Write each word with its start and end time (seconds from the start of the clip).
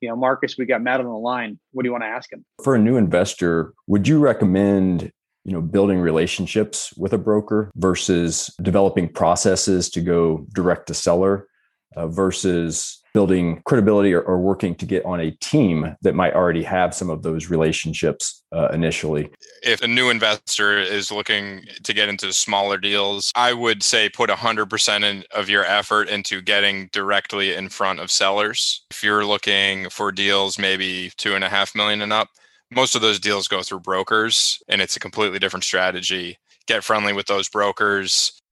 you 0.00 0.08
know, 0.08 0.16
Marcus, 0.16 0.56
we 0.58 0.66
got 0.66 0.82
Matt 0.82 1.00
on 1.00 1.06
the 1.06 1.12
line. 1.12 1.58
What 1.72 1.82
do 1.82 1.88
you 1.88 1.92
want 1.92 2.04
to 2.04 2.08
ask 2.08 2.32
him? 2.32 2.44
For 2.62 2.74
a 2.74 2.78
new 2.78 2.96
investor, 2.96 3.72
would 3.86 4.06
you 4.06 4.18
recommend 4.18 5.12
you 5.44 5.52
know 5.52 5.62
building 5.62 6.00
relationships 6.00 6.92
with 6.96 7.12
a 7.12 7.18
broker 7.18 7.70
versus 7.76 8.50
developing 8.60 9.08
processes 9.08 9.88
to 9.90 10.00
go 10.00 10.44
direct 10.52 10.88
to 10.88 10.94
seller 10.94 11.46
uh, 11.94 12.06
versus 12.06 13.02
building 13.16 13.62
credibility 13.64 14.12
or, 14.12 14.20
or, 14.20 14.38
working 14.38 14.74
to 14.74 14.84
get 14.84 15.02
on 15.06 15.20
a 15.20 15.30
team 15.30 15.96
that 16.02 16.14
might 16.14 16.34
already 16.34 16.62
have 16.62 16.92
some 16.92 17.08
of 17.08 17.22
those 17.22 17.48
relationships 17.48 18.42
uh, 18.52 18.68
initially. 18.74 19.30
If 19.62 19.80
a 19.80 19.88
new 19.88 20.10
investor 20.10 20.78
is 20.78 21.10
looking 21.10 21.64
to 21.82 21.94
get 21.94 22.10
into 22.10 22.30
smaller 22.34 22.76
deals, 22.76 23.32
I 23.34 23.54
would 23.54 23.82
say 23.82 24.10
put 24.10 24.28
100% 24.28 25.02
in, 25.02 25.24
of 25.34 25.48
your 25.48 25.64
effort 25.64 26.10
into 26.10 26.42
getting 26.42 26.90
directly 26.92 27.54
in 27.54 27.70
front 27.70 28.00
of 28.00 28.10
sellers. 28.10 28.84
If 28.90 29.02
you're 29.02 29.24
looking 29.24 29.88
for 29.88 30.12
deals 30.12 30.58
maybe 30.58 31.10
two 31.16 31.34
and 31.34 31.42
a 31.42 31.48
half 31.48 31.74
million 31.74 32.02
and 32.02 32.12
up, 32.12 32.28
most 32.70 32.94
of 32.94 33.00
those 33.00 33.18
deals 33.18 33.48
go 33.48 33.62
through 33.62 33.80
brokers 33.80 34.62
and 34.68 34.82
it's 34.82 34.96
a 34.96 35.00
completely 35.00 35.38
different 35.38 35.64
strategy. 35.64 36.36
Get 36.66 36.84
friendly 36.84 37.14
with 37.14 37.28
those 37.28 37.48
brokers 37.48 38.42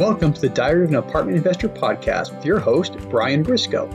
Welcome 0.00 0.32
to 0.32 0.40
the 0.40 0.48
Diary 0.48 0.84
of 0.84 0.88
an 0.88 0.96
Apartment 0.96 1.36
Investor 1.36 1.68
podcast 1.68 2.34
with 2.34 2.46
your 2.46 2.58
host, 2.58 2.96
Brian 3.10 3.42
Briscoe. 3.42 3.86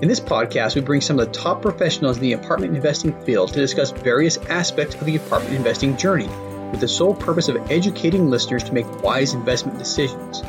In 0.00 0.08
this 0.08 0.18
podcast, 0.18 0.74
we 0.74 0.80
bring 0.80 1.02
some 1.02 1.18
of 1.18 1.26
the 1.26 1.32
top 1.38 1.60
professionals 1.60 2.16
in 2.16 2.22
the 2.22 2.32
apartment 2.32 2.74
investing 2.74 3.12
field 3.24 3.52
to 3.52 3.60
discuss 3.60 3.90
various 3.90 4.38
aspects 4.38 4.94
of 4.94 5.04
the 5.04 5.16
apartment 5.16 5.54
investing 5.54 5.98
journey 5.98 6.28
with 6.70 6.80
the 6.80 6.88
sole 6.88 7.14
purpose 7.14 7.50
of 7.50 7.70
educating 7.70 8.30
listeners 8.30 8.64
to 8.64 8.72
make 8.72 9.02
wise 9.02 9.34
investment 9.34 9.78
decisions. 9.78 10.40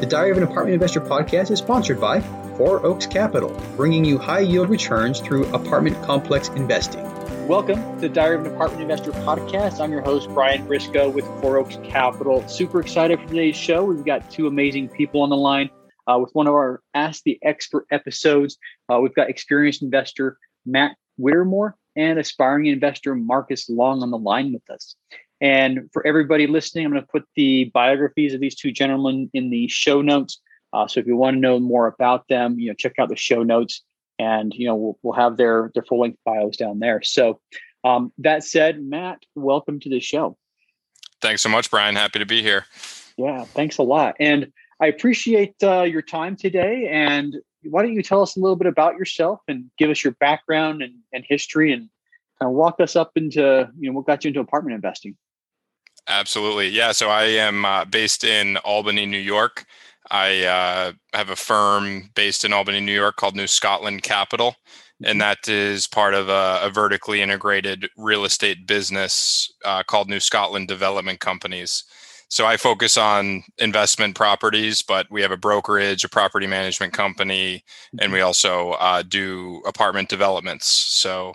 The 0.00 0.06
Diary 0.06 0.32
of 0.32 0.36
an 0.36 0.42
Apartment 0.42 0.74
Investor 0.74 1.00
podcast 1.00 1.50
is 1.50 1.60
sponsored 1.60 1.98
by 1.98 2.20
Four 2.58 2.84
Oaks 2.84 3.06
Capital, 3.06 3.58
bringing 3.76 4.04
you 4.04 4.18
high 4.18 4.40
yield 4.40 4.68
returns 4.68 5.20
through 5.20 5.46
apartment 5.54 6.02
complex 6.02 6.48
investing. 6.50 7.06
Welcome 7.48 7.96
to 7.96 8.00
the 8.00 8.08
Diary 8.08 8.36
of 8.36 8.46
an 8.46 8.54
Apartment 8.54 8.80
Investor 8.80 9.10
podcast. 9.10 9.78
I'm 9.78 9.92
your 9.92 10.00
host, 10.00 10.30
Brian 10.30 10.66
Briscoe 10.66 11.10
with 11.10 11.26
Four 11.42 11.58
Oaks 11.58 11.76
Capital. 11.84 12.48
Super 12.48 12.80
excited 12.80 13.20
for 13.20 13.28
today's 13.28 13.54
show. 13.54 13.84
We've 13.84 14.02
got 14.02 14.30
two 14.30 14.46
amazing 14.46 14.88
people 14.88 15.20
on 15.20 15.28
the 15.28 15.36
line 15.36 15.68
uh, 16.06 16.18
with 16.18 16.30
one 16.32 16.46
of 16.46 16.54
our 16.54 16.80
Ask 16.94 17.22
the 17.24 17.38
Expert 17.42 17.84
episodes. 17.90 18.56
Uh, 18.90 18.98
we've 19.00 19.14
got 19.14 19.28
experienced 19.28 19.82
investor 19.82 20.38
Matt 20.64 20.96
Whittemore 21.18 21.76
and 21.96 22.18
aspiring 22.18 22.64
investor 22.64 23.14
Marcus 23.14 23.68
Long 23.68 24.02
on 24.02 24.10
the 24.10 24.16
line 24.16 24.54
with 24.54 24.70
us. 24.70 24.96
And 25.42 25.90
for 25.92 26.06
everybody 26.06 26.46
listening, 26.46 26.86
I'm 26.86 26.92
going 26.92 27.02
to 27.02 27.08
put 27.08 27.24
the 27.36 27.70
biographies 27.74 28.32
of 28.32 28.40
these 28.40 28.54
two 28.54 28.72
gentlemen 28.72 29.28
in 29.34 29.50
the 29.50 29.68
show 29.68 30.00
notes. 30.00 30.40
Uh, 30.72 30.88
so 30.88 30.98
if 30.98 31.06
you 31.06 31.14
want 31.14 31.34
to 31.34 31.40
know 31.40 31.60
more 31.60 31.88
about 31.88 32.26
them, 32.28 32.58
you 32.58 32.68
know, 32.68 32.74
check 32.74 32.94
out 32.98 33.10
the 33.10 33.16
show 33.16 33.42
notes 33.42 33.82
and 34.18 34.52
you 34.54 34.66
know 34.66 34.76
we'll, 34.76 34.98
we'll 35.02 35.14
have 35.14 35.36
their 35.36 35.70
their 35.74 35.82
full 35.82 36.00
length 36.00 36.18
bios 36.24 36.56
down 36.56 36.78
there. 36.78 37.02
So 37.02 37.40
um, 37.84 38.12
that 38.18 38.44
said 38.44 38.82
matt 38.82 39.22
welcome 39.34 39.80
to 39.80 39.88
the 39.88 40.00
show. 40.00 40.36
Thanks 41.20 41.42
so 41.42 41.48
much 41.48 41.70
brian. 41.70 41.96
Happy 41.96 42.18
to 42.18 42.26
be 42.26 42.42
here. 42.42 42.66
Yeah 43.16 43.44
thanks 43.44 43.78
a 43.78 43.82
lot. 43.82 44.16
And 44.20 44.52
i 44.80 44.86
appreciate 44.86 45.54
uh, 45.62 45.82
your 45.82 46.02
time 46.02 46.36
today. 46.36 46.88
And 46.90 47.36
why 47.62 47.82
don't 47.82 47.94
you 47.94 48.02
tell 48.02 48.22
us 48.22 48.36
a 48.36 48.40
little 48.40 48.56
bit 48.56 48.66
about 48.66 48.96
yourself 48.98 49.40
and 49.48 49.70
give 49.78 49.90
us 49.90 50.04
your 50.04 50.12
background 50.14 50.82
and, 50.82 50.94
and 51.12 51.24
history 51.26 51.72
and 51.72 51.88
kind 52.40 52.50
of 52.50 52.52
walk 52.52 52.80
us 52.80 52.96
up 52.96 53.12
into 53.16 53.70
you 53.78 53.90
know 53.90 53.96
what 53.96 54.06
got 54.06 54.24
you 54.24 54.28
into 54.28 54.40
apartment 54.40 54.74
investing? 54.74 55.16
Absolutely. 56.06 56.68
Yeah 56.68 56.92
so 56.92 57.08
i 57.08 57.24
am 57.24 57.64
uh, 57.64 57.84
based 57.84 58.24
in 58.24 58.56
albany 58.58 59.06
new 59.06 59.18
york 59.18 59.64
I 60.10 60.44
uh, 60.44 60.92
have 61.14 61.30
a 61.30 61.36
firm 61.36 62.10
based 62.14 62.44
in 62.44 62.52
Albany, 62.52 62.80
New 62.80 62.92
York 62.92 63.16
called 63.16 63.36
New 63.36 63.46
Scotland 63.46 64.02
Capital, 64.02 64.56
and 65.00 65.12
mm-hmm. 65.12 65.18
that 65.20 65.48
is 65.48 65.86
part 65.86 66.14
of 66.14 66.28
a, 66.28 66.60
a 66.62 66.70
vertically 66.70 67.22
integrated 67.22 67.88
real 67.96 68.24
estate 68.24 68.66
business 68.66 69.52
uh, 69.64 69.82
called 69.82 70.08
New 70.08 70.20
Scotland 70.20 70.68
Development 70.68 71.20
Companies. 71.20 71.84
So 72.28 72.46
I 72.46 72.56
focus 72.56 72.96
on 72.96 73.44
investment 73.58 74.16
properties, 74.16 74.82
but 74.82 75.06
we 75.10 75.22
have 75.22 75.30
a 75.30 75.36
brokerage, 75.36 76.04
a 76.04 76.08
property 76.08 76.46
management 76.46 76.92
company, 76.92 77.64
and 78.00 78.12
we 78.12 78.18
mm-hmm. 78.18 78.26
also 78.26 78.72
uh, 78.72 79.02
do 79.02 79.62
apartment 79.66 80.08
developments. 80.08 80.66
So 80.66 81.34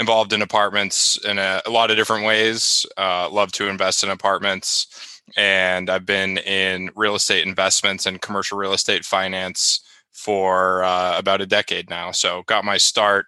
involved 0.00 0.32
in 0.32 0.42
apartments 0.42 1.18
in 1.24 1.38
a, 1.38 1.60
a 1.66 1.70
lot 1.70 1.90
of 1.90 1.96
different 1.96 2.24
ways. 2.24 2.86
Uh, 2.96 3.28
love 3.30 3.52
to 3.52 3.68
invest 3.68 4.02
in 4.02 4.10
apartments 4.10 5.09
and 5.36 5.90
I've 5.90 6.06
been 6.06 6.38
in 6.38 6.90
real 6.94 7.14
estate 7.14 7.46
investments 7.46 8.06
and 8.06 8.20
commercial 8.20 8.58
real 8.58 8.72
estate 8.72 9.04
finance 9.04 9.80
for 10.10 10.82
uh, 10.84 11.18
about 11.18 11.40
a 11.40 11.46
decade 11.46 11.88
now. 11.88 12.10
So 12.10 12.42
got 12.46 12.64
my 12.64 12.76
start 12.76 13.26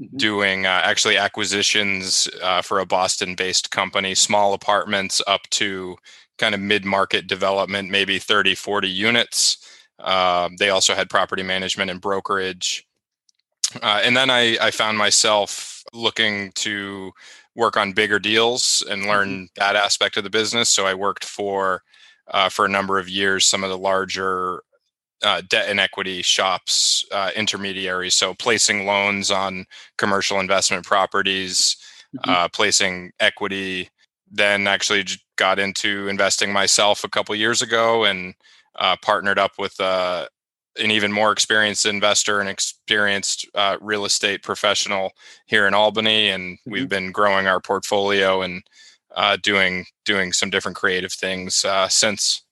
mm-hmm. 0.00 0.16
doing 0.16 0.66
uh, 0.66 0.80
actually 0.84 1.16
acquisitions 1.16 2.28
uh, 2.42 2.62
for 2.62 2.80
a 2.80 2.86
Boston-based 2.86 3.70
company, 3.70 4.14
small 4.14 4.54
apartments 4.54 5.22
up 5.26 5.42
to 5.50 5.96
kind 6.38 6.54
of 6.54 6.60
mid-market 6.60 7.26
development, 7.26 7.90
maybe 7.90 8.18
30, 8.18 8.54
40 8.54 8.88
units. 8.88 9.58
Um, 10.00 10.56
they 10.56 10.70
also 10.70 10.94
had 10.94 11.10
property 11.10 11.42
management 11.42 11.90
and 11.90 12.00
brokerage. 12.00 12.86
Uh, 13.80 14.00
and 14.02 14.16
then 14.16 14.30
I, 14.30 14.56
I 14.60 14.70
found 14.70 14.98
myself 14.98 15.84
looking 15.92 16.52
to 16.52 17.12
work 17.54 17.76
on 17.76 17.92
bigger 17.92 18.18
deals 18.18 18.84
and 18.90 19.06
learn 19.06 19.28
mm-hmm. 19.28 19.44
that 19.56 19.76
aspect 19.76 20.16
of 20.16 20.24
the 20.24 20.30
business. 20.30 20.68
So 20.68 20.86
I 20.86 20.94
worked 20.94 21.24
for 21.24 21.82
uh, 22.30 22.48
for 22.48 22.64
a 22.64 22.68
number 22.68 22.98
of 22.98 23.08
years 23.08 23.46
some 23.46 23.64
of 23.64 23.70
the 23.70 23.78
larger 23.78 24.62
uh, 25.22 25.42
debt 25.48 25.68
and 25.68 25.78
equity 25.78 26.22
shops 26.22 27.04
uh, 27.12 27.30
intermediaries. 27.36 28.14
So 28.14 28.34
placing 28.34 28.86
loans 28.86 29.30
on 29.30 29.66
commercial 29.98 30.40
investment 30.40 30.84
properties, 30.84 31.76
mm-hmm. 32.16 32.30
Uh, 32.30 32.48
placing 32.48 33.12
equity. 33.20 33.88
Then 34.34 34.66
actually 34.66 35.04
got 35.36 35.58
into 35.58 36.08
investing 36.08 36.52
myself 36.52 37.04
a 37.04 37.08
couple 37.08 37.34
years 37.34 37.60
ago 37.60 38.04
and 38.04 38.34
uh, 38.78 38.96
partnered 39.02 39.38
up 39.38 39.52
with 39.58 39.78
uh, 39.78 40.26
an 40.78 40.90
even 40.90 41.12
more 41.12 41.32
experienced 41.32 41.86
investor 41.86 42.40
and 42.40 42.48
experienced 42.48 43.46
uh, 43.54 43.76
real 43.80 44.04
estate 44.04 44.42
professional 44.42 45.12
here 45.46 45.66
in 45.66 45.74
Albany, 45.74 46.30
and 46.30 46.58
mm-hmm. 46.58 46.72
we've 46.72 46.88
been 46.88 47.12
growing 47.12 47.46
our 47.46 47.60
portfolio 47.60 48.42
and 48.42 48.62
uh, 49.14 49.36
doing 49.42 49.86
doing 50.04 50.32
some 50.32 50.50
different 50.50 50.76
creative 50.76 51.12
things 51.12 51.64
uh, 51.64 51.88
since. 51.88 52.44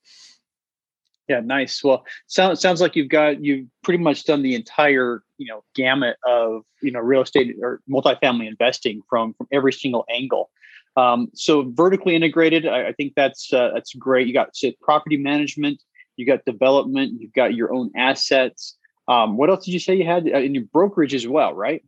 Yeah, 1.29 1.41
nice. 1.41 1.83
Well, 1.85 2.05
sounds 2.27 2.61
sounds 2.61 2.81
like 2.81 2.97
you've 2.97 3.09
got 3.09 3.43
you've 3.43 3.69
pretty 3.83 4.03
much 4.03 4.25
done 4.25 4.43
the 4.43 4.55
entire 4.55 5.23
you 5.39 5.47
know 5.47 5.63
gamut 5.75 6.17
of 6.27 6.63
you 6.83 6.91
know 6.91 7.01
real 7.01 7.23
estate 7.23 7.57
or 7.63 7.81
multifamily 7.89 8.49
investing 8.49 9.03
from 9.09 9.35
from 9.35 9.47
every 9.53 9.73
single 9.73 10.05
angle. 10.11 10.51
Um, 10.97 11.29
so 11.35 11.71
vertically 11.71 12.17
integrated, 12.17 12.67
I, 12.67 12.89
I 12.89 12.93
think 12.93 13.15
that's 13.15 13.53
uh, 13.53 13.71
that's 13.73 13.95
great. 13.95 14.27
You 14.27 14.33
got 14.33 14.51
property 14.83 15.17
management, 15.17 15.83
you 16.21 16.27
got 16.27 16.45
development, 16.45 17.21
you've 17.21 17.33
got 17.33 17.55
your 17.55 17.73
own 17.73 17.91
assets. 17.97 18.77
Um, 19.09 19.37
what 19.37 19.51
else 19.51 19.65
did 19.65 19.73
you 19.73 19.81
say 19.81 19.97
you 19.97 20.05
had 20.05 20.29
uh, 20.29 20.39
in 20.39 20.55
your 20.55 20.65
brokerage 20.65 21.15
as 21.15 21.27
well, 21.27 21.55
right? 21.55 21.83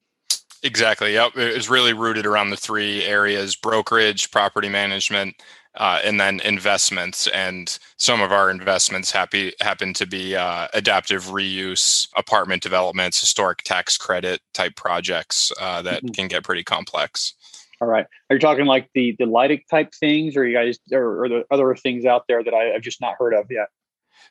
Exactly. 0.65 1.13
Yep. 1.13 1.33
It's 1.37 1.69
really 1.69 1.93
rooted 1.93 2.25
around 2.25 2.51
the 2.51 2.57
three 2.57 3.05
areas 3.05 3.57
brokerage, 3.57 4.31
property 4.31 4.69
management, 4.69 5.35
uh, 5.75 6.01
and 6.05 6.21
then 6.21 6.41
investments. 6.41 7.27
And 7.29 7.79
some 7.97 8.21
of 8.21 8.33
our 8.33 8.49
investments 8.49 9.11
happy, 9.11 9.53
happen 9.61 9.93
to 9.95 10.07
be 10.07 10.37
uh, 10.37 10.69
adaptive 10.73 11.25
reuse, 11.25 12.09
apartment 12.17 12.63
developments, 12.63 13.21
historic 13.21 13.63
tax 13.63 13.99
credit 13.99 14.41
type 14.55 14.77
projects 14.77 15.53
uh, 15.61 15.83
that 15.83 16.05
mm-hmm. 16.05 16.13
can 16.13 16.29
get 16.29 16.45
pretty 16.45 16.65
complex. 16.65 17.35
All 17.81 17.89
right. 17.89 18.07
Are 18.31 18.37
you 18.37 18.41
talking 18.41 18.65
like 18.65 18.89
the 18.95 19.17
the 19.19 19.25
LIHTC 19.25 19.67
type 19.69 19.93
things, 19.93 20.37
or 20.37 20.47
you 20.47 20.55
guys, 20.55 20.79
or, 20.93 21.25
or 21.25 21.29
the 21.29 21.45
other 21.51 21.75
things 21.75 22.05
out 22.05 22.27
there 22.29 22.45
that 22.45 22.55
I, 22.55 22.77
I've 22.77 22.83
just 22.83 23.01
not 23.01 23.17
heard 23.19 23.35
of 23.35 23.47
yet? 23.51 23.67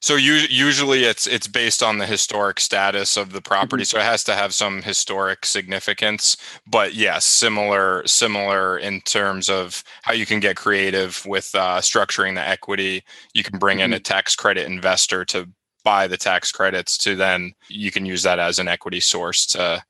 So 0.01 0.15
usually 0.15 1.03
it's 1.03 1.27
it's 1.27 1.48
based 1.48 1.83
on 1.83 2.00
the 2.00 2.07
historic 2.07 2.59
status 2.59 3.18
of 3.18 3.33
the 3.33 3.42
property, 3.42 3.83
mm-hmm. 3.83 3.98
so 3.98 4.00
it 4.00 4.06
has 4.06 4.24
to 4.24 4.36
have 4.36 4.51
some 4.51 4.81
historic 4.81 5.45
significance. 5.45 6.38
But 6.65 6.95
yes, 6.95 7.24
similar 7.24 8.06
similar 8.07 8.80
in 8.80 9.01
terms 9.01 9.48
of 9.48 9.83
how 10.01 10.13
you 10.13 10.25
can 10.25 10.39
get 10.39 10.56
creative 10.56 11.24
with 11.27 11.53
uh, 11.53 11.81
structuring 11.81 12.33
the 12.33 12.42
equity. 12.42 13.03
You 13.36 13.44
can 13.44 13.59
bring 13.59 13.77
mm-hmm. 13.77 13.94
in 13.94 13.94
a 13.94 14.00
tax 14.00 14.36
credit 14.36 14.65
investor 14.65 15.24
to 15.25 15.48
buy 15.83 16.07
the 16.07 16.18
tax 16.18 16.51
credits, 16.51 16.98
to 17.00 17.15
then 17.15 17.53
you 17.69 17.92
can 17.92 18.06
use 18.06 18.24
that 18.24 18.39
as 18.39 18.57
an 18.57 18.68
equity 18.68 19.01
source 19.01 19.45
to 19.48 19.83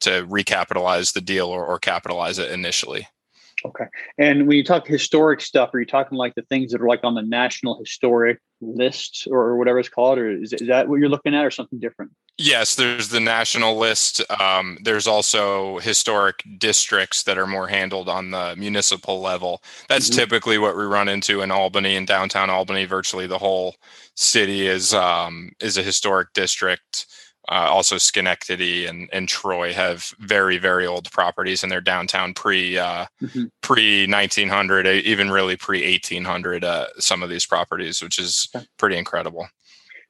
to 0.00 0.26
recapitalize 0.28 1.12
the 1.12 1.20
deal 1.20 1.48
or, 1.48 1.66
or 1.66 1.78
capitalize 1.78 2.38
it 2.38 2.50
initially. 2.50 3.06
Okay. 3.64 3.84
And 4.18 4.46
when 4.46 4.56
you 4.56 4.64
talk 4.64 4.86
historic 4.86 5.40
stuff, 5.40 5.74
are 5.74 5.80
you 5.80 5.86
talking 5.86 6.16
like 6.16 6.34
the 6.34 6.42
things 6.42 6.72
that 6.72 6.80
are 6.80 6.86
like 6.86 7.00
on 7.02 7.14
the 7.14 7.22
National 7.22 7.78
Historic 7.78 8.40
List 8.60 9.26
or 9.30 9.56
whatever 9.56 9.78
it's 9.78 9.88
called, 9.88 10.18
or 10.18 10.30
is, 10.30 10.52
is 10.52 10.68
that 10.68 10.88
what 10.88 11.00
you're 11.00 11.08
looking 11.08 11.34
at, 11.34 11.44
or 11.44 11.50
something 11.50 11.78
different? 11.78 12.12
Yes, 12.36 12.76
there's 12.76 13.08
the 13.08 13.20
national 13.20 13.76
list. 13.76 14.22
Um, 14.40 14.78
there's 14.82 15.08
also 15.08 15.78
historic 15.78 16.44
districts 16.58 17.24
that 17.24 17.36
are 17.36 17.48
more 17.48 17.66
handled 17.66 18.08
on 18.08 18.30
the 18.30 18.54
municipal 18.56 19.20
level. 19.20 19.62
That's 19.88 20.08
mm-hmm. 20.08 20.20
typically 20.20 20.58
what 20.58 20.76
we 20.76 20.84
run 20.84 21.08
into 21.08 21.40
in 21.42 21.50
Albany 21.50 21.96
and 21.96 22.06
downtown 22.06 22.50
Albany. 22.50 22.84
Virtually 22.84 23.26
the 23.26 23.38
whole 23.38 23.74
city 24.14 24.66
is 24.66 24.94
um, 24.94 25.50
is 25.60 25.78
a 25.78 25.82
historic 25.82 26.32
district. 26.32 27.06
Uh, 27.50 27.66
also, 27.70 27.96
Schenectady 27.96 28.84
and, 28.84 29.08
and 29.10 29.26
Troy 29.26 29.72
have 29.72 30.12
very 30.18 30.58
very 30.58 30.86
old 30.86 31.10
properties 31.10 31.62
in 31.62 31.70
their 31.70 31.80
downtown 31.80 32.34
pre 32.34 32.76
uh, 32.76 33.06
mm-hmm. 33.22 33.44
pre 33.62 34.06
1900, 34.06 34.86
even 34.86 35.30
really 35.30 35.56
pre 35.56 35.90
1800. 35.92 36.62
Uh, 36.62 36.86
some 36.98 37.22
of 37.22 37.30
these 37.30 37.46
properties, 37.46 38.02
which 38.02 38.18
is 38.18 38.52
pretty 38.76 38.98
incredible. 38.98 39.48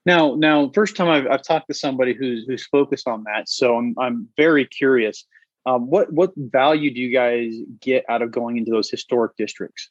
Now, 0.05 0.35
now, 0.35 0.70
first 0.75 0.96
time 0.96 1.08
I've, 1.08 1.26
I've 1.26 1.43
talked 1.43 1.69
to 1.69 1.75
somebody 1.75 2.14
who's 2.14 2.44
who's 2.46 2.67
focused 2.67 3.06
on 3.06 3.25
that, 3.25 3.49
so 3.49 3.76
I'm 3.76 3.94
I'm 3.99 4.29
very 4.37 4.67
curious. 4.67 5.25
Um, 5.67 5.88
what 5.88 6.12
what 6.12 6.32
value 6.37 6.93
do 6.93 7.00
you 7.00 7.12
guys 7.12 7.52
get 7.81 8.05
out 8.08 8.23
of 8.23 8.31
going 8.31 8.56
into 8.56 8.70
those 8.70 8.90
historic 8.90 9.37
districts? 9.37 9.90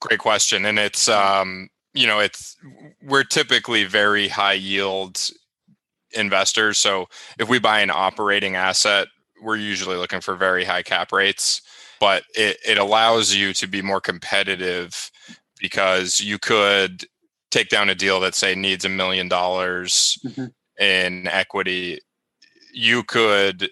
Great 0.00 0.18
question, 0.18 0.66
and 0.66 0.78
it's 0.78 1.08
um, 1.08 1.68
you 1.94 2.06
know 2.06 2.18
it's 2.18 2.56
we're 3.02 3.24
typically 3.24 3.84
very 3.84 4.28
high 4.28 4.54
yield 4.54 5.30
investors. 6.14 6.78
So 6.78 7.06
if 7.38 7.48
we 7.48 7.58
buy 7.58 7.80
an 7.80 7.90
operating 7.90 8.56
asset, 8.56 9.08
we're 9.42 9.56
usually 9.56 9.96
looking 9.96 10.20
for 10.20 10.36
very 10.36 10.64
high 10.64 10.82
cap 10.82 11.12
rates, 11.12 11.62
but 12.00 12.24
it, 12.34 12.58
it 12.66 12.78
allows 12.78 13.34
you 13.34 13.52
to 13.54 13.66
be 13.66 13.82
more 13.82 14.00
competitive 14.00 15.10
because 15.58 16.20
you 16.20 16.38
could 16.38 17.04
take 17.50 17.68
down 17.68 17.90
a 17.90 17.94
deal 17.94 18.20
that 18.20 18.34
say 18.34 18.54
needs 18.54 18.84
a 18.84 18.88
million 18.88 19.28
dollars 19.28 20.18
mm-hmm. 20.24 20.46
in 20.82 21.28
equity 21.28 22.00
you 22.72 23.02
could 23.04 23.70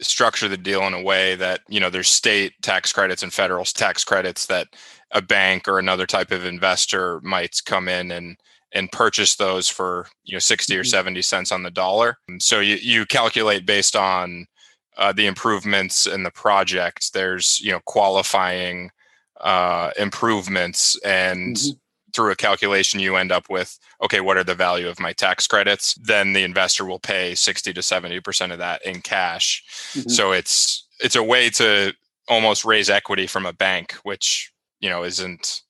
structure 0.00 0.48
the 0.48 0.56
deal 0.56 0.86
in 0.86 0.94
a 0.94 1.02
way 1.02 1.34
that 1.34 1.60
you 1.68 1.78
know 1.78 1.90
there's 1.90 2.08
state 2.08 2.54
tax 2.62 2.92
credits 2.92 3.22
and 3.22 3.32
federal 3.32 3.64
tax 3.64 4.04
credits 4.04 4.46
that 4.46 4.68
a 5.12 5.20
bank 5.20 5.68
or 5.68 5.78
another 5.78 6.06
type 6.06 6.30
of 6.30 6.44
investor 6.44 7.20
might 7.22 7.60
come 7.64 7.88
in 7.88 8.10
and 8.10 8.36
and 8.72 8.90
purchase 8.92 9.36
those 9.36 9.68
for 9.68 10.06
you 10.24 10.34
know 10.34 10.38
60 10.38 10.76
or 10.76 10.80
mm-hmm. 10.80 10.88
70 10.88 11.22
cents 11.22 11.52
on 11.52 11.62
the 11.62 11.70
dollar. 11.70 12.16
So 12.38 12.60
you, 12.60 12.76
you 12.76 13.06
calculate 13.06 13.66
based 13.66 13.96
on 13.96 14.46
uh, 14.96 15.12
the 15.12 15.26
improvements 15.26 16.06
in 16.06 16.22
the 16.22 16.30
project. 16.30 17.12
There's 17.12 17.60
you 17.60 17.72
know 17.72 17.80
qualifying 17.86 18.90
uh, 19.40 19.92
improvements 19.96 20.98
and 21.04 21.56
mm-hmm. 21.56 21.76
through 22.12 22.32
a 22.32 22.36
calculation 22.36 23.00
you 23.00 23.16
end 23.16 23.32
up 23.32 23.48
with 23.48 23.78
okay 24.02 24.20
what 24.20 24.36
are 24.36 24.44
the 24.44 24.54
value 24.54 24.88
of 24.88 25.00
my 25.00 25.12
tax 25.12 25.46
credits? 25.46 25.94
Then 25.94 26.32
the 26.32 26.42
investor 26.42 26.84
will 26.84 26.98
pay 26.98 27.34
60 27.34 27.72
to 27.72 27.80
70% 27.80 28.52
of 28.52 28.58
that 28.58 28.84
in 28.84 29.00
cash. 29.00 29.64
Mm-hmm. 29.92 30.10
so 30.10 30.32
it's 30.32 30.86
it's 31.00 31.16
a 31.16 31.22
way 31.22 31.48
to 31.50 31.94
almost 32.28 32.64
raise 32.64 32.90
equity 32.90 33.26
from 33.26 33.46
a 33.46 33.52
bank 33.52 33.92
which 34.02 34.52
you 34.80 34.90
know 34.90 35.04
isn't 35.04 35.62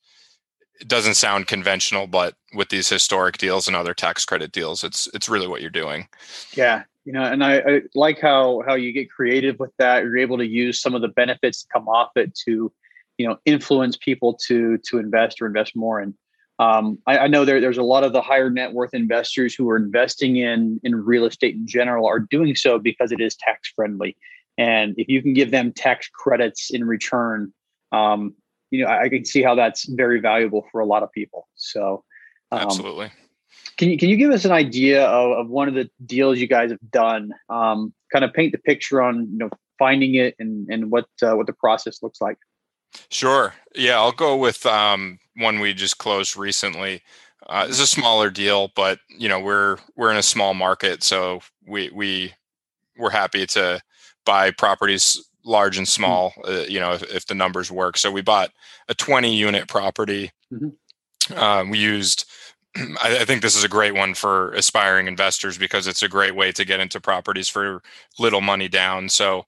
it 0.80 0.88
doesn't 0.88 1.14
sound 1.14 1.46
conventional 1.46 2.06
but 2.06 2.34
with 2.54 2.68
these 2.68 2.88
historic 2.88 3.38
deals 3.38 3.66
and 3.66 3.76
other 3.76 3.94
tax 3.94 4.24
credit 4.24 4.52
deals 4.52 4.84
it's 4.84 5.08
it's 5.14 5.28
really 5.28 5.46
what 5.46 5.60
you're 5.60 5.70
doing. 5.70 6.08
Yeah 6.54 6.84
you 7.04 7.12
know 7.12 7.22
and 7.22 7.42
I, 7.42 7.58
I 7.58 7.80
like 7.94 8.20
how 8.20 8.62
how 8.66 8.74
you 8.74 8.92
get 8.92 9.10
creative 9.10 9.58
with 9.58 9.72
that. 9.78 10.02
You're 10.02 10.18
able 10.18 10.36
to 10.36 10.46
use 10.46 10.80
some 10.80 10.94
of 10.94 11.00
the 11.00 11.08
benefits 11.08 11.62
to 11.62 11.68
come 11.72 11.88
off 11.88 12.10
it 12.16 12.34
to 12.46 12.70
you 13.16 13.26
know 13.26 13.38
influence 13.46 13.96
people 13.96 14.34
to 14.46 14.76
to 14.88 14.98
invest 14.98 15.40
or 15.40 15.46
invest 15.46 15.74
more 15.74 16.00
And 16.00 16.12
um, 16.60 16.98
I, 17.06 17.18
I, 17.18 17.26
know 17.28 17.44
there, 17.44 17.60
there's 17.60 17.78
a 17.78 17.84
lot 17.84 18.02
of 18.02 18.12
the 18.12 18.20
higher 18.20 18.50
net 18.50 18.72
worth 18.72 18.92
investors 18.92 19.54
who 19.54 19.70
are 19.70 19.76
investing 19.76 20.36
in 20.36 20.80
in 20.82 20.94
real 20.94 21.24
estate 21.24 21.54
in 21.54 21.66
general 21.66 22.06
are 22.06 22.18
doing 22.18 22.54
so 22.56 22.78
because 22.78 23.12
it 23.12 23.20
is 23.20 23.36
tax 23.36 23.72
friendly, 23.74 24.16
and 24.58 24.94
if 24.98 25.08
you 25.08 25.22
can 25.22 25.32
give 25.34 25.50
them 25.50 25.72
tax 25.72 26.10
credits 26.12 26.70
in 26.70 26.84
return, 26.84 27.52
um, 27.92 28.34
you 28.70 28.84
know 28.84 28.90
I, 28.90 29.04
I, 29.04 29.08
can 29.08 29.24
see 29.24 29.42
how 29.42 29.54
that's 29.54 29.84
very 29.88 30.20
valuable 30.20 30.66
for 30.70 30.80
a 30.80 30.86
lot 30.86 31.02
of 31.02 31.12
people. 31.12 31.48
So, 31.56 32.04
um, 32.52 32.60
absolutely. 32.60 33.10
Can 33.76 33.90
you 33.90 33.98
can 33.98 34.08
you 34.08 34.16
give 34.16 34.30
us 34.30 34.44
an 34.44 34.52
idea 34.52 35.04
of, 35.06 35.38
of 35.38 35.48
one 35.48 35.68
of 35.68 35.74
the 35.74 35.88
deals 36.04 36.38
you 36.38 36.46
guys 36.46 36.70
have 36.70 36.90
done? 36.90 37.32
Um, 37.48 37.92
kind 38.12 38.24
of 38.24 38.32
paint 38.32 38.52
the 38.52 38.58
picture 38.58 39.02
on 39.02 39.28
you 39.30 39.38
know 39.38 39.50
finding 39.78 40.14
it 40.14 40.34
and 40.38 40.68
and 40.68 40.90
what 40.90 41.06
uh, 41.22 41.34
what 41.34 41.46
the 41.46 41.52
process 41.52 42.02
looks 42.02 42.20
like. 42.20 42.38
Sure. 43.10 43.54
Yeah, 43.74 43.96
I'll 43.98 44.12
go 44.12 44.36
with 44.36 44.64
um, 44.66 45.18
one 45.36 45.60
we 45.60 45.74
just 45.74 45.98
closed 45.98 46.36
recently. 46.36 47.02
Uh, 47.46 47.66
it's 47.68 47.80
a 47.80 47.86
smaller 47.86 48.30
deal, 48.30 48.70
but 48.74 49.00
you 49.08 49.28
know 49.28 49.40
we're 49.40 49.78
we're 49.96 50.10
in 50.10 50.16
a 50.16 50.22
small 50.22 50.54
market, 50.54 51.02
so 51.02 51.40
we 51.66 51.90
we 51.94 52.34
we're 52.96 53.10
happy 53.10 53.46
to 53.46 53.80
buy 54.26 54.50
properties 54.50 55.27
large 55.44 55.78
and 55.78 55.86
mm-hmm. 55.86 56.02
small. 56.02 56.32
Uh, 56.46 56.64
you 56.68 56.80
know, 56.80 56.92
if, 56.92 57.02
if, 57.14 57.26
the 57.26 57.34
numbers 57.34 57.70
work. 57.70 57.96
So 57.96 58.10
we 58.10 58.22
bought 58.22 58.50
a 58.88 58.94
20 58.94 59.34
unit 59.34 59.68
property. 59.68 60.30
Mm-hmm. 60.52 61.38
Um, 61.38 61.70
we 61.70 61.78
used. 61.78 62.24
I, 62.76 63.18
I 63.20 63.24
think 63.24 63.42
this 63.42 63.56
is 63.56 63.64
a 63.64 63.68
great 63.68 63.94
one 63.94 64.14
for 64.14 64.52
aspiring 64.52 65.08
investors 65.08 65.58
because 65.58 65.86
it's 65.86 66.02
a 66.02 66.08
great 66.08 66.34
way 66.34 66.52
to 66.52 66.64
get 66.64 66.80
into 66.80 67.00
properties 67.00 67.48
for 67.48 67.82
little 68.18 68.40
money 68.40 68.68
down. 68.68 69.08
So 69.08 69.46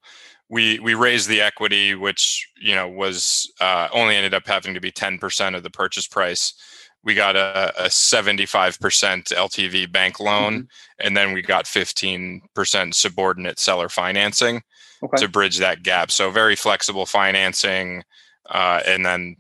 we 0.49 0.81
we 0.81 0.95
raised 0.95 1.29
the 1.29 1.41
equity, 1.41 1.95
which 1.95 2.49
you 2.61 2.75
know 2.75 2.89
was 2.89 3.51
uh, 3.61 3.89
only 3.93 4.17
ended 4.17 4.35
up 4.35 4.47
having 4.47 4.75
to 4.75 4.81
be 4.81 4.91
ten 4.91 5.19
percent 5.19 5.55
of 5.57 5.63
the 5.63 5.71
purchase 5.71 6.07
price. 6.07 6.55
We 7.03 7.15
got 7.15 7.35
a, 7.35 7.73
a 7.87 7.89
75% 7.89 8.77
LTV 8.79 9.91
bank 9.91 10.21
loan, 10.21 10.53
mm-hmm. 10.53 11.07
and 11.07 11.17
then 11.17 11.33
we 11.33 11.41
got 11.41 11.65
15% 11.65 12.93
subordinate 12.93 13.59
seller 13.59 13.89
financing 13.89 14.61
okay. 15.03 15.17
to 15.19 15.29
bridge 15.29 15.59
that 15.59 15.83
gap. 15.83 16.11
So 16.11 16.31
very 16.31 16.57
flexible 16.57 17.07
financing, 17.07 18.05
uh, 18.49 18.81
and 18.87 19.05
then 19.05 19.37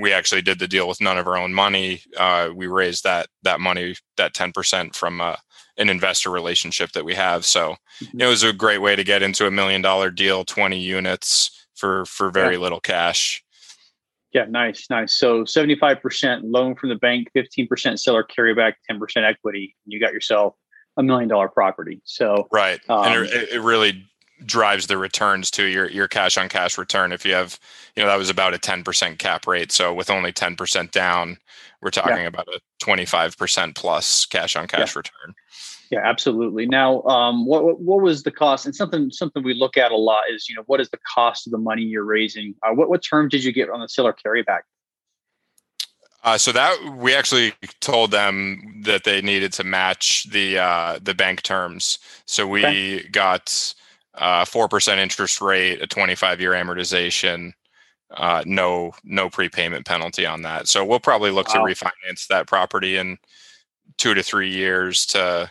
we 0.00 0.12
actually 0.12 0.42
did 0.42 0.58
the 0.58 0.68
deal 0.68 0.86
with 0.88 1.00
none 1.00 1.18
of 1.18 1.26
our 1.26 1.36
own 1.36 1.52
money. 1.52 2.00
Uh, 2.16 2.50
we 2.54 2.66
raised 2.66 3.04
that 3.04 3.28
that 3.42 3.60
money, 3.60 3.96
that 4.16 4.34
10% 4.34 4.94
from 4.94 5.20
uh, 5.20 5.36
an 5.76 5.88
investor 5.88 6.30
relationship 6.30 6.92
that 6.92 7.04
we 7.04 7.14
have. 7.14 7.44
So 7.44 7.76
mm-hmm. 8.02 8.20
it 8.20 8.26
was 8.26 8.42
a 8.42 8.52
great 8.52 8.78
way 8.78 8.96
to 8.96 9.04
get 9.04 9.22
into 9.22 9.46
a 9.46 9.50
million 9.50 9.82
dollar 9.82 10.10
deal, 10.10 10.44
20 10.44 10.78
units 10.78 11.66
for 11.74 12.04
for 12.06 12.30
very 12.30 12.54
yeah. 12.54 12.60
little 12.60 12.80
cash. 12.80 13.42
Yeah, 14.32 14.44
nice, 14.48 14.90
nice. 14.90 15.16
So 15.16 15.44
75% 15.44 16.40
loan 16.44 16.74
from 16.74 16.90
the 16.90 16.96
bank, 16.96 17.28
15% 17.34 17.98
seller 17.98 18.22
carryback, 18.22 18.74
10% 18.90 19.00
equity. 19.24 19.74
You 19.86 19.98
got 19.98 20.12
yourself 20.12 20.54
a 20.98 21.02
million 21.02 21.28
dollar 21.28 21.48
property. 21.48 22.02
So 22.04 22.46
right, 22.52 22.78
um, 22.90 23.04
and 23.04 23.26
it, 23.26 23.48
it 23.50 23.60
really 23.60 24.04
drives 24.44 24.86
the 24.86 24.98
returns 24.98 25.50
to 25.52 25.64
your 25.64 25.88
your 25.90 26.08
cash 26.08 26.36
on 26.36 26.48
cash 26.48 26.76
return. 26.76 27.12
If 27.12 27.24
you 27.24 27.34
have, 27.34 27.58
you 27.94 28.02
know, 28.02 28.08
that 28.08 28.18
was 28.18 28.30
about 28.30 28.54
a 28.54 28.58
10% 28.58 29.18
cap 29.18 29.46
rate. 29.46 29.72
So 29.72 29.94
with 29.94 30.10
only 30.10 30.32
10% 30.32 30.90
down, 30.90 31.38
we're 31.80 31.90
talking 31.90 32.16
yeah. 32.18 32.26
about 32.26 32.48
a 32.48 32.60
25% 32.82 33.74
plus 33.74 34.26
cash 34.26 34.56
on 34.56 34.66
cash 34.66 34.94
yeah. 34.94 34.98
return. 34.98 35.34
Yeah, 35.90 36.00
absolutely. 36.02 36.66
Now, 36.66 37.02
um, 37.02 37.46
what 37.46 37.80
what 37.80 38.02
was 38.02 38.24
the 38.24 38.32
cost? 38.32 38.66
And 38.66 38.74
something 38.74 39.10
something 39.10 39.44
we 39.44 39.54
look 39.54 39.76
at 39.76 39.92
a 39.92 39.96
lot 39.96 40.24
is, 40.30 40.48
you 40.48 40.56
know, 40.56 40.64
what 40.66 40.80
is 40.80 40.90
the 40.90 40.98
cost 41.14 41.46
of 41.46 41.52
the 41.52 41.58
money 41.58 41.82
you're 41.82 42.04
raising? 42.04 42.54
Uh, 42.62 42.74
what 42.74 42.88
what 42.88 43.04
term 43.04 43.28
did 43.28 43.44
you 43.44 43.52
get 43.52 43.70
on 43.70 43.80
the 43.80 43.88
seller 43.88 44.14
carryback? 44.14 44.62
Uh, 46.24 46.36
so 46.36 46.50
that 46.50 46.76
we 46.96 47.14
actually 47.14 47.52
told 47.80 48.10
them 48.10 48.82
that 48.84 49.04
they 49.04 49.22
needed 49.22 49.52
to 49.52 49.62
match 49.62 50.28
the 50.30 50.58
uh, 50.58 50.98
the 51.00 51.14
bank 51.14 51.42
terms. 51.42 52.00
So 52.26 52.48
we 52.48 52.66
okay. 52.66 53.08
got 53.08 53.74
four 54.44 54.68
percent 54.68 55.00
interest 55.00 55.40
rate, 55.40 55.82
a 55.82 55.86
25 55.86 56.40
year 56.40 56.52
amortization, 56.52 57.52
uh, 58.10 58.42
no 58.46 58.92
no 59.04 59.28
prepayment 59.28 59.86
penalty 59.86 60.26
on 60.26 60.42
that. 60.42 60.68
So 60.68 60.84
we'll 60.84 61.00
probably 61.00 61.30
look 61.30 61.48
wow. 61.54 61.66
to 61.66 61.74
refinance 61.74 62.26
that 62.28 62.46
property 62.46 62.96
in 62.96 63.18
two 63.98 64.14
to 64.14 64.22
three 64.22 64.50
years 64.50 65.06
to 65.06 65.50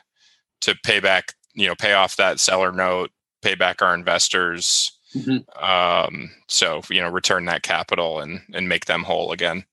to 0.61 0.75
pay 0.83 0.99
back, 0.99 1.33
you 1.53 1.67
know, 1.67 1.75
pay 1.75 1.93
off 1.93 2.15
that 2.15 2.39
seller 2.39 2.71
note, 2.71 3.11
pay 3.41 3.55
back 3.55 3.81
our 3.81 3.93
investors. 3.93 4.91
Mm-hmm. 5.15 5.63
Um, 5.63 6.31
so 6.47 6.81
you 6.89 7.01
know, 7.01 7.09
return 7.09 7.45
that 7.45 7.63
capital 7.63 8.19
and 8.19 8.41
and 8.53 8.67
make 8.67 8.85
them 8.85 9.03
whole 9.03 9.31
again. 9.31 9.65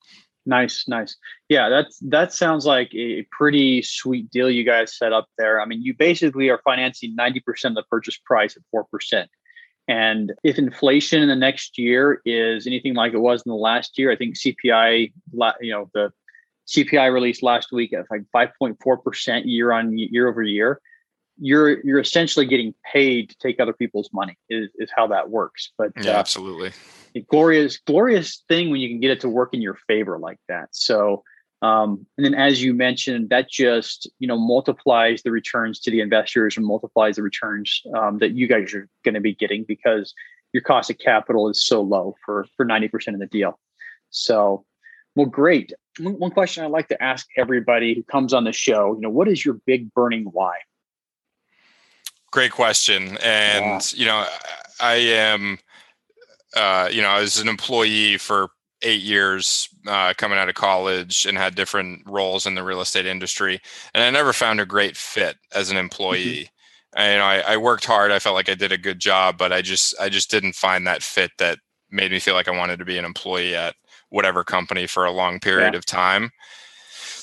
Nice, 0.44 0.88
nice. 0.88 1.16
Yeah, 1.48 1.68
that's 1.68 1.98
that 2.00 2.32
sounds 2.32 2.66
like 2.66 2.92
a 2.94 3.24
pretty 3.30 3.82
sweet 3.82 4.30
deal 4.30 4.50
you 4.50 4.64
guys 4.64 4.96
set 4.96 5.12
up 5.12 5.28
there. 5.38 5.60
I 5.60 5.66
mean, 5.66 5.82
you 5.82 5.94
basically 5.94 6.48
are 6.48 6.60
financing 6.64 7.16
90% 7.16 7.40
of 7.66 7.74
the 7.76 7.84
purchase 7.88 8.18
price 8.24 8.56
at 8.56 8.62
4%. 8.74 9.26
And 9.88 10.32
if 10.42 10.58
inflation 10.58 11.22
in 11.22 11.28
the 11.28 11.36
next 11.36 11.78
year 11.78 12.20
is 12.24 12.66
anything 12.66 12.94
like 12.94 13.12
it 13.12 13.18
was 13.18 13.42
in 13.44 13.50
the 13.50 13.56
last 13.56 13.98
year, 13.98 14.10
I 14.10 14.16
think 14.16 14.36
CPI, 14.36 15.12
you 15.60 15.72
know, 15.72 15.90
the 15.94 16.12
CPI 16.68 17.12
released 17.12 17.42
last 17.42 17.72
week 17.72 17.92
at 17.92 18.06
like 18.10 18.22
5.4% 18.34 19.42
year 19.44 19.72
on 19.72 19.96
year 19.96 20.28
over 20.28 20.42
year. 20.42 20.80
You're 21.48 21.84
you're 21.86 22.02
essentially 22.06 22.46
getting 22.46 22.72
paid 22.94 23.30
to 23.30 23.36
take 23.44 23.56
other 23.58 23.76
people's 23.82 24.10
money 24.12 24.36
is, 24.48 24.68
is 24.82 24.90
how 24.96 25.06
that 25.08 25.24
works. 25.28 25.72
But 25.76 25.90
yeah, 25.96 26.12
uh, 26.12 26.22
absolutely. 26.22 26.70
Glorious, 27.28 27.78
glorious 27.90 28.28
thing 28.48 28.70
when 28.70 28.80
you 28.80 28.88
can 28.88 29.00
get 29.00 29.10
it 29.10 29.20
to 29.20 29.28
work 29.28 29.50
in 29.52 29.60
your 29.60 29.76
favor 29.88 30.18
like 30.18 30.40
that. 30.48 30.68
So 30.72 31.24
Um, 31.62 32.06
and 32.16 32.24
then, 32.26 32.34
as 32.34 32.60
you 32.62 32.74
mentioned, 32.74 33.30
that 33.30 33.48
just 33.48 34.10
you 34.18 34.26
know 34.26 34.36
multiplies 34.36 35.22
the 35.22 35.30
returns 35.30 35.78
to 35.80 35.90
the 35.92 36.00
investors 36.00 36.56
and 36.56 36.66
multiplies 36.66 37.16
the 37.16 37.22
returns 37.22 37.82
um, 37.96 38.18
that 38.18 38.32
you 38.32 38.48
guys 38.48 38.74
are 38.74 38.88
going 39.04 39.14
to 39.14 39.20
be 39.20 39.34
getting 39.34 39.64
because 39.64 40.12
your 40.52 40.62
cost 40.62 40.90
of 40.90 40.98
capital 40.98 41.48
is 41.48 41.64
so 41.64 41.80
low 41.80 42.16
for 42.24 42.46
for 42.56 42.64
ninety 42.66 42.88
percent 42.88 43.14
of 43.14 43.20
the 43.20 43.28
deal. 43.38 43.60
So, 44.10 44.64
well, 45.14 45.26
great. 45.26 45.72
One, 46.00 46.18
one 46.18 46.30
question 46.32 46.64
I 46.64 46.66
like 46.66 46.88
to 46.88 47.00
ask 47.00 47.26
everybody 47.36 47.94
who 47.94 48.02
comes 48.02 48.32
on 48.32 48.44
the 48.44 48.52
show, 48.52 48.94
you 48.94 49.00
know, 49.00 49.10
what 49.10 49.28
is 49.28 49.44
your 49.44 49.60
big 49.64 49.92
burning 49.94 50.24
why? 50.32 50.54
Great 52.32 52.50
question, 52.50 53.18
and 53.18 53.64
yeah. 53.64 53.80
you 53.94 54.06
know, 54.06 54.26
I 54.80 54.94
am, 54.94 55.58
uh, 56.56 56.88
you 56.90 57.02
know, 57.02 57.10
I 57.10 57.20
was 57.20 57.38
an 57.38 57.46
employee 57.46 58.16
for 58.16 58.48
eight 58.80 59.02
years 59.02 59.68
uh, 59.86 60.14
coming 60.16 60.38
out 60.38 60.48
of 60.48 60.54
college 60.54 61.26
and 61.26 61.38
had 61.38 61.54
different 61.54 62.02
roles 62.06 62.46
in 62.46 62.54
the 62.54 62.64
real 62.64 62.80
estate 62.80 63.06
industry, 63.06 63.60
and 63.94 64.02
I 64.02 64.10
never 64.10 64.32
found 64.32 64.60
a 64.60 64.66
great 64.66 64.96
fit 64.96 65.36
as 65.54 65.70
an 65.70 65.76
employee. 65.76 66.48
Mm-hmm. 66.96 67.00
I, 67.00 67.12
you 67.12 67.18
know, 67.18 67.24
I, 67.24 67.52
I, 67.52 67.56
worked 67.58 67.84
hard. 67.84 68.10
I 68.10 68.18
felt 68.18 68.34
like 68.34 68.48
I 68.48 68.54
did 68.54 68.72
a 68.72 68.78
good 68.78 68.98
job, 68.98 69.36
but 69.36 69.52
I 69.52 69.62
just 69.62 69.94
I 70.00 70.08
just 70.08 70.30
didn't 70.30 70.54
find 70.54 70.86
that 70.86 71.02
fit 71.02 71.32
that 71.38 71.58
made 71.90 72.10
me 72.10 72.18
feel 72.18 72.34
like 72.34 72.48
I 72.48 72.56
wanted 72.56 72.78
to 72.78 72.84
be 72.86 72.98
an 72.98 73.04
employee 73.04 73.54
at 73.54 73.76
whatever 74.08 74.42
company 74.42 74.86
for 74.86 75.04
a 75.04 75.12
long 75.12 75.38
period 75.38 75.74
yeah. 75.74 75.78
of 75.78 75.86
time. 75.86 76.30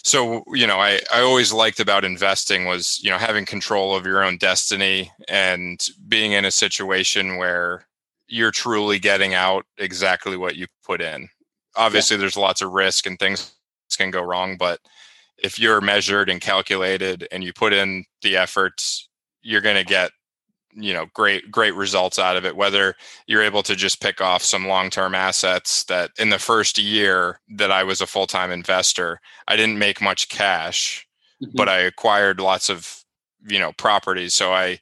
So, 0.04 0.44
you 0.54 0.66
know, 0.66 0.78
I, 0.78 1.02
I 1.14 1.22
always 1.22 1.52
liked 1.52 1.80
about 1.80 2.06
investing 2.06 2.66
was, 2.66 3.00
you 3.04 3.10
know, 3.10 3.18
having 3.18 3.46
control 3.46 3.96
of 3.96 4.06
your 4.06 4.24
own 4.24 4.38
destiny 4.38 5.12
and 5.28 5.86
being 6.08 6.32
in 6.32 6.46
a 6.46 6.52
situation 6.52 7.38
where 7.38 7.86
you're 8.28 8.52
truly 8.52 9.00
getting 9.00 9.34
out 9.34 9.66
exactly 9.78 10.38
what 10.38 10.56
you 10.56 10.68
put 10.84 11.02
in 11.02 11.28
obviously 11.76 12.16
yeah. 12.16 12.22
there's 12.22 12.38
lots 12.38 12.62
of 12.62 12.72
risk 12.72 13.06
and 13.06 13.18
things 13.20 13.54
can 13.98 14.12
go 14.12 14.22
wrong 14.22 14.56
but 14.58 14.80
if 15.42 15.58
you're 15.58 15.82
measured 15.82 16.30
and 16.30 16.42
calculated 16.42 17.28
and 17.32 17.44
you 17.44 17.52
put 17.52 17.74
in 17.74 18.06
the 18.22 18.38
efforts 18.38 19.10
you're 19.42 19.62
going 19.62 19.76
to 19.76 19.84
get 19.84 20.12
you 20.74 20.94
know 20.94 21.08
great 21.14 21.50
great 21.52 21.74
results 21.76 22.20
out 22.20 22.38
of 22.38 22.46
it 22.46 22.56
whether 22.56 22.96
you're 23.28 23.44
able 23.44 23.64
to 23.64 23.76
just 23.76 24.02
pick 24.02 24.22
off 24.22 24.44
some 24.44 24.68
long-term 24.68 25.16
assets 25.16 25.84
that 25.86 26.12
in 26.20 26.30
the 26.30 26.40
first 26.40 26.78
year 26.78 27.40
that 27.50 27.72
I 27.72 27.84
was 27.84 28.02
a 28.02 28.08
full-time 28.08 28.52
investor 28.52 29.20
I 29.48 29.56
didn't 29.56 29.80
make 29.80 30.02
much 30.02 30.30
cash 30.30 31.08
mm-hmm. 31.42 31.52
but 31.56 31.70
I 31.70 31.80
acquired 31.80 32.40
lots 32.40 32.70
of 32.70 33.04
you 33.48 33.60
know 33.60 33.72
properties 33.74 34.34
so 34.34 34.54
I 34.54 34.80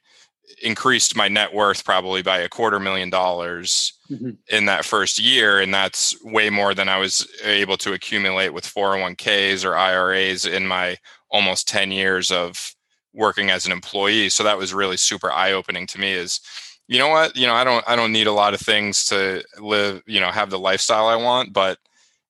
increased 0.62 1.16
my 1.16 1.28
net 1.28 1.54
worth 1.54 1.84
probably 1.84 2.22
by 2.22 2.38
a 2.38 2.48
quarter 2.48 2.80
million 2.80 3.10
dollars 3.10 3.92
mm-hmm. 4.10 4.30
in 4.50 4.66
that 4.66 4.84
first 4.84 5.18
year 5.18 5.60
and 5.60 5.72
that's 5.72 6.16
way 6.24 6.50
more 6.50 6.74
than 6.74 6.88
i 6.88 6.98
was 6.98 7.26
able 7.44 7.76
to 7.76 7.92
accumulate 7.92 8.48
with 8.50 8.64
401ks 8.64 9.64
or 9.64 9.76
iras 9.76 10.46
in 10.46 10.66
my 10.66 10.96
almost 11.30 11.68
10 11.68 11.92
years 11.92 12.30
of 12.30 12.74
working 13.18 13.50
as 13.50 13.66
an 13.66 13.72
employee 13.72 14.28
so 14.28 14.42
that 14.42 14.56
was 14.56 14.72
really 14.72 14.96
super 14.96 15.30
eye-opening 15.30 15.86
to 15.86 16.00
me 16.00 16.12
is 16.12 16.40
you 16.86 16.98
know 16.98 17.08
what 17.08 17.36
you 17.36 17.46
know 17.46 17.54
i 17.54 17.64
don't 17.64 17.84
i 17.86 17.94
don't 17.94 18.12
need 18.12 18.26
a 18.26 18.32
lot 18.32 18.54
of 18.54 18.60
things 18.60 19.04
to 19.04 19.42
live 19.58 20.02
you 20.06 20.20
know 20.20 20.30
have 20.30 20.48
the 20.48 20.58
lifestyle 20.58 21.06
i 21.06 21.16
want 21.16 21.52
but 21.52 21.78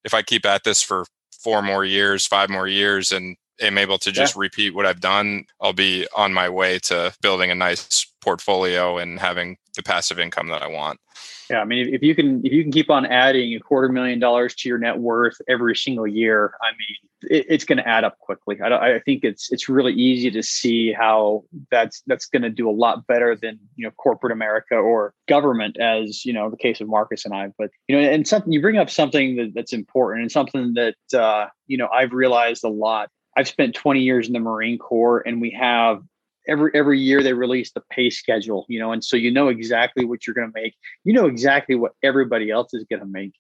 if 0.05 0.15
i 0.15 0.23
keep 0.23 0.45
at 0.45 0.65
this 0.65 0.83
for 0.83 1.05
four 1.31 1.63
more 1.63 1.85
years 1.85 2.27
five 2.27 2.51
more 2.51 2.67
years 2.67 3.13
and 3.13 3.37
am 3.61 3.79
able 3.79 3.99
to 3.99 4.13
just 4.13 4.35
yeah. 4.35 4.41
repeat 4.41 4.75
what 4.75 4.87
I've 4.87 5.01
done, 5.01 5.45
I'll 5.61 5.73
be 5.73 6.07
on 6.17 6.33
my 6.33 6.49
way 6.49 6.79
to 6.81 7.13
building 7.23 7.51
a 7.51 7.55
nice 7.55 8.07
portfolio 8.21 8.99
and 8.99 9.19
having 9.19 9.57
the 9.75 9.83
passive 9.83 10.19
income 10.19 10.49
that 10.49 10.63
I 10.63 10.69
want. 10.69 11.01
Yeah, 11.51 11.61
I 11.61 11.65
mean, 11.65 11.93
if 11.93 12.03
you 12.03 12.15
can 12.15 12.45
if 12.45 12.53
you 12.53 12.63
can 12.63 12.73
keep 12.73 12.91
on 12.91 13.07
adding 13.07 13.55
a 13.55 13.61
quarter 13.61 13.89
million 13.89 14.19
dollars 14.19 14.55
to 14.57 14.69
your 14.69 14.79
net 14.79 14.99
worth 14.99 15.41
every 15.49 15.75
single 15.75 16.07
year, 16.07 16.53
I 16.61 16.71
mean, 16.73 17.08
it, 17.31 17.47
it's 17.49 17.65
going 17.65 17.79
to 17.79 17.89
add 17.89 18.05
up 18.05 18.19
quickly. 18.19 18.57
I, 18.61 18.97
I, 18.97 19.01
think 19.01 19.25
it's 19.25 19.51
it's 19.53 19.69
really 19.69 19.93
easy 19.93 20.31
to 20.31 20.43
see 20.43 20.93
how 20.93 21.45
that's 21.71 22.03
that's 22.07 22.27
going 22.27 22.43
to 22.43 22.51
do 22.51 22.69
a 22.69 22.73
lot 22.73 23.07
better 23.07 23.37
than 23.37 23.59
you 23.77 23.85
know 23.85 23.91
corporate 23.93 24.33
America 24.33 24.77
or 24.77 25.15
government, 25.29 25.79
as 25.79 26.25
you 26.25 26.33
know 26.33 26.51
the 26.51 26.57
case 26.57 26.81
of 26.81 26.89
Marcus 26.89 27.25
and 27.25 27.35
I. 27.35 27.49
But 27.59 27.71
you 27.89 28.01
know, 28.01 28.09
and 28.09 28.27
something 28.27 28.53
you 28.53 28.61
bring 28.61 28.79
up 28.79 28.91
something 28.91 29.37
that, 29.37 29.53
that's 29.55 29.73
important 29.73 30.23
and 30.23 30.33
something 30.33 30.75
that 30.75 31.19
uh, 31.19 31.47
you 31.67 31.77
know 31.79 31.89
I've 31.89 32.13
realized 32.13 32.65
a 32.65 32.69
lot 32.69 33.11
I've 33.39 33.49
spent 33.49 33.77
20 33.77 34.01
years 34.01 34.27
in 34.27 34.33
the 34.33 34.41
Marine 34.41 34.79
Corps, 34.79 35.23
and 35.25 35.41
we 35.41 35.51
have 35.51 36.03
every 36.49 36.73
every 36.75 36.99
year 36.99 37.23
they 37.23 37.35
release 37.35 37.71
the 37.71 37.83
pay 37.91 38.11
schedule, 38.11 38.67
you 38.69 38.81
know, 38.81 38.91
and 38.91 39.05
so 39.05 39.17
you 39.17 39.31
know 39.31 39.47
exactly 39.47 40.05
what 40.05 40.27
you're 40.27 40.35
going 40.35 40.51
to 40.53 40.61
make. 40.61 40.75
You 41.05 41.13
know 41.13 41.27
exactly 41.27 41.77
what 41.77 41.93
everybody 42.03 42.51
else 42.51 42.75
is 42.75 42.85
going 42.91 43.01
to 43.01 43.07
make. 43.07 43.35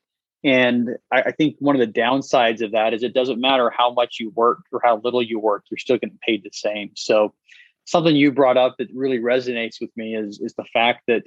And 0.44 0.90
I, 1.12 1.22
I, 1.22 1.32
think 1.32 1.56
one 1.58 1.74
of 1.74 1.80
the 1.80 2.00
downsides 2.00 2.62
of 2.62 2.70
that 2.70 2.94
is 2.94 3.02
it 3.02 3.12
doesn't 3.12 3.40
matter 3.40 3.70
how 3.76 3.92
much 3.92 4.20
you 4.20 4.30
work 4.30 4.60
or 4.70 4.80
how 4.84 5.00
little 5.02 5.22
you 5.22 5.40
work, 5.40 5.64
you're 5.68 5.78
still 5.78 5.98
getting 5.98 6.18
paid 6.24 6.44
the 6.44 6.50
same. 6.52 6.92
So 6.94 7.34
something 7.88 8.14
you 8.14 8.30
brought 8.30 8.56
up 8.56 8.76
that 8.78 8.88
really 8.94 9.18
resonates 9.18 9.80
with 9.80 9.90
me 9.96 10.14
is 10.14 10.40
is 10.40 10.54
the 10.54 10.64
fact 10.72 11.02
that 11.08 11.24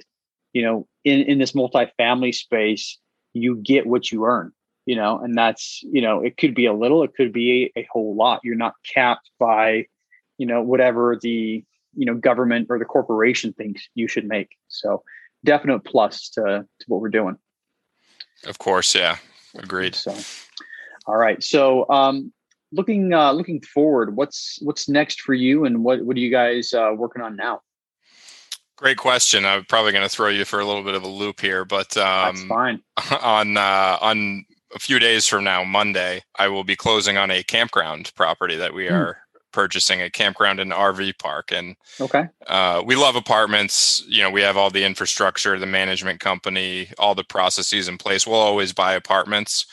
you 0.52 0.62
know 0.62 0.86
in 1.04 1.20
in 1.22 1.38
this 1.38 1.52
multifamily 1.52 2.34
space 2.34 2.98
you 3.32 3.56
get 3.56 3.86
what 3.86 4.12
you 4.12 4.24
earn 4.24 4.52
you 4.86 4.94
know 4.94 5.18
and 5.18 5.36
that's 5.36 5.82
you 5.82 6.00
know 6.00 6.20
it 6.20 6.36
could 6.36 6.54
be 6.54 6.66
a 6.66 6.72
little 6.72 7.02
it 7.02 7.14
could 7.14 7.32
be 7.32 7.72
a, 7.76 7.80
a, 7.80 7.88
whole 7.92 8.14
lot. 8.14 8.40
You're 8.44 8.54
not 8.54 8.74
capped 8.94 9.30
by 9.38 9.86
you 10.38 10.46
know 10.46 10.62
whatever 10.62 11.18
the 11.20 11.64
you 11.94 12.06
know 12.06 12.14
government 12.14 12.68
or 12.70 12.78
the 12.78 12.84
corporation 12.84 13.52
thinks 13.52 13.88
you 13.94 14.06
should 14.06 14.26
make. 14.26 14.50
So 14.68 15.02
definite 15.44 15.80
plus 15.80 16.30
to, 16.30 16.42
to 16.42 16.84
what 16.86 17.00
we're 17.00 17.08
doing 17.08 17.36
of 18.46 18.58
course 18.58 18.94
yeah 18.94 19.16
agreed 19.56 19.94
so 19.94 20.16
all 21.06 21.16
right 21.16 21.42
so 21.42 21.88
um 21.90 22.32
looking 22.72 23.12
uh 23.12 23.32
looking 23.32 23.60
forward 23.60 24.16
what's 24.16 24.58
what's 24.62 24.88
next 24.88 25.20
for 25.20 25.34
you 25.34 25.64
and 25.64 25.84
what 25.84 26.04
what 26.04 26.16
are 26.16 26.20
you 26.20 26.30
guys 26.30 26.72
uh 26.72 26.92
working 26.96 27.22
on 27.22 27.36
now 27.36 27.60
Great 28.82 28.96
question. 28.96 29.46
I'm 29.46 29.64
probably 29.66 29.92
going 29.92 30.02
to 30.02 30.08
throw 30.08 30.28
you 30.28 30.44
for 30.44 30.58
a 30.58 30.64
little 30.64 30.82
bit 30.82 30.96
of 30.96 31.04
a 31.04 31.08
loop 31.08 31.40
here, 31.40 31.64
but 31.64 31.96
um, 31.96 32.34
that's 32.34 32.42
fine. 32.46 32.80
On 33.22 33.56
uh, 33.56 33.98
on 34.00 34.44
a 34.74 34.78
few 34.80 34.98
days 34.98 35.24
from 35.24 35.44
now, 35.44 35.62
Monday, 35.62 36.22
I 36.36 36.48
will 36.48 36.64
be 36.64 36.74
closing 36.74 37.16
on 37.16 37.30
a 37.30 37.44
campground 37.44 38.10
property 38.16 38.56
that 38.56 38.74
we 38.74 38.86
mm. 38.86 38.92
are 38.92 39.21
purchasing 39.52 40.02
a 40.02 40.10
campground 40.10 40.60
and 40.60 40.72
RV 40.72 41.18
park. 41.18 41.52
And 41.52 41.76
okay, 42.00 42.28
uh, 42.46 42.82
we 42.84 42.96
love 42.96 43.16
apartments. 43.16 44.02
You 44.08 44.22
know, 44.22 44.30
we 44.30 44.42
have 44.42 44.56
all 44.56 44.70
the 44.70 44.84
infrastructure, 44.84 45.58
the 45.58 45.66
management 45.66 46.20
company, 46.20 46.88
all 46.98 47.14
the 47.14 47.24
processes 47.24 47.88
in 47.88 47.98
place. 47.98 48.26
We'll 48.26 48.36
always 48.36 48.72
buy 48.72 48.94
apartments, 48.94 49.66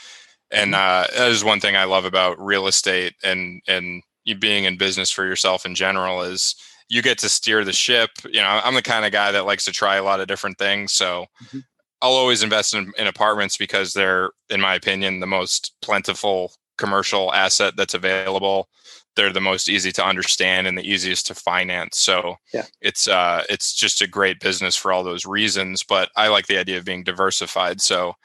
and 0.52 0.70
hmm. 0.70 0.76
uh, 0.76 1.06
that 1.16 1.30
is 1.30 1.44
one 1.44 1.60
thing 1.60 1.76
I 1.76 1.86
love 1.86 2.06
about 2.06 2.44
real 2.44 2.68
estate 2.68 3.16
and 3.24 3.62
and 3.68 4.04
you 4.26 4.36
being 4.36 4.66
in 4.66 4.78
business 4.78 5.10
for 5.10 5.26
yourself 5.26 5.66
in 5.66 5.76
general 5.76 6.22
is 6.22 6.56
you 6.90 7.02
get 7.02 7.18
to 7.20 7.30
steer 7.30 7.64
the 7.64 7.74
ship. 7.74 8.10
You 8.26 8.42
know, 8.42 8.62
I'm 8.64 8.76
the 8.76 8.82
kind 8.82 9.06
of 9.06 9.12
guy 9.12 9.32
that 9.32 9.46
likes 9.46 9.66
to 9.66 9.72
try 9.72 9.96
a 9.96 10.04
lot 10.04 10.20
of 10.20 10.28
different 10.28 10.58
things. 10.58 10.92
So 10.92 11.26
mm-hmm. 11.44 11.60
I'll 12.02 12.12
always 12.12 12.44
invest 12.44 12.74
in, 12.74 12.92
in 12.98 13.08
apartments 13.08 13.58
because 13.58 13.94
they're, 13.94 14.32
in 14.50 14.62
my 14.62 14.76
opinion, 14.76 15.20
the 15.20 15.28
most 15.28 15.74
plentiful 15.82 16.54
commercial 16.78 17.34
asset 17.34 17.76
that's 17.76 17.94
available. 17.94 18.70
They're 19.20 19.34
the 19.34 19.42
most 19.42 19.68
easy 19.68 19.92
to 19.92 20.06
understand 20.06 20.66
and 20.66 20.78
the 20.78 20.90
easiest 20.90 21.28
to 21.28 21.36
finance. 21.36 21.98
So 21.98 22.38
yeah. 22.54 22.64
it's 22.80 23.06
uh, 23.10 23.44
it's 23.50 23.74
just 23.74 24.02
a 24.02 24.08
great 24.08 24.40
business 24.40 24.78
for 24.78 24.94
all 24.94 25.04
those 25.04 25.26
reasons. 25.26 25.84
But 25.84 26.10
I 26.16 26.30
like 26.30 26.48
the 26.48 26.58
idea 26.58 26.78
of 26.78 26.86
being 26.86 27.04
diversified. 27.04 27.82
So 27.82 28.16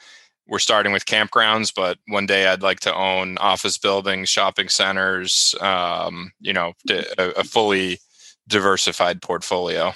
we're 0.47 0.61
starting 0.61 0.93
with 0.93 1.05
campgrounds, 1.05 1.75
but 1.75 1.99
one 2.07 2.27
day 2.27 2.47
I'd 2.47 2.63
like 2.63 2.79
to 2.81 2.95
own 2.95 3.39
office 3.39 3.77
buildings, 3.77 4.29
shopping 4.29 4.69
centers, 4.69 5.57
um, 5.61 6.31
you 6.39 6.53
know, 6.53 6.75
a, 6.89 7.31
a 7.39 7.43
fully 7.43 7.99
diversified 8.47 9.21
portfolio. 9.21 9.95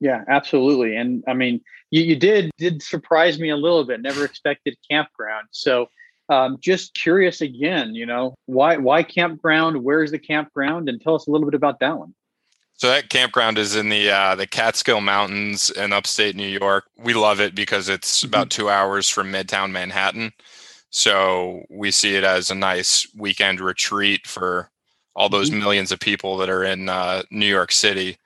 Yeah, 0.00 0.24
absolutely. 0.26 0.96
And 0.96 1.22
I 1.28 1.34
mean, 1.34 1.60
you, 1.90 2.02
you 2.02 2.16
did 2.16 2.50
did 2.56 2.82
surprise 2.82 3.38
me 3.38 3.50
a 3.50 3.56
little 3.58 3.84
bit. 3.84 4.00
Never 4.00 4.24
expected 4.24 4.74
campground. 4.90 5.48
So 5.50 5.88
um, 6.28 6.56
just 6.60 6.94
curious 6.94 7.40
again, 7.40 7.94
you 7.94 8.06
know, 8.06 8.34
why 8.46 8.76
why 8.76 9.02
campground? 9.02 9.82
Where's 9.82 10.10
the 10.10 10.18
campground? 10.18 10.88
And 10.88 11.00
tell 11.00 11.14
us 11.14 11.26
a 11.26 11.30
little 11.30 11.46
bit 11.46 11.54
about 11.54 11.80
that 11.80 11.98
one. 11.98 12.14
So 12.76 12.88
that 12.88 13.08
campground 13.08 13.56
is 13.56 13.76
in 13.76 13.88
the 13.88 14.10
uh, 14.10 14.34
the 14.34 14.46
Catskill 14.46 15.00
Mountains 15.00 15.70
in 15.70 15.92
upstate 15.92 16.34
New 16.34 16.48
York. 16.48 16.84
We 16.96 17.14
love 17.14 17.40
it 17.40 17.54
because 17.54 17.88
it's 17.88 18.18
mm-hmm. 18.18 18.28
about 18.28 18.50
two 18.50 18.68
hours 18.68 19.08
from 19.08 19.32
Midtown 19.32 19.70
Manhattan. 19.70 20.32
So 20.90 21.64
we 21.70 21.90
see 21.90 22.14
it 22.14 22.24
as 22.24 22.50
a 22.50 22.54
nice 22.54 23.06
weekend 23.16 23.60
retreat 23.60 24.26
for 24.26 24.70
all 25.16 25.28
those 25.28 25.50
mm-hmm. 25.50 25.60
millions 25.60 25.92
of 25.92 26.00
people 26.00 26.36
that 26.38 26.48
are 26.48 26.64
in 26.64 26.88
uh, 26.88 27.22
New 27.30 27.46
York 27.46 27.72
City. 27.72 28.16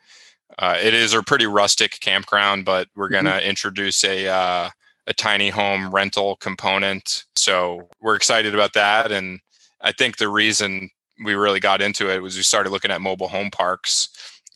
Uh, 0.58 0.76
it 0.80 0.94
is 0.94 1.14
a 1.14 1.22
pretty 1.22 1.46
rustic 1.46 1.98
campground, 2.00 2.64
but 2.64 2.88
we're 2.96 3.08
going 3.08 3.24
to 3.24 3.30
mm-hmm. 3.30 3.48
introduce 3.48 4.02
a 4.04 4.28
uh, 4.28 4.70
a 5.08 5.14
tiny 5.14 5.48
home 5.48 5.90
rental 5.90 6.36
component. 6.36 7.24
So 7.34 7.88
we're 8.00 8.14
excited 8.14 8.54
about 8.54 8.74
that, 8.74 9.10
and 9.10 9.40
I 9.80 9.92
think 9.92 10.18
the 10.18 10.28
reason 10.28 10.90
we 11.24 11.34
really 11.34 11.60
got 11.60 11.80
into 11.80 12.10
it 12.10 12.22
was 12.22 12.36
we 12.36 12.42
started 12.42 12.70
looking 12.70 12.90
at 12.90 13.00
mobile 13.00 13.28
home 13.28 13.50
parks, 13.50 14.10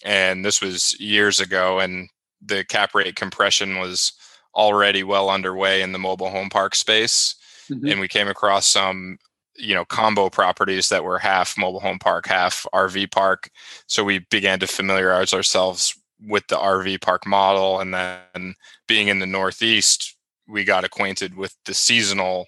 and 0.05 0.45
this 0.45 0.61
was 0.61 0.99
years 1.01 1.41
ago, 1.41 1.81
and 1.81 2.09
the 2.45 2.65
cap 2.65 2.95
rate 2.95 3.17
compression 3.17 3.79
was 3.79 4.13
already 4.55 5.03
well 5.03 5.31
underway 5.31 5.81
in 5.81 5.93
the 5.93 5.99
mobile 5.99 6.29
home 6.29 6.51
park 6.51 6.75
space, 6.75 7.35
mm-hmm. 7.71 7.87
and 7.87 7.99
we 7.99 8.07
came 8.07 8.29
across 8.29 8.67
some 8.67 9.19
you 9.57 9.75
know 9.75 9.85
combo 9.85 10.29
properties 10.29 10.89
that 10.89 11.05
were 11.05 11.19
half 11.19 11.59
mobile 11.59 11.81
home 11.81 11.99
park 11.99 12.27
half 12.27 12.67
rv 12.75 13.11
park 13.11 13.51
so 13.87 14.03
we 14.03 14.21
began 14.31 14.59
to 14.59 14.67
familiarize 14.67 15.35
ourselves 15.35 15.95
with 16.27 16.47
the 16.49 16.57
rv 16.57 17.01
park 17.03 17.27
model 17.27 17.79
and 17.79 17.93
then 17.93 18.55
being 18.89 19.09
in 19.09 19.19
the 19.19 19.27
northeast 19.27 20.17
we 20.49 20.65
got 20.65 20.85
acquainted 20.85 21.37
with 21.37 21.55
the 21.65 21.75
seasonal 21.75 22.47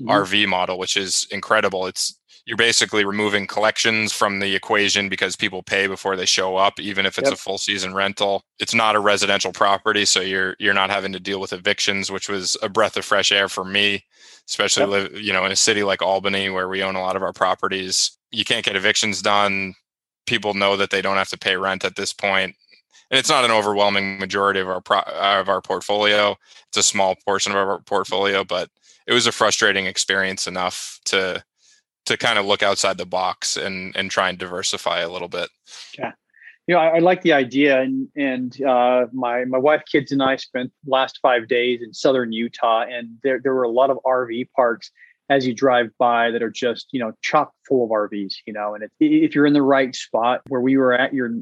mm-hmm. 0.00 0.10
rv 0.10 0.48
model 0.48 0.78
which 0.78 0.96
is 0.96 1.26
incredible 1.30 1.86
it's 1.86 2.18
you're 2.48 2.56
basically 2.56 3.04
removing 3.04 3.46
collections 3.46 4.10
from 4.10 4.40
the 4.40 4.54
equation 4.54 5.10
because 5.10 5.36
people 5.36 5.62
pay 5.62 5.86
before 5.86 6.16
they 6.16 6.24
show 6.24 6.56
up 6.56 6.80
even 6.80 7.04
if 7.04 7.18
it's 7.18 7.28
yep. 7.28 7.34
a 7.34 7.40
full 7.40 7.58
season 7.58 7.92
rental 7.92 8.42
it's 8.58 8.74
not 8.74 8.96
a 8.96 9.00
residential 9.00 9.52
property 9.52 10.06
so 10.06 10.20
you're 10.20 10.56
you're 10.58 10.74
not 10.74 10.88
having 10.88 11.12
to 11.12 11.20
deal 11.20 11.40
with 11.40 11.52
evictions 11.52 12.10
which 12.10 12.28
was 12.28 12.56
a 12.62 12.68
breath 12.68 12.96
of 12.96 13.04
fresh 13.04 13.30
air 13.30 13.48
for 13.48 13.64
me 13.64 14.02
especially 14.48 14.82
yep. 14.82 14.90
live 15.12 15.20
you 15.20 15.32
know 15.32 15.44
in 15.44 15.52
a 15.52 15.56
city 15.56 15.82
like 15.82 16.00
albany 16.00 16.48
where 16.48 16.68
we 16.68 16.82
own 16.82 16.96
a 16.96 17.02
lot 17.02 17.16
of 17.16 17.22
our 17.22 17.34
properties 17.34 18.16
you 18.30 18.46
can't 18.46 18.64
get 18.64 18.76
evictions 18.76 19.20
done 19.20 19.74
people 20.26 20.54
know 20.54 20.76
that 20.76 20.90
they 20.90 21.02
don't 21.02 21.16
have 21.16 21.28
to 21.28 21.38
pay 21.38 21.56
rent 21.56 21.84
at 21.84 21.96
this 21.96 22.14
point 22.14 22.54
and 23.10 23.18
it's 23.18 23.28
not 23.28 23.44
an 23.44 23.50
overwhelming 23.50 24.18
majority 24.18 24.60
of 24.60 24.68
our 24.68 24.80
pro- 24.80 25.00
of 25.00 25.48
our 25.48 25.60
portfolio 25.60 26.36
it's 26.68 26.76
a 26.76 26.82
small 26.82 27.16
portion 27.24 27.52
of 27.52 27.58
our 27.58 27.80
portfolio 27.80 28.44
but 28.44 28.68
it 29.06 29.12
was 29.12 29.26
a 29.26 29.32
frustrating 29.32 29.86
experience 29.86 30.46
enough 30.46 31.00
to 31.04 31.42
to 32.08 32.16
kind 32.16 32.38
of 32.38 32.46
look 32.46 32.62
outside 32.62 32.96
the 32.96 33.06
box 33.06 33.56
and 33.56 33.94
and 33.94 34.10
try 34.10 34.28
and 34.28 34.38
diversify 34.38 35.00
a 35.00 35.10
little 35.10 35.28
bit. 35.28 35.50
Yeah. 35.98 36.12
You 36.66 36.74
know, 36.74 36.80
I, 36.80 36.96
I 36.96 36.98
like 36.98 37.22
the 37.22 37.32
idea, 37.32 37.80
and 37.80 38.08
and 38.16 38.62
uh, 38.62 39.06
my 39.12 39.44
my 39.44 39.58
wife, 39.58 39.82
kids, 39.90 40.12
and 40.12 40.22
I 40.22 40.36
spent 40.36 40.70
last 40.86 41.18
five 41.22 41.48
days 41.48 41.80
in 41.82 41.94
southern 41.94 42.32
Utah, 42.32 42.84
and 42.88 43.16
there 43.22 43.40
there 43.42 43.54
were 43.54 43.62
a 43.62 43.70
lot 43.70 43.90
of 43.90 43.98
RV 44.06 44.48
parks 44.54 44.90
as 45.30 45.46
you 45.46 45.54
drive 45.54 45.90
by 45.98 46.30
that 46.30 46.42
are 46.42 46.50
just 46.50 46.88
you 46.92 47.00
know 47.00 47.12
chock 47.22 47.52
full 47.66 47.84
of 47.84 47.90
RVs, 47.90 48.36
you 48.46 48.52
know, 48.52 48.74
and 48.74 48.84
if, 48.84 48.90
if 49.00 49.34
you're 49.34 49.46
in 49.46 49.54
the 49.54 49.62
right 49.62 49.94
spot 49.94 50.42
where 50.48 50.60
we 50.60 50.76
were 50.76 50.92
at, 50.92 51.14
you're 51.14 51.32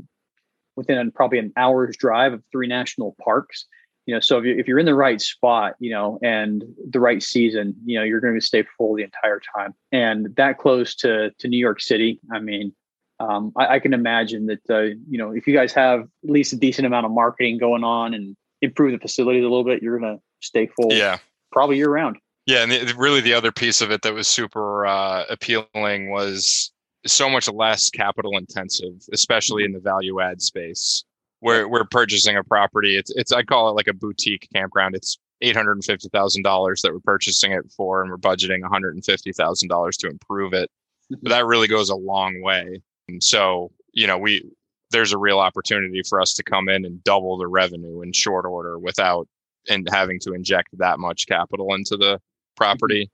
within 0.77 1.11
probably 1.11 1.39
an 1.39 1.53
hour's 1.57 1.97
drive 1.97 2.33
of 2.33 2.43
three 2.53 2.67
national 2.67 3.17
parks. 3.23 3.67
You 4.07 4.15
know 4.15 4.21
so 4.21 4.39
if, 4.39 4.45
you, 4.45 4.57
if 4.57 4.69
you're 4.69 4.79
in 4.79 4.87
the 4.87 4.95
right 4.95 5.21
spot 5.21 5.75
you 5.81 5.91
know 5.91 6.21
and 6.23 6.63
the 6.89 7.01
right 7.01 7.21
season 7.21 7.75
you 7.85 7.99
know 7.99 8.05
you're 8.05 8.21
going 8.21 8.39
to 8.39 8.41
stay 8.41 8.65
full 8.77 8.95
the 8.95 9.03
entire 9.03 9.41
time. 9.57 9.75
And 9.91 10.35
that 10.37 10.59
close 10.59 10.95
to 10.97 11.33
to 11.39 11.49
new 11.49 11.59
york 11.59 11.81
city 11.81 12.21
i 12.33 12.39
mean 12.39 12.73
um, 13.19 13.53
I, 13.57 13.77
I, 13.77 13.79
can 13.79 13.95
imagine 13.95 14.47
that 14.47 14.61
uh, 14.71 14.95
you 15.09 15.19
know 15.19 15.33
if 15.33 15.47
you 15.47 15.55
guys 15.55 15.73
have 15.73 16.01
at 16.01 16.31
least 16.31 16.53
a 16.53 16.57
decent 16.57 16.87
amount 16.87 17.07
of 17.07 17.13
marketing 17.13 17.59
going 17.59 17.83
on 17.83 18.15
and 18.15 18.37
improve 18.63 18.93
the 18.93 18.99
facilities 18.99 19.41
a 19.41 19.49
little 19.49 19.65
bit 19.65 19.83
you're 19.83 19.99
going 19.99 20.17
to 20.17 20.23
stay 20.41 20.67
full 20.67 20.93
yeah. 20.93 21.19
probably 21.51 21.77
year 21.77 21.91
round. 21.91 22.17
Yeah 22.47 22.63
and 22.63 22.71
the, 22.71 22.95
really 22.97 23.21
the 23.21 23.35
other 23.35 23.51
piece 23.51 23.81
of 23.81 23.91
it 23.91 24.03
that 24.03 24.15
was 24.15 24.29
super 24.29 24.87
uh, 24.87 25.25
appealing 25.29 26.11
was 26.11 26.71
so 27.07 27.29
much 27.29 27.49
less 27.49 27.91
capital 27.91 28.37
intensive 28.37 28.95
especially 29.13 29.65
in 29.65 29.73
the 29.73 29.81
value 29.81 30.21
add 30.21 30.41
space 30.41 31.05
we're 31.41 31.69
we're 31.69 31.85
purchasing 31.85 32.37
a 32.37 32.45
property. 32.45 32.97
It's 32.97 33.11
it's 33.15 33.33
I 33.33 33.43
call 33.43 33.69
it 33.69 33.75
like 33.75 33.89
a 33.89 33.95
boutique 33.95 34.49
campground. 34.55 34.95
It's 34.95 35.19
eight 35.43 35.57
hundred 35.57 35.73
and 35.73 35.85
fifty 35.85 36.09
thousand 36.09 36.43
dollars 36.43 36.83
that 36.83 36.93
we're 36.93 37.01
purchasing 37.01 37.53
it 37.53 37.71
for, 37.77 38.03
and 38.03 38.11
we're 38.11 38.17
budgeting 38.17 38.63
one 38.63 38.71
hundred 38.71 38.95
and 38.95 39.05
fifty 39.05 39.33
thousand 39.33 39.69
dollars 39.69 39.97
to 39.99 40.09
improve 40.09 40.53
it. 40.53 40.71
But 41.11 41.19
mm-hmm. 41.19 41.29
that 41.29 41.47
really 41.47 41.69
goes 41.69 41.91
a 41.91 41.97
long 41.97 42.41
way. 42.43 42.83
And 43.09 43.23
so 43.23 43.71
you 43.93 44.07
know 44.07 44.19
we 44.19 44.43
there's 44.91 45.13
a 45.13 45.19
real 45.19 45.39
opportunity 45.39 46.03
for 46.09 46.21
us 46.21 46.33
to 46.35 46.43
come 46.43 46.69
in 46.69 46.85
and 46.85 47.03
double 47.05 47.37
the 47.37 47.49
revenue 47.49 48.03
in 48.03 48.13
short 48.13 48.47
order 48.47 48.79
without 48.79 49.29
and 49.69 49.87
having 49.91 50.21
to 50.21 50.33
inject 50.33 50.69
that 50.79 51.01
much 51.01 51.27
capital 51.27 51.75
into 51.75 51.97
the 51.97 52.21
property 52.57 53.11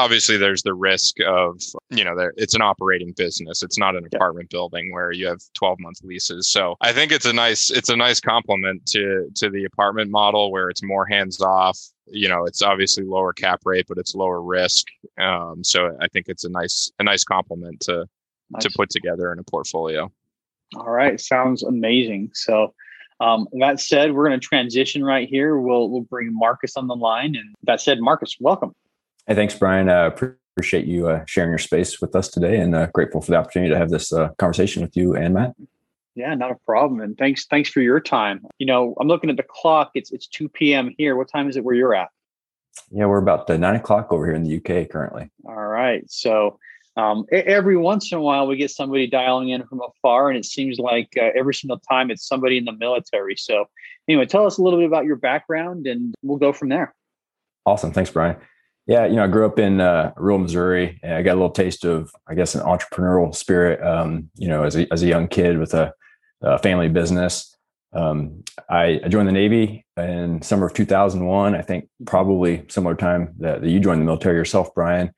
obviously 0.00 0.38
there's 0.38 0.62
the 0.62 0.72
risk 0.72 1.16
of 1.26 1.60
you 1.90 2.02
know 2.02 2.16
there 2.16 2.32
it's 2.38 2.54
an 2.54 2.62
operating 2.62 3.12
business 3.12 3.62
it's 3.62 3.76
not 3.76 3.94
an 3.94 4.02
yeah. 4.10 4.16
apartment 4.16 4.48
building 4.48 4.90
where 4.92 5.12
you 5.12 5.26
have 5.26 5.40
12 5.52 5.78
month 5.78 5.98
leases 6.02 6.50
so 6.50 6.74
i 6.80 6.90
think 6.90 7.12
it's 7.12 7.26
a 7.26 7.32
nice 7.32 7.70
it's 7.70 7.90
a 7.90 7.96
nice 7.96 8.18
complement 8.18 8.84
to 8.86 9.28
to 9.34 9.50
the 9.50 9.64
apartment 9.64 10.10
model 10.10 10.50
where 10.50 10.70
it's 10.70 10.82
more 10.82 11.04
hands 11.04 11.42
off 11.42 11.78
you 12.06 12.28
know 12.28 12.46
it's 12.46 12.62
obviously 12.62 13.04
lower 13.04 13.34
cap 13.34 13.60
rate 13.66 13.84
but 13.88 13.98
it's 13.98 14.14
lower 14.14 14.40
risk 14.40 14.86
um, 15.18 15.62
so 15.62 15.94
i 16.00 16.08
think 16.08 16.26
it's 16.28 16.44
a 16.44 16.48
nice 16.48 16.90
a 16.98 17.04
nice 17.04 17.22
complement 17.22 17.78
to 17.80 18.06
nice. 18.48 18.62
to 18.62 18.70
put 18.74 18.88
together 18.88 19.32
in 19.34 19.38
a 19.38 19.44
portfolio 19.44 20.10
all 20.76 20.90
right 20.90 21.20
sounds 21.20 21.62
amazing 21.62 22.30
so 22.32 22.72
um, 23.22 23.48
that 23.58 23.78
said, 23.80 24.14
we're 24.14 24.26
going 24.26 24.40
to 24.40 24.46
transition 24.46 25.04
right 25.04 25.28
here. 25.28 25.58
We'll 25.58 25.90
we'll 25.90 26.00
bring 26.00 26.30
Marcus 26.32 26.74
on 26.78 26.86
the 26.86 26.96
line, 26.96 27.36
and 27.36 27.54
that 27.64 27.82
said, 27.82 28.00
Marcus, 28.00 28.38
welcome. 28.40 28.74
Hey, 29.30 29.36
thanks, 29.36 29.54
Brian. 29.54 29.88
Uh, 29.88 30.10
appreciate 30.56 30.86
you 30.86 31.06
uh, 31.06 31.24
sharing 31.24 31.50
your 31.50 31.58
space 31.58 32.00
with 32.00 32.16
us 32.16 32.26
today, 32.26 32.58
and 32.58 32.74
uh, 32.74 32.88
grateful 32.92 33.20
for 33.20 33.30
the 33.30 33.36
opportunity 33.36 33.70
to 33.70 33.78
have 33.78 33.88
this 33.88 34.12
uh, 34.12 34.30
conversation 34.40 34.82
with 34.82 34.96
you 34.96 35.14
and 35.14 35.34
Matt. 35.34 35.54
Yeah, 36.16 36.34
not 36.34 36.50
a 36.50 36.56
problem. 36.66 37.00
And 37.00 37.16
thanks, 37.16 37.46
thanks 37.46 37.70
for 37.70 37.80
your 37.80 38.00
time. 38.00 38.44
You 38.58 38.66
know, 38.66 38.96
I'm 38.98 39.06
looking 39.06 39.30
at 39.30 39.36
the 39.36 39.44
clock. 39.44 39.92
It's 39.94 40.10
it's 40.10 40.26
2 40.26 40.48
p.m. 40.48 40.92
here. 40.98 41.14
What 41.14 41.28
time 41.30 41.48
is 41.48 41.56
it 41.56 41.62
where 41.62 41.76
you're 41.76 41.94
at? 41.94 42.08
Yeah, 42.90 43.06
we're 43.06 43.18
about 43.18 43.48
nine 43.48 43.76
o'clock 43.76 44.12
over 44.12 44.26
here 44.26 44.34
in 44.34 44.42
the 44.42 44.56
UK 44.56 44.90
currently. 44.90 45.30
All 45.46 45.54
right. 45.54 46.02
So 46.10 46.58
um, 46.96 47.24
every 47.30 47.76
once 47.76 48.10
in 48.10 48.18
a 48.18 48.20
while, 48.20 48.48
we 48.48 48.56
get 48.56 48.72
somebody 48.72 49.06
dialing 49.06 49.50
in 49.50 49.64
from 49.64 49.80
afar, 49.80 50.28
and 50.28 50.36
it 50.36 50.44
seems 50.44 50.80
like 50.80 51.12
uh, 51.16 51.30
every 51.36 51.54
single 51.54 51.78
time 51.78 52.10
it's 52.10 52.26
somebody 52.26 52.58
in 52.58 52.64
the 52.64 52.72
military. 52.72 53.36
So, 53.36 53.66
anyway, 54.08 54.26
tell 54.26 54.44
us 54.44 54.58
a 54.58 54.62
little 54.62 54.80
bit 54.80 54.88
about 54.88 55.04
your 55.04 55.14
background, 55.14 55.86
and 55.86 56.16
we'll 56.24 56.38
go 56.38 56.52
from 56.52 56.68
there. 56.68 56.92
Awesome. 57.64 57.92
Thanks, 57.92 58.10
Brian. 58.10 58.34
Yeah, 58.90 59.06
you 59.06 59.14
know, 59.14 59.22
I 59.22 59.28
grew 59.28 59.46
up 59.46 59.60
in 59.60 59.80
uh, 59.80 60.12
rural 60.16 60.38
Missouri, 60.38 60.98
and 61.04 61.14
I 61.14 61.22
got 61.22 61.34
a 61.34 61.38
little 61.38 61.50
taste 61.50 61.84
of, 61.84 62.10
I 62.26 62.34
guess, 62.34 62.56
an 62.56 62.62
entrepreneurial 62.62 63.32
spirit. 63.32 63.80
Um, 63.86 64.30
you 64.34 64.48
know, 64.48 64.64
as 64.64 64.74
a 64.74 64.92
as 64.92 65.04
a 65.04 65.06
young 65.06 65.28
kid 65.28 65.60
with 65.60 65.74
a, 65.74 65.94
a 66.42 66.58
family 66.58 66.88
business. 66.88 67.56
Um, 67.92 68.42
I, 68.68 69.00
I, 69.04 69.08
joined 69.08 69.28
the 69.28 69.32
Navy 69.32 69.84
in 69.96 70.42
summer 70.42 70.66
of 70.66 70.74
2001. 70.74 71.54
I 71.54 71.62
think 71.62 71.88
probably 72.04 72.64
similar 72.68 72.96
time 72.96 73.34
that, 73.38 73.60
that 73.60 73.68
you 73.68 73.78
joined 73.78 74.00
the 74.00 74.04
military 74.04 74.36
yourself, 74.36 74.74
Brian. 74.74 75.12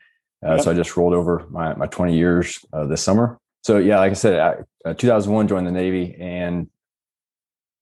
Uh, 0.44 0.56
yep. 0.56 0.64
So 0.64 0.70
I 0.70 0.74
just 0.74 0.94
rolled 0.94 1.14
over 1.14 1.46
my 1.50 1.74
my 1.74 1.87
20 1.87 2.14
years 2.14 2.58
uh, 2.74 2.85
this 2.85 3.02
summer. 3.02 3.38
So 3.62 3.78
yeah, 3.78 3.98
like 3.98 4.11
I 4.11 4.14
said, 4.14 4.38
I, 4.38 4.90
uh, 4.90 4.94
2001 4.94 5.48
joined 5.48 5.66
the 5.66 5.70
Navy, 5.70 6.14
and 6.20 6.68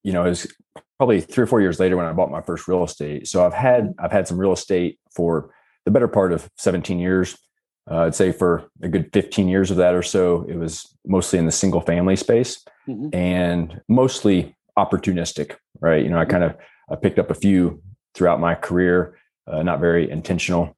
you 0.05 0.13
know, 0.13 0.25
it 0.25 0.29
was 0.29 0.47
probably 0.99 1.21
three 1.21 1.43
or 1.43 1.49
four 1.49 1.61
years 1.61 1.81
later 1.81 1.97
when 1.97 2.07
I 2.07 2.13
bought 2.13 2.31
my 2.31 2.43
first 2.43 2.69
real 2.69 2.85
estate. 2.85 3.27
So 3.27 3.45
I've 3.45 3.55
had 3.55 3.93
I've 3.99 4.13
had 4.13 4.29
some 4.29 4.39
real 4.39 4.53
estate 4.53 5.01
for 5.11 5.51
the 5.85 5.91
better 5.91 6.09
part 6.09 6.33
of 6.33 6.49
17 6.59 6.99
years. 6.99 7.37
Uh, 7.91 8.01
I'd 8.01 8.15
say 8.15 8.33
for 8.33 8.69
a 8.83 8.89
good 8.89 9.11
15 9.13 9.49
years 9.49 9.71
of 9.71 9.77
that 9.79 9.95
or 9.95 10.03
so, 10.03 10.45
it 10.49 10.57
was 10.57 10.87
mostly 11.07 11.39
in 11.39 11.47
the 11.47 11.53
single 11.53 11.81
family 11.81 12.17
space 12.17 12.65
mm-hmm. 12.89 13.09
and 13.15 13.81
mostly 13.89 14.55
opportunistic, 14.79 15.57
right? 15.81 16.03
You 16.03 16.11
know, 16.11 16.19
I 16.19 16.23
mm-hmm. 16.23 16.31
kind 16.31 16.45
of 16.45 16.57
I 16.91 16.97
picked 16.97 17.19
up 17.19 17.31
a 17.31 17.35
few 17.35 17.83
throughout 18.15 18.41
my 18.41 18.55
career, 18.55 19.17
uh, 19.47 19.63
not 19.63 19.81
very 19.81 20.11
intentional 20.11 20.77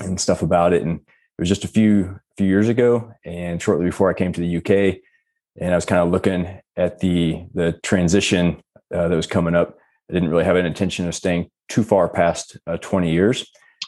and 0.00 0.20
stuff 0.20 0.42
about 0.42 0.72
it. 0.72 0.82
And 0.82 1.00
it 1.00 1.40
was 1.40 1.48
just 1.48 1.64
a 1.64 1.68
few 1.68 2.18
few 2.36 2.46
years 2.46 2.68
ago, 2.68 3.12
and 3.24 3.60
shortly 3.60 3.86
before 3.86 4.10
I 4.10 4.14
came 4.14 4.32
to 4.32 4.40
the 4.40 4.56
UK, 4.58 5.00
and 5.58 5.72
I 5.72 5.74
was 5.74 5.86
kind 5.86 6.02
of 6.02 6.10
looking 6.10 6.60
at 6.76 7.00
the 7.00 7.44
the 7.54 7.78
transition 7.82 8.62
uh, 8.94 9.08
that 9.08 9.16
was 9.16 9.26
coming 9.26 9.54
up. 9.54 9.76
I 10.10 10.14
didn't 10.14 10.28
really 10.28 10.44
have 10.44 10.56
an 10.56 10.66
intention 10.66 11.08
of 11.08 11.14
staying 11.14 11.50
too 11.68 11.82
far 11.82 12.08
past 12.08 12.56
uh, 12.66 12.76
20 12.76 13.10
years 13.10 13.44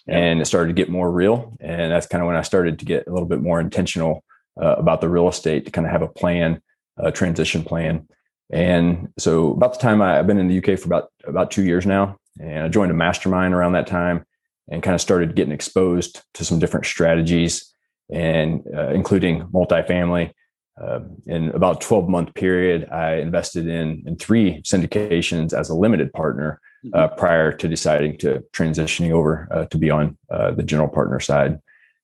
and 0.08 0.40
it 0.40 0.46
started 0.46 0.68
to 0.68 0.80
get 0.82 0.90
more 0.90 1.10
real. 1.10 1.56
And 1.60 1.92
that's 1.92 2.06
kind 2.06 2.22
of 2.22 2.26
when 2.26 2.36
I 2.36 2.42
started 2.42 2.78
to 2.78 2.84
get 2.84 3.06
a 3.06 3.12
little 3.12 3.28
bit 3.28 3.42
more 3.42 3.60
intentional 3.60 4.24
uh, 4.60 4.76
about 4.76 5.00
the 5.00 5.08
real 5.08 5.28
estate 5.28 5.66
to 5.66 5.70
kind 5.70 5.86
of 5.86 5.92
have 5.92 6.02
a 6.02 6.08
plan, 6.08 6.60
a 6.96 7.12
transition 7.12 7.62
plan. 7.62 8.08
And 8.50 9.08
so 9.18 9.52
about 9.52 9.74
the 9.74 9.78
time 9.78 10.00
I, 10.00 10.14
have 10.14 10.26
been 10.26 10.38
in 10.38 10.48
the 10.48 10.58
UK 10.58 10.78
for 10.78 10.86
about 10.86 11.10
about 11.24 11.50
two 11.50 11.62
years 11.62 11.84
now, 11.84 12.16
and 12.40 12.64
I 12.64 12.68
joined 12.68 12.90
a 12.90 12.94
mastermind 12.94 13.52
around 13.52 13.72
that 13.72 13.86
time, 13.86 14.24
and 14.68 14.82
kind 14.82 14.94
of 14.94 15.02
started 15.02 15.36
getting 15.36 15.52
exposed 15.52 16.22
to 16.34 16.44
some 16.44 16.58
different 16.58 16.86
strategies, 16.86 17.72
and 18.10 18.62
uh, 18.74 18.88
including 18.88 19.42
multifamily. 19.48 20.32
Uh, 20.80 21.00
in 21.26 21.50
about 21.50 21.80
12 21.80 22.08
month 22.08 22.32
period, 22.34 22.88
I 22.90 23.16
invested 23.16 23.66
in 23.66 24.02
in 24.06 24.16
three 24.16 24.62
syndications 24.62 25.52
as 25.52 25.68
a 25.68 25.74
limited 25.74 26.10
partner, 26.14 26.58
uh, 26.92 27.08
mm-hmm. 27.08 27.18
prior 27.18 27.52
to 27.52 27.68
deciding 27.68 28.18
to 28.18 28.44
transitioning 28.52 29.12
over 29.12 29.48
uh, 29.50 29.64
to 29.66 29.78
be 29.78 29.90
on 29.90 30.16
uh, 30.30 30.50
the 30.52 30.62
general 30.62 30.88
partner 30.88 31.20
side. 31.20 31.58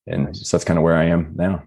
And 0.07 0.37
so 0.37 0.57
that's 0.57 0.65
kind 0.65 0.79
of 0.79 0.85
where 0.85 0.97
I 0.97 1.05
am 1.05 1.33
now. 1.35 1.65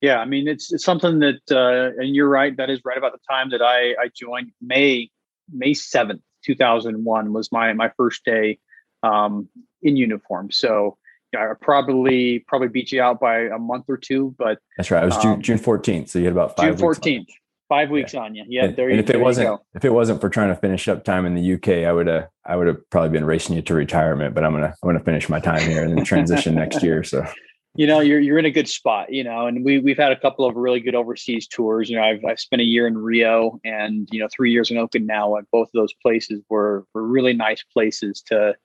Yeah, 0.00 0.18
I 0.18 0.26
mean, 0.26 0.46
it's, 0.46 0.72
it's 0.72 0.84
something 0.84 1.18
that, 1.18 1.40
uh, 1.50 2.00
and 2.00 2.14
you're 2.14 2.28
right. 2.28 2.56
That 2.56 2.70
is 2.70 2.80
right 2.84 2.96
about 2.96 3.12
the 3.12 3.18
time 3.28 3.50
that 3.50 3.60
I, 3.60 3.90
I 4.00 4.10
joined. 4.14 4.52
May 4.60 5.10
May 5.52 5.74
seventh, 5.74 6.22
two 6.44 6.54
thousand 6.54 7.04
one, 7.04 7.32
was 7.32 7.50
my 7.50 7.72
my 7.72 7.90
first 7.96 8.24
day 8.24 8.58
um, 9.02 9.48
in 9.82 9.96
uniform. 9.96 10.50
So 10.50 10.98
I 11.36 11.52
probably 11.60 12.38
probably 12.40 12.68
beat 12.68 12.92
you 12.92 13.02
out 13.02 13.18
by 13.18 13.40
a 13.40 13.58
month 13.58 13.86
or 13.88 13.96
two, 13.96 14.34
but 14.38 14.58
that's 14.76 14.90
right. 14.90 15.02
It 15.02 15.06
was 15.06 15.16
June 15.16 15.32
um, 15.32 15.42
June 15.42 15.58
fourteenth, 15.58 16.10
so 16.10 16.18
you 16.18 16.26
had 16.26 16.32
about 16.32 16.56
five. 16.56 16.68
June 16.68 16.76
fourteenth. 16.78 17.28
Five 17.68 17.90
weeks 17.90 18.14
yeah. 18.14 18.20
on 18.20 18.34
you. 18.34 18.44
Yeah, 18.48 18.64
and, 18.64 18.76
there 18.76 18.88
you, 18.88 18.98
and 18.98 19.00
if 19.00 19.14
it 19.14 19.20
wasn't 19.20 19.60
if 19.74 19.84
it 19.84 19.90
wasn't 19.90 20.20
for 20.20 20.30
trying 20.30 20.48
to 20.48 20.56
finish 20.56 20.88
up 20.88 21.04
time 21.04 21.26
in 21.26 21.34
the 21.34 21.54
UK, 21.54 21.86
I 21.86 21.92
would 21.92 22.06
have 22.06 22.28
I 22.44 22.56
would 22.56 22.66
have 22.66 22.88
probably 22.90 23.10
been 23.10 23.26
racing 23.26 23.56
you 23.56 23.62
to 23.62 23.74
retirement. 23.74 24.34
But 24.34 24.44
I'm 24.44 24.52
gonna 24.52 24.74
I'm 24.82 24.88
gonna 24.88 25.04
finish 25.04 25.28
my 25.28 25.38
time 25.38 25.68
here 25.68 25.84
and 25.84 25.96
then 25.96 26.04
transition 26.04 26.54
next 26.54 26.82
year. 26.82 27.04
So 27.04 27.26
you 27.78 27.86
know, 27.86 28.00
you're 28.00 28.18
you're 28.18 28.38
in 28.38 28.44
a 28.44 28.50
good 28.50 28.68
spot, 28.68 29.12
you 29.12 29.22
know, 29.22 29.46
and 29.46 29.64
we 29.64 29.78
we've 29.78 29.96
had 29.96 30.10
a 30.10 30.18
couple 30.18 30.44
of 30.44 30.56
really 30.56 30.80
good 30.80 30.96
overseas 30.96 31.46
tours. 31.46 31.88
You 31.88 31.96
know, 31.96 32.02
I've 32.02 32.24
I've 32.24 32.40
spent 32.40 32.60
a 32.60 32.64
year 32.64 32.88
in 32.88 32.98
Rio 32.98 33.60
and 33.64 34.08
you 34.10 34.18
know 34.18 34.28
three 34.34 34.50
years 34.50 34.70
in 34.70 34.76
Okinawa. 34.78 35.42
Both 35.52 35.68
of 35.68 35.72
those 35.74 35.94
places 36.02 36.42
were 36.48 36.86
were 36.92 37.06
really 37.06 37.34
nice 37.34 37.62
places 37.72 38.22
to. 38.26 38.56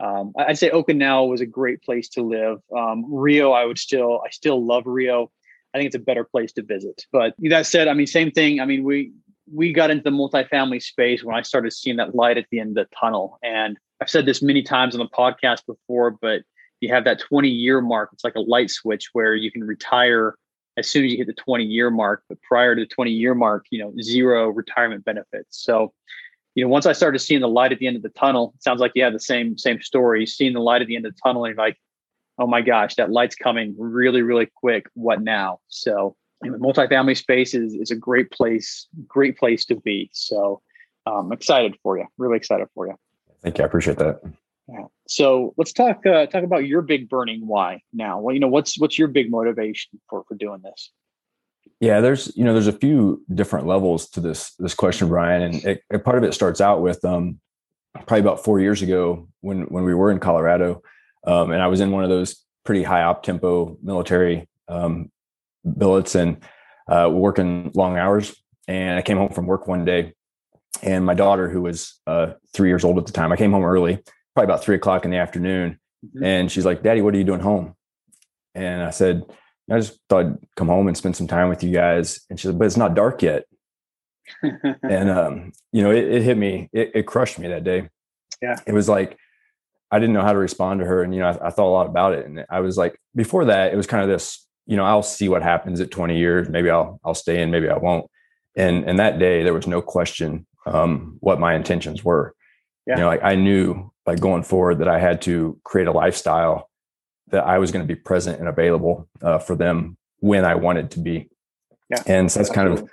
Um, 0.00 0.32
I'd 0.36 0.58
say 0.58 0.70
Okinawa 0.70 1.28
was 1.28 1.40
a 1.40 1.46
great 1.46 1.80
place 1.82 2.08
to 2.10 2.22
live. 2.22 2.58
Um, 2.76 3.04
Rio, 3.08 3.52
I 3.52 3.64
would 3.64 3.78
still 3.78 4.20
I 4.26 4.30
still 4.30 4.66
love 4.66 4.82
Rio. 4.86 5.30
I 5.76 5.78
think 5.78 5.88
it's 5.88 5.96
a 5.96 5.98
better 5.98 6.24
place 6.24 6.52
to 6.54 6.62
visit. 6.62 7.04
But 7.12 7.34
that 7.50 7.66
said, 7.66 7.86
I 7.86 7.92
mean, 7.92 8.06
same 8.06 8.30
thing. 8.30 8.60
I 8.60 8.64
mean, 8.64 8.82
we 8.82 9.12
we 9.52 9.74
got 9.74 9.90
into 9.90 10.04
the 10.04 10.10
multifamily 10.10 10.82
space 10.82 11.22
when 11.22 11.36
I 11.36 11.42
started 11.42 11.74
seeing 11.74 11.96
that 11.96 12.14
light 12.14 12.38
at 12.38 12.46
the 12.50 12.60
end 12.60 12.78
of 12.78 12.88
the 12.88 12.96
tunnel. 12.98 13.38
And 13.42 13.76
I've 14.00 14.08
said 14.08 14.24
this 14.24 14.40
many 14.40 14.62
times 14.62 14.94
on 14.94 15.00
the 15.00 15.08
podcast 15.08 15.66
before, 15.66 16.12
but 16.12 16.42
you 16.80 16.92
have 16.94 17.04
that 17.04 17.20
20 17.20 17.50
year 17.50 17.82
mark. 17.82 18.08
It's 18.14 18.24
like 18.24 18.36
a 18.36 18.40
light 18.40 18.70
switch 18.70 19.10
where 19.12 19.34
you 19.34 19.52
can 19.52 19.64
retire 19.64 20.34
as 20.78 20.88
soon 20.88 21.04
as 21.04 21.12
you 21.12 21.18
hit 21.18 21.26
the 21.26 21.34
20 21.34 21.64
year 21.64 21.90
mark. 21.90 22.22
But 22.28 22.40
prior 22.40 22.74
to 22.74 22.80
the 22.80 22.86
20 22.86 23.10
year 23.10 23.34
mark, 23.34 23.66
you 23.70 23.78
know, 23.78 23.92
zero 24.00 24.48
retirement 24.48 25.04
benefits. 25.04 25.62
So, 25.62 25.92
you 26.54 26.64
know, 26.64 26.70
once 26.70 26.86
I 26.86 26.92
started 26.92 27.18
seeing 27.18 27.42
the 27.42 27.48
light 27.48 27.72
at 27.72 27.80
the 27.80 27.86
end 27.86 27.96
of 27.96 28.02
the 28.02 28.08
tunnel, 28.10 28.54
it 28.56 28.62
sounds 28.62 28.80
like 28.80 28.92
you 28.94 29.04
have 29.04 29.12
the 29.12 29.20
same 29.20 29.58
same 29.58 29.82
story. 29.82 30.24
Seeing 30.24 30.54
the 30.54 30.60
light 30.60 30.80
at 30.80 30.88
the 30.88 30.96
end 30.96 31.04
of 31.04 31.14
the 31.14 31.20
tunnel, 31.22 31.44
and 31.44 31.56
like, 31.58 31.78
oh 32.38 32.46
my 32.46 32.60
gosh, 32.60 32.94
that 32.96 33.10
light's 33.10 33.36
coming 33.36 33.74
really, 33.78 34.22
really 34.22 34.46
quick. 34.46 34.86
What 34.94 35.22
now? 35.22 35.60
So, 35.68 36.16
multifamily 36.44 37.16
space 37.16 37.54
is 37.54 37.74
is 37.74 37.90
a 37.90 37.96
great 37.96 38.30
place, 38.30 38.86
great 39.06 39.38
place 39.38 39.64
to 39.66 39.76
be. 39.76 40.10
So, 40.12 40.62
I'm 41.06 41.26
um, 41.26 41.32
excited 41.32 41.76
for 41.82 41.96
you. 41.98 42.06
Really 42.18 42.36
excited 42.36 42.68
for 42.74 42.86
you. 42.86 42.94
Thank 43.42 43.58
you. 43.58 43.64
I 43.64 43.66
appreciate 43.66 43.98
that. 43.98 44.20
Yeah. 44.68 44.86
So 45.06 45.54
let's 45.56 45.72
talk 45.72 46.04
uh, 46.04 46.26
talk 46.26 46.42
about 46.42 46.66
your 46.66 46.82
big 46.82 47.08
burning 47.08 47.46
why 47.46 47.82
now. 47.92 48.20
Well, 48.20 48.34
you 48.34 48.40
know, 48.40 48.48
what's 48.48 48.78
what's 48.78 48.98
your 48.98 49.08
big 49.08 49.30
motivation 49.30 50.00
for 50.10 50.24
for 50.26 50.34
doing 50.34 50.60
this? 50.62 50.90
Yeah, 51.80 52.00
there's 52.00 52.36
you 52.36 52.44
know 52.44 52.52
there's 52.52 52.66
a 52.66 52.72
few 52.72 53.22
different 53.32 53.66
levels 53.66 54.08
to 54.10 54.20
this 54.20 54.54
this 54.54 54.74
question, 54.74 55.08
Brian, 55.08 55.42
and 55.42 55.54
it, 55.64 55.82
it, 55.90 56.04
part 56.04 56.18
of 56.18 56.24
it 56.24 56.34
starts 56.34 56.60
out 56.60 56.82
with 56.82 57.04
um, 57.04 57.38
probably 57.94 58.20
about 58.20 58.42
four 58.42 58.58
years 58.58 58.82
ago 58.82 59.28
when 59.40 59.62
when 59.62 59.84
we 59.84 59.94
were 59.94 60.10
in 60.10 60.18
Colorado, 60.18 60.82
um, 61.26 61.50
and 61.50 61.62
I 61.62 61.66
was 61.66 61.80
in 61.80 61.90
one 61.90 62.04
of 62.04 62.10
those 62.10 62.44
pretty 62.64 62.82
high 62.82 63.02
op 63.02 63.22
tempo 63.22 63.76
military 63.82 64.48
um, 64.68 65.10
billets 65.78 66.14
and 66.14 66.42
uh, 66.88 67.08
working 67.12 67.70
long 67.74 67.96
hours. 67.96 68.34
And 68.68 68.98
I 68.98 69.02
came 69.02 69.16
home 69.16 69.32
from 69.32 69.46
work 69.46 69.68
one 69.68 69.84
day, 69.84 70.14
and 70.82 71.06
my 71.06 71.14
daughter, 71.14 71.48
who 71.48 71.62
was 71.62 72.00
uh, 72.06 72.32
three 72.52 72.68
years 72.68 72.84
old 72.84 72.98
at 72.98 73.06
the 73.06 73.12
time, 73.12 73.30
I 73.32 73.36
came 73.36 73.52
home 73.52 73.64
early 73.64 74.02
probably 74.36 74.52
about 74.52 74.62
three 74.62 74.76
o'clock 74.76 75.06
in 75.06 75.10
the 75.10 75.16
afternoon. 75.16 75.80
Mm-hmm. 76.04 76.24
And 76.24 76.52
she's 76.52 76.66
like, 76.66 76.82
Daddy, 76.82 77.00
what 77.00 77.14
are 77.14 77.16
you 77.18 77.24
doing 77.24 77.40
home? 77.40 77.74
And 78.54 78.82
I 78.82 78.90
said, 78.90 79.24
I 79.70 79.78
just 79.78 79.98
thought 80.10 80.26
I'd 80.26 80.36
come 80.56 80.68
home 80.68 80.88
and 80.88 80.96
spend 80.96 81.16
some 81.16 81.26
time 81.26 81.48
with 81.48 81.64
you 81.64 81.72
guys. 81.72 82.20
And 82.28 82.38
she 82.38 82.46
said, 82.46 82.58
But 82.58 82.66
it's 82.66 82.76
not 82.76 82.94
dark 82.94 83.22
yet. 83.22 83.44
and 84.82 85.08
um, 85.10 85.52
you 85.72 85.82
know, 85.82 85.90
it, 85.90 86.04
it 86.04 86.22
hit 86.22 86.36
me, 86.36 86.68
it, 86.72 86.92
it, 86.94 87.06
crushed 87.06 87.38
me 87.38 87.48
that 87.48 87.64
day. 87.64 87.88
Yeah. 88.42 88.56
It 88.66 88.72
was 88.72 88.88
like 88.88 89.16
I 89.90 89.98
didn't 89.98 90.14
know 90.14 90.22
how 90.22 90.32
to 90.32 90.38
respond 90.38 90.80
to 90.80 90.86
her. 90.86 91.02
And 91.02 91.14
you 91.14 91.20
know, 91.20 91.28
I, 91.28 91.46
I 91.46 91.50
thought 91.50 91.68
a 91.68 91.70
lot 91.70 91.86
about 91.86 92.14
it. 92.14 92.26
And 92.26 92.44
I 92.50 92.60
was 92.60 92.76
like, 92.76 92.98
before 93.14 93.44
that, 93.46 93.72
it 93.72 93.76
was 93.76 93.86
kind 93.86 94.02
of 94.02 94.08
this, 94.08 94.46
you 94.66 94.76
know, 94.76 94.84
I'll 94.84 95.02
see 95.02 95.28
what 95.28 95.42
happens 95.42 95.80
at 95.80 95.90
20 95.90 96.18
years. 96.18 96.48
Maybe 96.48 96.70
I'll 96.70 97.00
I'll 97.04 97.14
stay 97.14 97.40
in, 97.40 97.50
maybe 97.50 97.68
I 97.68 97.76
won't. 97.76 98.10
And 98.56 98.84
and 98.88 98.98
that 98.98 99.18
day 99.18 99.42
there 99.42 99.54
was 99.54 99.66
no 99.66 99.80
question 99.80 100.46
um, 100.66 101.16
what 101.20 101.38
my 101.38 101.54
intentions 101.54 102.04
were. 102.04 102.34
Yeah. 102.86 102.96
You 102.96 103.00
know, 103.02 103.06
like 103.08 103.22
I 103.22 103.34
knew 103.34 103.92
like 104.06 104.20
going 104.20 104.42
forward 104.42 104.78
that 104.78 104.88
I 104.88 104.98
had 104.98 105.22
to 105.22 105.58
create 105.64 105.88
a 105.88 105.92
lifestyle 105.92 106.68
that 107.28 107.44
I 107.44 107.58
was 107.58 107.72
going 107.72 107.86
to 107.86 107.92
be 107.92 107.98
present 107.98 108.38
and 108.38 108.48
available 108.48 109.08
uh, 109.22 109.38
for 109.38 109.56
them 109.56 109.96
when 110.18 110.44
I 110.44 110.54
wanted 110.54 110.92
to 110.92 111.00
be. 111.00 111.28
Yeah. 111.90 112.02
And 112.06 112.30
so 112.30 112.40
that's 112.40 112.50
kind 112.50 112.68
of, 112.68 112.90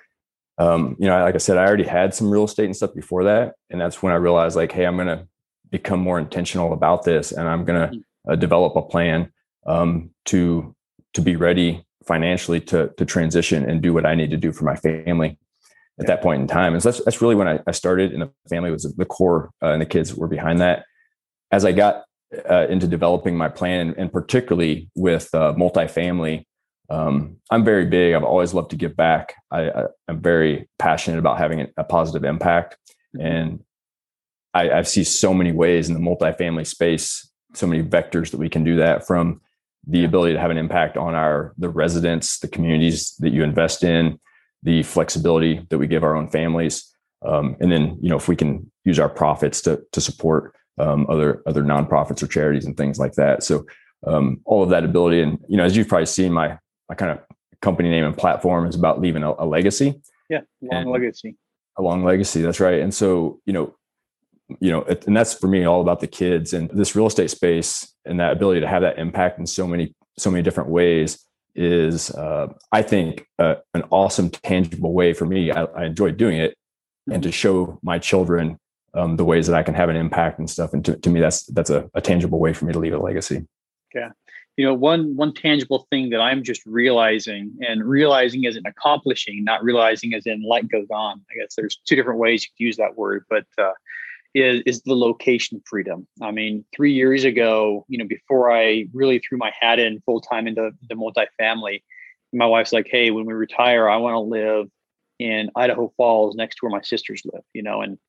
um, 0.57 0.95
you 0.99 1.07
know, 1.07 1.19
like 1.21 1.35
I 1.35 1.39
said, 1.39 1.57
I 1.57 1.65
already 1.65 1.83
had 1.83 2.13
some 2.13 2.29
real 2.29 2.45
estate 2.45 2.65
and 2.65 2.75
stuff 2.75 2.93
before 2.93 3.25
that. 3.25 3.53
And 3.69 3.79
that's 3.79 4.01
when 4.01 4.13
I 4.13 4.17
realized 4.17 4.55
like, 4.55 4.71
Hey, 4.71 4.85
I'm 4.85 4.95
going 4.95 5.07
to 5.07 5.27
become 5.73 5.99
more 5.99 6.19
intentional 6.19 6.71
about 6.71 7.03
this 7.03 7.31
and 7.31 7.49
I'm 7.49 7.65
going 7.65 7.81
to 7.81 7.87
mm-hmm. 7.87 8.31
uh, 8.31 8.35
develop 8.35 8.75
a 8.75 8.83
plan 8.83 9.33
um, 9.65 10.11
to, 10.25 10.75
to 11.15 11.21
be 11.21 11.35
ready 11.35 11.83
financially 12.05 12.61
to, 12.61 12.91
to 12.95 13.05
transition 13.05 13.67
and 13.67 13.81
do 13.81 13.91
what 13.91 14.05
I 14.05 14.13
need 14.13 14.29
to 14.29 14.37
do 14.37 14.51
for 14.51 14.65
my 14.65 14.75
family 14.75 15.39
at 15.99 16.05
that 16.05 16.21
point 16.21 16.41
in 16.41 16.47
time. 16.47 16.73
And 16.73 16.83
so 16.83 16.91
that's, 16.91 17.03
that's 17.03 17.21
really 17.23 17.33
when 17.33 17.47
I, 17.47 17.59
I 17.65 17.71
started 17.71 18.13
and 18.13 18.21
the 18.21 18.31
family 18.49 18.69
was 18.69 18.83
the 18.83 19.05
core 19.05 19.49
uh, 19.63 19.71
and 19.71 19.81
the 19.81 19.87
kids 19.87 20.13
were 20.13 20.27
behind 20.27 20.61
that. 20.61 20.85
As 21.51 21.65
I 21.65 21.71
got 21.71 22.03
uh, 22.47 22.67
into 22.69 22.85
developing 22.85 23.35
my 23.35 23.49
plan 23.49 23.95
and 23.97 24.13
particularly 24.13 24.91
with 24.95 25.33
uh, 25.33 25.53
multifamily, 25.57 26.45
um, 26.91 27.37
I'm 27.49 27.63
very 27.63 27.87
big. 27.87 28.13
I've 28.13 28.23
always 28.23 28.53
loved 28.53 28.69
to 28.71 28.75
give 28.75 28.95
back. 28.95 29.33
I, 29.49 29.85
am 30.07 30.21
very 30.21 30.69
passionate 30.77 31.17
about 31.17 31.39
having 31.39 31.67
a 31.77 31.83
positive 31.83 32.23
impact. 32.23 32.77
Mm-hmm. 33.17 33.25
And 33.25 33.63
I, 34.53 34.69
I 34.69 34.81
see 34.83 35.03
so 35.03 35.33
many 35.33 35.51
ways 35.51 35.89
in 35.89 35.93
the 35.93 35.99
multifamily 35.99 36.67
space, 36.67 37.29
so 37.53 37.67
many 37.67 37.83
vectors 37.83 38.31
that 38.31 38.37
we 38.37 38.49
can 38.49 38.63
do 38.63 38.77
that 38.77 39.07
from 39.07 39.41
the 39.87 40.05
ability 40.05 40.33
to 40.33 40.39
have 40.39 40.51
an 40.51 40.57
impact 40.57 40.95
on 40.97 41.13
our 41.13 41.53
the 41.57 41.69
residents, 41.69 42.39
the 42.39 42.47
communities 42.47 43.15
that 43.19 43.31
you 43.33 43.43
invest 43.43 43.83
in, 43.83 44.19
the 44.61 44.83
flexibility 44.83 45.65
that 45.69 45.77
we 45.77 45.87
give 45.87 46.03
our 46.03 46.15
own 46.15 46.29
families. 46.29 46.89
Um, 47.25 47.55
and 47.59 47.71
then, 47.71 47.97
you 48.01 48.09
know, 48.09 48.17
if 48.17 48.27
we 48.27 48.35
can 48.35 48.71
use 48.85 48.99
our 48.99 49.09
profits 49.09 49.61
to, 49.61 49.81
to 49.91 50.01
support 50.01 50.55
um, 50.77 51.05
other, 51.09 51.41
other 51.45 51.63
nonprofits 51.63 52.21
or 52.23 52.27
charities 52.27 52.65
and 52.65 52.75
things 52.75 52.99
like 52.99 53.13
that. 53.13 53.43
So 53.43 53.65
um, 54.05 54.41
all 54.45 54.63
of 54.63 54.69
that 54.69 54.83
ability. 54.83 55.21
And, 55.21 55.37
you 55.47 55.57
know, 55.57 55.63
as 55.63 55.75
you've 55.75 55.87
probably 55.87 56.05
seen 56.05 56.33
my, 56.33 56.57
my 56.89 56.95
kind 56.95 57.11
of 57.11 57.19
company 57.61 57.89
name 57.89 58.05
and 58.05 58.17
platform 58.17 58.67
is 58.67 58.75
about 58.75 58.99
leaving 58.99 59.23
a, 59.23 59.33
a 59.37 59.45
legacy. 59.45 60.01
Yeah. 60.29 60.41
Long 60.61 60.91
legacy. 60.91 61.37
A 61.77 61.81
long 61.81 62.03
legacy. 62.03 62.41
That's 62.41 62.59
right. 62.59 62.79
And 62.81 62.93
so, 62.93 63.39
you 63.45 63.53
know, 63.53 63.75
you 64.59 64.71
know, 64.71 64.83
and 64.83 65.15
that's 65.15 65.33
for 65.33 65.47
me 65.47 65.65
all 65.65 65.81
about 65.81 65.99
the 65.99 66.07
kids 66.07 66.53
and 66.53 66.69
this 66.69 66.95
real 66.95 67.07
estate 67.07 67.29
space 67.29 67.93
and 68.05 68.19
that 68.19 68.31
ability 68.31 68.61
to 68.61 68.67
have 68.67 68.81
that 68.81 68.97
impact 68.97 69.39
in 69.39 69.45
so 69.45 69.67
many, 69.67 69.95
so 70.17 70.31
many 70.31 70.43
different 70.43 70.69
ways 70.69 71.25
is 71.55 72.11
uh, 72.11 72.47
I 72.71 72.81
think 72.81 73.27
uh, 73.39 73.55
an 73.73 73.83
awesome 73.91 74.29
tangible 74.29 74.93
way 74.93 75.13
for 75.13 75.25
me. 75.25 75.51
I, 75.51 75.63
I 75.65 75.85
enjoy 75.85 76.11
doing 76.11 76.37
it, 76.39 76.55
and 77.11 77.21
to 77.23 77.31
show 77.31 77.79
my 77.83 77.99
children 77.99 78.57
um, 78.93 79.17
the 79.17 79.25
ways 79.25 79.47
that 79.47 79.55
I 79.55 79.63
can 79.63 79.73
have 79.73 79.89
an 79.89 79.95
impact 79.95 80.39
and 80.39 80.49
stuff. 80.49 80.73
And 80.73 80.83
to, 80.85 80.95
to 80.95 81.09
me, 81.09 81.19
that's 81.19 81.45
that's 81.47 81.69
a, 81.69 81.89
a 81.93 82.01
tangible 82.01 82.39
way 82.39 82.53
for 82.53 82.65
me 82.65 82.73
to 82.73 82.79
leave 82.79 82.93
a 82.93 82.97
legacy. 82.97 83.45
Yeah, 83.93 84.09
you 84.57 84.65
know, 84.65 84.73
one 84.73 85.15
one 85.15 85.33
tangible 85.33 85.87
thing 85.91 86.09
that 86.11 86.19
I'm 86.19 86.43
just 86.43 86.65
realizing, 86.65 87.53
and 87.61 87.83
realizing 87.83 88.45
as 88.45 88.55
in 88.55 88.65
accomplishing, 88.65 89.43
not 89.43 89.63
realizing 89.63 90.13
as 90.13 90.25
in 90.25 90.43
light 90.43 90.69
goes 90.69 90.87
on. 90.91 91.21
I 91.31 91.41
guess 91.41 91.55
there's 91.55 91.79
two 91.85 91.95
different 91.95 92.19
ways 92.19 92.43
you 92.43 92.49
could 92.57 92.65
use 92.65 92.77
that 92.77 92.97
word, 92.97 93.25
but 93.29 93.45
uh, 93.57 93.73
is, 94.33 94.63
is 94.65 94.81
the 94.81 94.95
location 94.95 95.61
freedom. 95.65 96.07
I 96.21 96.31
mean, 96.31 96.65
three 96.75 96.93
years 96.93 97.23
ago, 97.23 97.85
you 97.87 97.97
know, 97.97 98.05
before 98.05 98.51
I 98.51 98.85
really 98.93 99.19
threw 99.19 99.37
my 99.37 99.51
hat 99.59 99.79
in 99.79 100.01
full 100.01 100.21
time 100.21 100.47
into 100.47 100.71
the 100.89 100.95
multifamily, 100.95 101.83
my 102.31 102.47
wife's 102.47 102.73
like, 102.73 102.87
"Hey, 102.89 103.11
when 103.11 103.25
we 103.25 103.33
retire, 103.33 103.87
I 103.87 103.97
want 103.97 104.15
to 104.15 104.19
live 104.19 104.67
in 105.19 105.51
Idaho 105.55 105.93
Falls, 105.97 106.35
next 106.35 106.55
to 106.55 106.59
where 106.65 106.71
my 106.71 106.81
sisters 106.81 107.21
live." 107.31 107.43
You 107.53 107.61
know, 107.61 107.81
and 107.81 107.99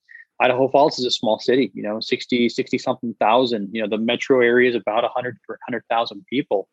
Idaho 0.41 0.69
Falls 0.69 0.99
is 0.99 1.05
a 1.05 1.11
small 1.11 1.39
city. 1.39 1.71
You 1.75 1.83
know, 1.83 2.01
60, 2.01 2.49
60 2.49 2.79
something 2.79 3.15
thousand. 3.21 3.71
You 3.73 3.83
know, 3.83 3.89
the 3.89 3.99
metro 3.99 4.41
area 4.41 4.71
is 4.71 4.77
about 4.77 5.03
100 5.03 5.39
100,000 5.47 6.25
people. 6.27 6.69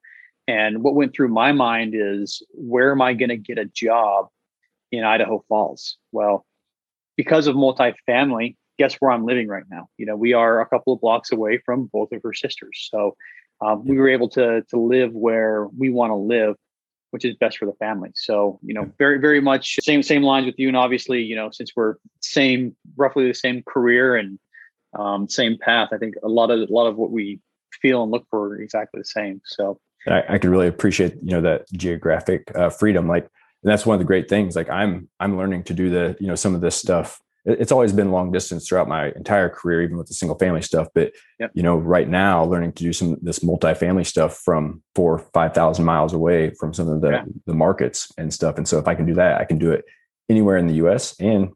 And 0.48 0.82
what 0.84 0.96
went 0.96 1.14
through 1.14 1.28
my 1.30 1.52
mind 1.52 1.94
is, 1.96 2.42
where 2.52 2.92
am 2.92 3.02
I 3.02 3.14
going 3.14 3.30
to 3.30 3.38
get 3.38 3.58
a 3.58 3.66
job 3.66 4.28
in 4.92 5.04
Idaho 5.04 5.44
Falls? 5.48 5.98
Well, 6.12 6.46
because 7.16 7.48
of 7.48 7.56
multifamily, 7.56 8.56
guess 8.82 8.96
where 8.96 9.12
I'm 9.12 9.26
living 9.26 9.48
right 9.48 9.64
now? 9.70 9.88
You 9.98 10.08
know, 10.08 10.16
we 10.16 10.34
are 10.34 10.60
a 10.60 10.66
couple 10.66 10.92
of 10.94 11.02
blocks 11.02 11.32
away 11.32 11.62
from 11.64 11.86
both 11.94 12.12
of 12.12 12.24
her 12.24 12.34
sisters. 12.34 12.90
So 12.92 13.16
um, 13.64 13.86
we 13.86 13.98
were 13.98 14.10
able 14.10 14.28
to 14.30 14.64
to 14.70 14.80
live 14.80 15.14
where 15.14 15.68
we 15.78 15.92
want 15.92 16.10
to 16.10 16.16
live, 16.16 16.56
which 17.12 17.24
is 17.24 17.36
best 17.36 17.60
for 17.60 17.68
the 17.68 17.74
family. 17.74 18.10
So 18.16 18.60
you 18.64 18.74
know, 18.74 18.92
very 18.98 19.20
very 19.20 19.40
much 19.40 19.78
same 19.84 20.02
same 20.02 20.24
lines 20.24 20.48
with 20.48 20.56
you, 20.58 20.68
and 20.68 20.76
obviously 20.76 21.22
you 21.22 21.36
know 21.36 21.52
since 21.52 21.72
we're 21.76 21.96
same 22.22 22.76
roughly 22.98 23.28
the 23.28 23.36
same 23.36 23.62
career 23.68 24.16
and 24.16 24.40
um, 24.98 25.30
same 25.30 25.58
path, 25.60 25.90
I 25.94 25.98
think 25.98 26.16
a 26.24 26.28
lot 26.28 26.50
of 26.50 26.68
a 26.68 26.74
lot 26.74 26.88
of 26.88 26.98
what 26.98 27.12
we 27.12 27.40
feel 27.82 28.02
and 28.02 28.12
look 28.12 28.26
for 28.32 28.48
are 28.48 28.62
exactly 28.62 29.00
the 29.00 29.06
same. 29.06 29.42
So 29.46 29.80
I, 30.08 30.24
I 30.28 30.38
could 30.40 30.50
really 30.50 30.68
appreciate 30.68 31.14
you 31.22 31.34
know 31.34 31.42
that 31.42 31.72
geographic 31.74 32.52
uh, 32.56 32.70
freedom, 32.70 33.08
like. 33.08 33.28
And 33.64 33.72
that's 33.72 33.86
one 33.86 33.94
of 33.94 34.00
the 34.00 34.06
great 34.06 34.28
things. 34.28 34.56
Like 34.56 34.72
I'm, 34.72 35.08
I'm 35.20 35.38
learning 35.38 35.66
to 35.66 35.76
do 35.76 35.92
the, 35.92 36.18
you 36.20 36.26
know, 36.26 36.34
some 36.34 36.56
of 36.56 36.62
this 36.62 36.76
stuff 36.76 37.22
it's 37.46 37.72
always 37.72 37.92
been 37.92 38.12
long 38.12 38.32
distance 38.32 38.68
throughout 38.68 38.88
my 38.88 39.12
entire 39.16 39.50
career, 39.50 39.82
even 39.82 39.98
with 39.98 40.08
the 40.08 40.14
single 40.14 40.38
family 40.38 40.62
stuff. 40.62 40.88
But 40.94 41.14
yep. 41.40 41.52
you 41.54 41.64
know, 41.64 41.76
right 41.76 42.08
now, 42.08 42.44
learning 42.44 42.74
to 42.74 42.84
do 42.84 42.94
some 42.94 43.18
this 43.22 43.40
multifamily 43.40 44.06
stuff 44.06 44.38
from 44.38 44.82
four, 44.96 45.20
five 45.34 45.54
thousand 45.54 45.86
miles 45.86 46.14
away 46.14 46.52
from 46.60 46.74
some 46.74 46.88
of 46.88 47.02
the 47.02 47.12
yeah. 47.12 47.24
the 47.48 47.54
markets 47.54 48.12
and 48.18 48.34
stuff. 48.34 48.58
And 48.58 48.68
so, 48.68 48.78
if 48.78 48.88
I 48.88 48.96
can 48.96 49.06
do 49.06 49.16
that, 49.16 49.42
I 49.42 49.46
can 49.46 49.58
do 49.58 49.72
it 49.72 49.86
anywhere 50.30 50.58
in 50.58 50.68
the 50.68 50.76
U.S. 50.76 51.16
and 51.20 51.50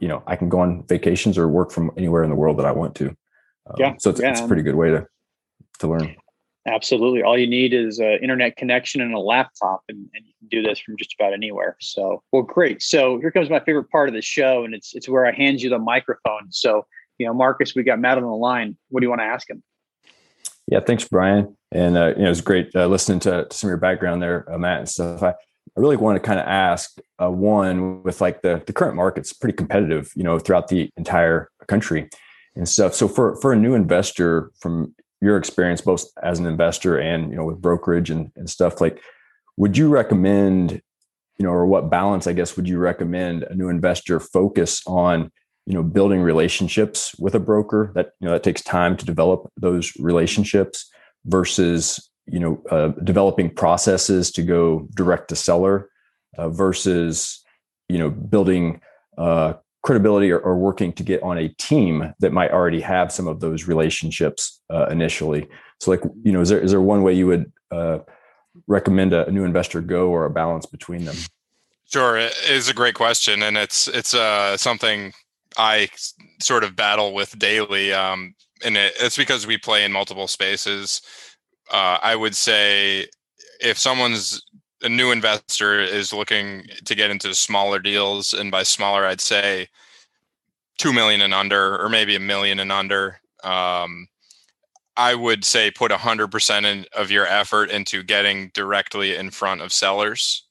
you 0.00 0.08
know, 0.08 0.22
I 0.26 0.36
can 0.36 0.48
go 0.48 0.60
on 0.60 0.86
vacations 0.86 1.36
or 1.38 1.48
work 1.48 1.72
from 1.72 1.90
anywhere 1.96 2.22
in 2.22 2.30
the 2.30 2.36
world 2.36 2.58
that 2.58 2.66
I 2.66 2.72
want 2.72 2.94
to. 2.96 3.08
Um, 3.08 3.76
yeah. 3.78 3.94
So 3.98 4.10
it's, 4.10 4.20
yeah. 4.20 4.30
it's 4.30 4.40
a 4.40 4.46
pretty 4.46 4.62
good 4.62 4.76
way 4.76 4.90
to 4.90 5.06
to 5.80 5.88
learn. 5.88 6.16
Absolutely. 6.68 7.22
All 7.22 7.38
you 7.38 7.46
need 7.46 7.72
is 7.72 7.98
an 7.98 8.18
internet 8.20 8.56
connection 8.56 9.00
and 9.00 9.14
a 9.14 9.18
laptop, 9.18 9.82
and, 9.88 10.06
and, 10.14 10.26
you 10.26 10.32
can 10.38 10.48
do 10.48 10.62
this 10.62 10.78
from 10.78 10.98
just 10.98 11.14
about 11.18 11.32
anywhere. 11.32 11.76
So, 11.80 12.22
well, 12.30 12.42
great. 12.42 12.82
So 12.82 13.18
here 13.18 13.30
comes 13.30 13.48
my 13.48 13.60
favorite 13.60 13.90
part 13.90 14.08
of 14.08 14.14
the 14.14 14.20
show, 14.20 14.64
and 14.64 14.74
it's 14.74 14.94
it's 14.94 15.08
where 15.08 15.24
I 15.24 15.32
hand 15.32 15.62
you 15.62 15.70
the 15.70 15.78
microphone. 15.78 16.50
So, 16.50 16.86
you 17.16 17.26
know, 17.26 17.32
Marcus, 17.32 17.74
we 17.74 17.84
got 17.84 17.98
Matt 17.98 18.18
on 18.18 18.24
the 18.24 18.28
line. 18.28 18.76
What 18.90 19.00
do 19.00 19.06
you 19.06 19.08
want 19.08 19.22
to 19.22 19.26
ask 19.26 19.48
him? 19.48 19.62
Yeah, 20.66 20.80
thanks, 20.80 21.08
Brian. 21.08 21.56
And 21.72 21.96
uh, 21.96 22.08
you 22.08 22.22
know, 22.22 22.26
it 22.26 22.28
was 22.28 22.42
great 22.42 22.76
uh, 22.76 22.86
listening 22.86 23.20
to, 23.20 23.46
to, 23.46 23.56
some 23.56 23.68
of 23.68 23.70
your 23.70 23.78
background 23.78 24.20
there, 24.20 24.52
uh, 24.52 24.58
Matt, 24.58 24.80
and 24.80 24.88
stuff. 24.88 25.22
I, 25.22 25.30
I 25.30 25.80
really 25.80 25.96
want 25.96 26.16
to 26.16 26.26
kind 26.26 26.38
of 26.38 26.46
ask 26.46 26.98
uh, 27.22 27.30
one 27.30 28.02
with 28.02 28.20
like 28.20 28.42
the 28.42 28.62
the 28.66 28.74
current 28.74 28.94
market's 28.94 29.32
pretty 29.32 29.56
competitive, 29.56 30.12
you 30.14 30.22
know, 30.22 30.38
throughout 30.38 30.68
the 30.68 30.90
entire 30.98 31.48
country 31.66 32.10
and 32.54 32.68
stuff. 32.68 32.94
So 32.94 33.08
for 33.08 33.36
for 33.36 33.54
a 33.54 33.56
new 33.56 33.74
investor, 33.74 34.50
from 34.58 34.94
your 35.20 35.36
experience, 35.36 35.80
both 35.80 36.04
as 36.22 36.38
an 36.38 36.46
investor 36.46 36.98
and 36.98 37.30
you 37.30 37.36
know 37.36 37.44
with 37.44 37.60
brokerage 37.60 38.10
and, 38.10 38.30
and 38.36 38.48
stuff, 38.48 38.80
like, 38.80 39.00
would 39.56 39.76
you 39.76 39.88
recommend, 39.88 40.80
you 41.38 41.44
know, 41.44 41.50
or 41.50 41.66
what 41.66 41.90
balance, 41.90 42.26
I 42.26 42.32
guess, 42.32 42.56
would 42.56 42.68
you 42.68 42.78
recommend 42.78 43.42
a 43.44 43.54
new 43.54 43.68
investor 43.68 44.20
focus 44.20 44.82
on? 44.86 45.30
you 45.68 45.74
know 45.74 45.82
building 45.82 46.22
relationships 46.22 47.14
with 47.18 47.34
a 47.34 47.38
broker 47.38 47.92
that 47.94 48.12
you 48.20 48.26
know 48.26 48.32
that 48.32 48.42
takes 48.42 48.62
time 48.62 48.96
to 48.96 49.04
develop 49.04 49.52
those 49.58 49.92
relationships 49.98 50.90
versus 51.26 52.08
you 52.26 52.40
know 52.40 52.62
uh, 52.70 52.88
developing 53.04 53.50
processes 53.50 54.30
to 54.32 54.42
go 54.42 54.88
direct 54.94 55.28
to 55.28 55.36
seller 55.36 55.90
uh, 56.38 56.48
versus 56.48 57.44
you 57.88 57.98
know 57.98 58.10
building 58.10 58.80
uh, 59.18 59.52
credibility 59.82 60.30
or, 60.30 60.38
or, 60.40 60.56
working 60.56 60.92
to 60.92 61.02
get 61.02 61.22
on 61.22 61.38
a 61.38 61.48
team 61.50 62.12
that 62.18 62.32
might 62.32 62.50
already 62.50 62.80
have 62.80 63.12
some 63.12 63.28
of 63.28 63.40
those 63.40 63.68
relationships 63.68 64.60
uh, 64.70 64.86
initially 64.86 65.46
so 65.80 65.90
like 65.90 66.02
you 66.22 66.32
know 66.32 66.40
is 66.40 66.48
there 66.48 66.60
is 66.60 66.72
there 66.72 66.80
one 66.80 67.02
way 67.02 67.12
you 67.12 67.26
would 67.26 67.52
uh, 67.70 67.98
recommend 68.66 69.12
a, 69.12 69.26
a 69.28 69.30
new 69.30 69.44
investor 69.44 69.80
go 69.80 70.08
or 70.08 70.24
a 70.24 70.30
balance 70.30 70.66
between 70.66 71.04
them 71.04 71.16
Sure, 71.90 72.18
it 72.18 72.36
is 72.46 72.68
a 72.68 72.74
great 72.74 72.94
question, 72.94 73.42
and 73.42 73.56
it's 73.56 73.88
it's 73.88 74.12
uh, 74.12 74.58
something 74.58 75.14
I 75.56 75.88
sort 76.38 76.62
of 76.62 76.76
battle 76.76 77.14
with 77.14 77.38
daily. 77.38 77.94
Um, 77.94 78.34
and 78.62 78.76
it, 78.76 78.92
it's 79.00 79.16
because 79.16 79.46
we 79.46 79.56
play 79.56 79.84
in 79.84 79.92
multiple 79.92 80.28
spaces. 80.28 81.00
Uh, 81.72 81.98
I 82.02 82.14
would 82.14 82.36
say 82.36 83.06
if 83.62 83.78
someone's 83.78 84.42
a 84.82 84.88
new 84.88 85.10
investor 85.10 85.80
is 85.80 86.12
looking 86.12 86.66
to 86.84 86.94
get 86.94 87.10
into 87.10 87.34
smaller 87.34 87.78
deals, 87.78 88.32
and 88.34 88.50
by 88.50 88.62
smaller, 88.62 89.04
I'd 89.06 89.20
say 89.20 89.68
two 90.78 90.92
million 90.92 91.20
and 91.20 91.34
under, 91.34 91.78
or 91.82 91.88
maybe 91.88 92.16
a 92.16 92.20
million 92.20 92.60
and 92.60 92.72
under. 92.72 93.20
Um, 93.42 94.08
I 94.96 95.14
would 95.14 95.44
say 95.44 95.70
put 95.70 95.92
100% 95.92 96.86
of 96.88 97.10
your 97.10 97.26
effort 97.26 97.70
into 97.70 98.02
getting 98.02 98.50
directly 98.54 99.14
in 99.14 99.30
front 99.30 99.60
of 99.60 99.72
sellers 99.72 100.48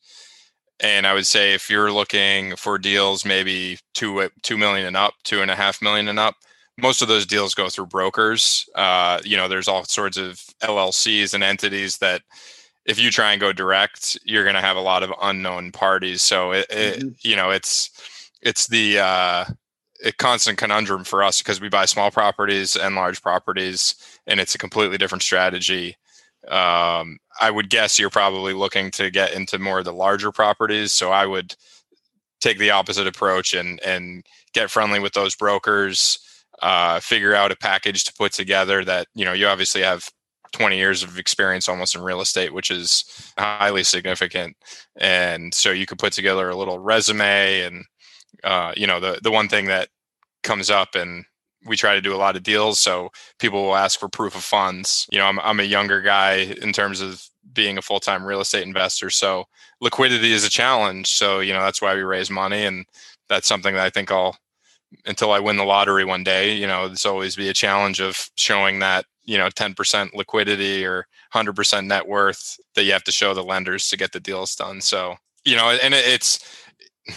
and 0.80 1.08
I 1.08 1.14
would 1.14 1.26
say 1.26 1.54
if 1.54 1.70
you're 1.70 1.92
looking 1.92 2.56
for 2.56 2.78
deals, 2.78 3.26
maybe 3.26 3.80
two 3.94 4.30
two 4.44 4.58
million 4.58 4.86
and 4.86 4.98
up, 4.98 5.14
two 5.24 5.42
and 5.42 5.50
a 5.50 5.56
half 5.56 5.82
million 5.82 6.08
and 6.08 6.20
up, 6.20 6.36
most 6.78 7.02
of 7.02 7.08
those 7.08 7.26
deals 7.26 7.56
go 7.56 7.70
through 7.70 7.88
brokers. 7.88 8.68
Uh, 8.76 9.20
you 9.24 9.38
know, 9.38 9.48
there's 9.48 9.68
all 9.68 9.84
sorts 9.86 10.18
of 10.18 10.40
LLCs 10.62 11.34
and 11.34 11.44
entities 11.44 11.98
that 11.98 12.22
if 12.88 12.98
you 13.00 13.12
try 13.12 13.34
and 13.34 13.42
go 13.42 13.54
direct, 13.54 14.18
you're 14.24 14.44
going 14.44 14.56
to 14.56 14.62
have 14.62 14.78
a 14.78 14.82
lot 14.82 15.04
of 15.04 15.14
unknown 15.22 15.72
parties. 15.72 16.22
So 16.22 16.54
it, 16.54 16.70
mm-hmm. 16.70 17.10
you 17.22 17.36
know, 17.36 17.52
it's 17.52 18.32
it's 18.42 18.68
the 18.68 19.00
uh, 19.00 19.46
a 20.04 20.12
constant 20.14 20.58
conundrum 20.58 21.04
for 21.04 21.24
us 21.24 21.42
because 21.42 21.62
we 21.62 21.70
buy 21.70 21.86
small 21.86 22.10
properties 22.10 22.76
and 22.76 22.96
large 22.96 23.22
properties, 23.22 23.96
and 24.26 24.40
it's 24.40 24.56
a 24.56 24.60
completely 24.60 24.98
different 24.98 25.24
strategy 25.24 25.96
um, 26.48 27.18
I 27.42 27.52
would 27.52 27.70
guess 27.70 28.00
you're 28.00 28.10
probably 28.10 28.54
looking 28.54 28.92
to 28.92 29.12
get 29.12 29.34
into 29.34 29.60
more 29.60 29.80
of 29.80 29.86
the 29.86 29.94
larger 29.94 30.32
properties. 30.32 30.92
So 30.92 31.12
I 31.12 31.26
would 31.26 31.56
take 32.40 32.58
the 32.58 32.72
opposite 32.72 33.08
approach 33.08 33.54
and 33.54 33.82
and 33.84 34.26
get 34.54 34.72
friendly 34.72 35.00
with 35.00 35.14
those 35.14 35.36
brokers. 35.36 36.20
Uh, 36.62 37.00
figure 37.00 37.36
out 37.36 37.52
a 37.52 37.56
package 37.56 38.04
to 38.04 38.14
put 38.14 38.32
together 38.32 38.84
that 38.84 39.08
you 39.14 39.24
know 39.26 39.34
you 39.34 39.46
obviously 39.46 39.82
have 39.82 40.10
20 40.58 40.76
years 40.76 41.04
of 41.04 41.20
experience 41.20 41.70
almost 41.70 41.96
in 41.96 42.02
real 42.02 42.20
estate, 42.20 42.52
which 42.52 42.72
is 42.72 43.06
highly 43.38 43.84
significant. 43.84 44.58
And 44.96 45.54
so 45.54 45.70
you 45.70 45.86
could 45.86 46.00
put 46.00 46.14
together 46.14 46.50
a 46.50 46.56
little 46.56 46.80
resume 46.80 47.62
and 47.62 47.86
uh, 48.44 48.74
you 48.76 48.88
know 48.88 49.00
the 49.00 49.20
the 49.22 49.32
one 49.32 49.48
thing 49.48 49.66
that 49.66 49.90
comes 50.44 50.70
up 50.70 50.96
and 50.96 51.26
we 51.66 51.76
try 51.76 51.96
to 51.96 52.02
do 52.02 52.16
a 52.16 52.18
lot 52.18 52.36
of 52.36 52.44
deals 52.44 52.80
so 52.80 53.10
people 53.40 53.64
will 53.64 53.76
ask 53.76 54.00
for 54.00 54.08
proof 54.08 54.36
of 54.36 54.44
funds 54.44 55.08
you 55.12 55.18
know 55.18 55.26
i'm, 55.26 55.40
I'm 55.40 55.60
a 55.60 55.64
younger 55.64 56.02
guy 56.02 56.56
in 56.62 56.72
terms 56.72 57.02
of 57.02 57.22
being 57.52 57.78
a 57.78 57.82
full-time 57.82 58.24
real 58.24 58.42
estate 58.42 58.66
investor 58.66 59.10
so 59.10 59.46
liquidity 59.82 60.32
is 60.32 60.46
a 60.46 60.50
challenge 60.50 61.08
so 61.08 61.40
you 61.40 61.52
know 61.52 61.62
that's 61.62 61.82
why 61.82 61.96
we 61.96 62.02
raise 62.02 62.30
money 62.30 62.64
and 62.64 62.86
that's 63.28 63.48
something 63.48 63.74
that 63.74 63.84
i 63.84 63.90
think 63.90 64.12
i'll 64.12 64.38
until 65.06 65.32
i 65.32 65.40
win 65.40 65.58
the 65.58 65.64
lottery 65.64 66.06
one 66.06 66.24
day 66.24 66.54
you 66.54 66.68
know 66.68 66.88
there's 66.88 67.06
always 67.06 67.36
be 67.36 67.50
a 67.50 67.54
challenge 67.54 68.00
of 68.00 68.30
showing 68.38 68.80
that 68.80 69.06
you 69.28 69.38
know 69.38 69.50
10% 69.50 70.14
liquidity 70.16 70.84
or 70.84 71.06
100% 71.34 71.86
net 71.86 72.08
worth 72.08 72.60
that 72.74 72.84
you 72.84 72.92
have 72.92 73.04
to 73.04 73.12
show 73.12 73.34
the 73.36 73.44
lenders 73.44 73.88
to 73.90 73.98
get 73.98 74.12
the 74.12 74.20
deals 74.20 74.56
done 74.56 74.82
so 74.82 75.16
you 75.46 75.56
know 75.56 75.70
and 75.70 75.94
it's 75.94 76.40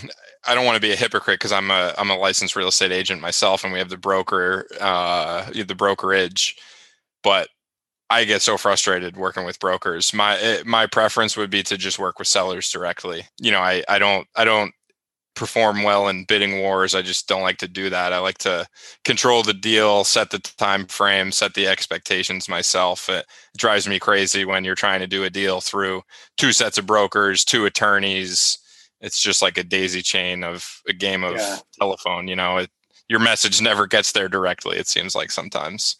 I 0.47 0.55
don't 0.55 0.65
want 0.65 0.77
to 0.77 0.81
be 0.81 0.93
a 0.93 0.97
hypocrite 0.97 1.39
because 1.39 1.53
I'm 1.53 1.71
a 1.71 1.95
I'm 1.99 2.11
a 2.11 2.17
licensed 2.17 2.57
real 2.57 2.69
estate 2.69 2.93
agent 2.93 3.21
myself, 3.21 3.63
and 3.63 3.73
we 3.73 3.79
have 3.79 3.91
the 3.91 3.99
broker 3.99 4.67
uh, 4.81 5.51
the 5.51 5.75
brokerage, 5.75 6.57
but 7.23 7.49
I 8.09 8.25
get 8.25 8.43
so 8.43 8.57
frustrated 8.57 9.17
working 9.17 9.45
with 9.45 9.61
brokers. 9.61 10.15
My 10.15 10.37
it, 10.37 10.67
my 10.67 10.87
preference 10.87 11.37
would 11.37 11.51
be 11.51 11.63
to 11.65 11.77
just 11.77 11.99
work 11.99 12.19
with 12.19 12.29
sellers 12.29 12.71
directly. 12.71 13.25
You 13.39 13.51
know, 13.51 13.61
I 13.61 13.85
I 13.89 13.99
don't 13.99 14.27
I 14.35 14.45
don't 14.45 14.73
perform 15.41 15.83
well 15.83 16.07
in 16.07 16.25
bidding 16.25 16.61
wars. 16.61 16.95
I 16.95 17.03
just 17.03 17.27
don't 17.27 17.43
like 17.43 17.59
to 17.59 17.67
do 17.67 17.91
that. 17.91 18.13
I 18.13 18.19
like 18.19 18.39
to 18.39 18.67
control 19.05 19.43
the 19.43 19.55
deal, 19.55 20.05
set 20.05 20.31
the 20.31 20.39
time 20.39 20.87
frame, 20.87 21.33
set 21.33 21.55
the 21.55 21.67
expectations 21.67 22.49
myself. 22.49 23.09
It 23.09 23.27
drives 23.57 23.89
me 23.89 23.99
crazy 23.99 24.45
when 24.45 24.65
you're 24.65 24.77
trying 24.77 25.01
to 25.01 25.09
do 25.09 25.25
a 25.25 25.31
deal 25.31 25.61
through 25.61 26.03
two 26.37 26.53
sets 26.53 26.79
of 26.79 26.87
brokers, 26.87 27.45
two 27.45 27.67
attorneys, 27.67 28.59
it's 29.01 29.21
just 29.21 29.43
like 29.43 29.59
a 29.59 29.65
daisy 29.65 30.03
chain 30.03 30.45
of 30.45 30.83
a 30.89 30.93
game 30.93 31.25
of 31.25 31.37
yeah. 31.37 31.59
telephone 31.79 32.29
you 32.29 32.37
know 32.37 32.59
it, 32.59 32.71
your 33.09 33.19
message 33.19 33.61
never 33.61 33.87
gets 33.87 34.13
there 34.13 34.29
directly 34.29 34.77
it 34.77 34.87
seems 34.87 35.15
like 35.15 35.31
sometimes 35.31 35.97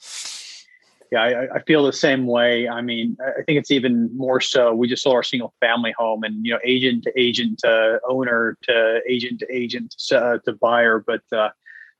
yeah 1.11 1.23
I, 1.23 1.57
I, 1.57 1.63
feel 1.63 1.85
the 1.85 1.93
same 1.93 2.27
way. 2.27 2.69
I 2.69 2.81
mean 2.81 3.17
i 3.21 3.43
think 3.43 3.59
it's 3.59 3.71
even 3.71 4.15
more 4.17 4.41
so 4.41 4.75
we 4.75 4.89
just 4.89 5.03
sold 5.03 5.17
our 5.17 5.23
single 5.23 5.55
family 5.61 5.95
home 5.97 6.23
and 6.25 6.45
you 6.45 6.53
know 6.53 6.61
agent 6.65 7.05
to 7.05 7.13
agent 7.21 7.59
to 7.61 8.01
owner 8.09 8.57
to 8.63 9.01
agent 9.09 9.41
to 9.41 9.47
agent 9.55 9.95
uh, 10.13 10.39
to 10.45 10.53
buyer. 10.53 11.03
But 11.05 11.23
uh, 11.33 11.51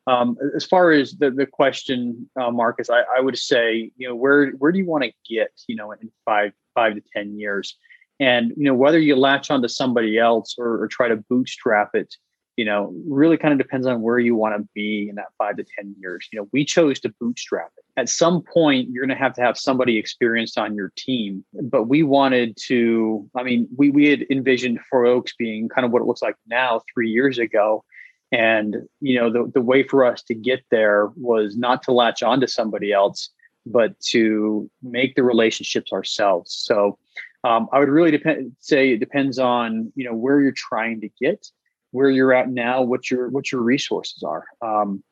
um, 0.07 0.37
as 0.57 0.65
far 0.65 0.91
as 0.93 1.13
the, 1.13 1.31
the 1.31 1.47
question 1.47 2.29
uh, 2.41 2.51
marcus 2.51 2.91
I, 2.91 3.03
I 3.17 3.21
would 3.21 3.39
say 3.39 3.91
you 3.97 4.09
know 4.09 4.15
where 4.15 4.51
where 4.53 4.73
do 4.73 4.79
you 4.79 4.87
want 4.87 5.05
to 5.05 5.13
get 5.29 5.51
you 5.67 5.77
know 5.77 5.93
in 5.93 6.11
five 6.25 6.53
five 6.75 6.95
to 6.95 7.03
ten 7.15 7.39
years? 7.39 7.77
And 8.19 8.53
you 8.57 8.65
know 8.65 8.75
whether 8.75 8.99
you 8.99 9.17
latch 9.17 9.51
onto 9.51 9.69
somebody 9.69 10.19
else 10.19 10.57
or, 10.59 10.83
or 10.83 10.89
try 10.89 11.09
to 11.09 11.17
bootstrap 11.17 11.95
it, 11.95 12.17
you 12.61 12.67
know, 12.67 12.93
really 13.09 13.39
kind 13.39 13.53
of 13.53 13.59
depends 13.59 13.87
on 13.87 14.03
where 14.03 14.19
you 14.19 14.37
want 14.37 14.55
to 14.55 14.69
be 14.75 15.09
in 15.09 15.15
that 15.15 15.29
five 15.39 15.57
to 15.57 15.65
ten 15.65 15.97
years. 15.99 16.29
You 16.31 16.41
know, 16.41 16.49
we 16.53 16.63
chose 16.63 17.01
to 17.01 17.09
bootstrap 17.19 17.71
it. 17.79 17.85
At 17.97 18.11
some 18.11 18.43
point, 18.43 18.91
you're 18.91 19.07
going 19.07 19.17
to 19.17 19.25
have 19.25 19.33
to 19.37 19.41
have 19.41 19.57
somebody 19.57 19.97
experienced 19.97 20.59
on 20.59 20.75
your 20.75 20.93
team. 20.95 21.43
But 21.55 21.85
we 21.85 22.03
wanted 22.03 22.59
to. 22.67 23.27
I 23.35 23.45
mean, 23.45 23.67
we 23.75 23.89
we 23.89 24.11
had 24.11 24.27
envisioned 24.31 24.79
Four 24.91 25.07
Oaks 25.07 25.33
being 25.39 25.71
kind 25.71 25.87
of 25.87 25.91
what 25.91 26.03
it 26.03 26.05
looks 26.05 26.21
like 26.21 26.37
now 26.47 26.83
three 26.93 27.09
years 27.09 27.39
ago. 27.39 27.83
And 28.31 28.77
you 29.01 29.19
know, 29.19 29.33
the 29.33 29.51
the 29.55 29.63
way 29.63 29.83
for 29.83 30.05
us 30.05 30.23
to 30.25 30.35
get 30.35 30.61
there 30.71 31.09
was 31.17 31.57
not 31.57 31.83
to 31.85 31.93
latch 31.93 32.23
onto 32.23 32.47
somebody 32.47 32.93
else, 32.93 33.31
but 33.65 33.99
to 34.11 34.71
make 34.83 35.15
the 35.15 35.25
relationships 35.25 35.95
ourselves. 35.95 36.53
So 36.55 36.99
um, 37.43 37.69
I 37.73 37.79
would 37.79 37.89
really 37.89 38.11
depend 38.11 38.53
say 38.59 38.93
it 38.93 39.01
depends 39.01 39.39
on 39.39 39.95
you 39.97 40.05
know 40.05 40.15
where 40.15 40.43
you're 40.43 40.53
trying 40.53 41.01
to 41.01 41.09
get, 41.19 41.47
where 41.93 42.11
you're 42.11 42.33
at 42.33 42.49
now, 42.49 42.83
what 42.83 43.11
your 43.11 43.29
what 43.29 43.51
your 43.51 43.63
resources 43.63 44.23
are. 44.23 44.45
Um, 44.63 45.03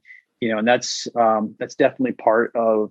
you 0.40 0.50
know, 0.50 0.58
and 0.58 0.68
that's 0.68 1.08
um, 1.16 1.54
that's 1.58 1.74
definitely 1.74 2.12
part 2.12 2.54
of 2.54 2.90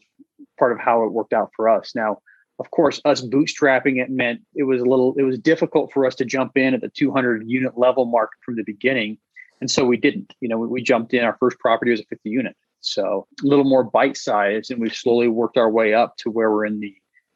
part 0.60 0.71
of 0.71 0.80
how 0.80 1.04
it 1.04 1.12
worked 1.12 1.34
out 1.34 1.52
for 1.56 1.69
us. 1.69 1.93
Now, 1.95 2.19
of 2.60 2.71
course, 2.71 3.00
us 3.06 3.21
bootstrapping 3.21 4.02
it 4.02 4.10
meant 4.10 4.41
it 4.56 4.63
was 4.63 4.82
a 4.82 4.86
little 4.86 5.13
it 5.17 5.23
was 5.23 5.39
difficult 5.39 5.91
for 5.93 6.06
us 6.06 6.15
to 6.15 6.26
jump 6.26 6.58
in 6.58 6.73
at 6.73 6.82
the 6.82 6.89
200 6.89 7.47
unit 7.47 7.78
level 7.78 8.06
mark 8.06 8.32
from 8.43 8.56
the 8.56 8.63
beginning, 8.63 9.17
and 9.62 9.71
so 9.71 9.86
we 9.86 9.97
didn't. 9.97 10.34
You 10.41 10.50
know, 10.50 10.58
we, 10.58 10.67
we 10.67 10.82
jumped 10.82 11.13
in. 11.13 11.23
Our 11.23 11.38
first 11.39 11.60
property 11.60 11.91
was 11.91 12.02
a 12.02 12.06
50 12.06 12.30
unit, 12.30 12.56
so 12.82 13.28
a 13.43 13.47
little 13.47 13.65
more 13.65 13.84
bite 13.84 14.17
size, 14.17 14.69
and 14.69 14.82
we've 14.82 14.95
slowly 14.95 15.28
worked 15.28 15.58
our 15.58 15.69
way 15.69 15.93
up 15.93 16.17
to 16.17 16.32
where 16.32 16.52
we're 16.52 16.65
in 16.65 16.80
the 16.80 16.93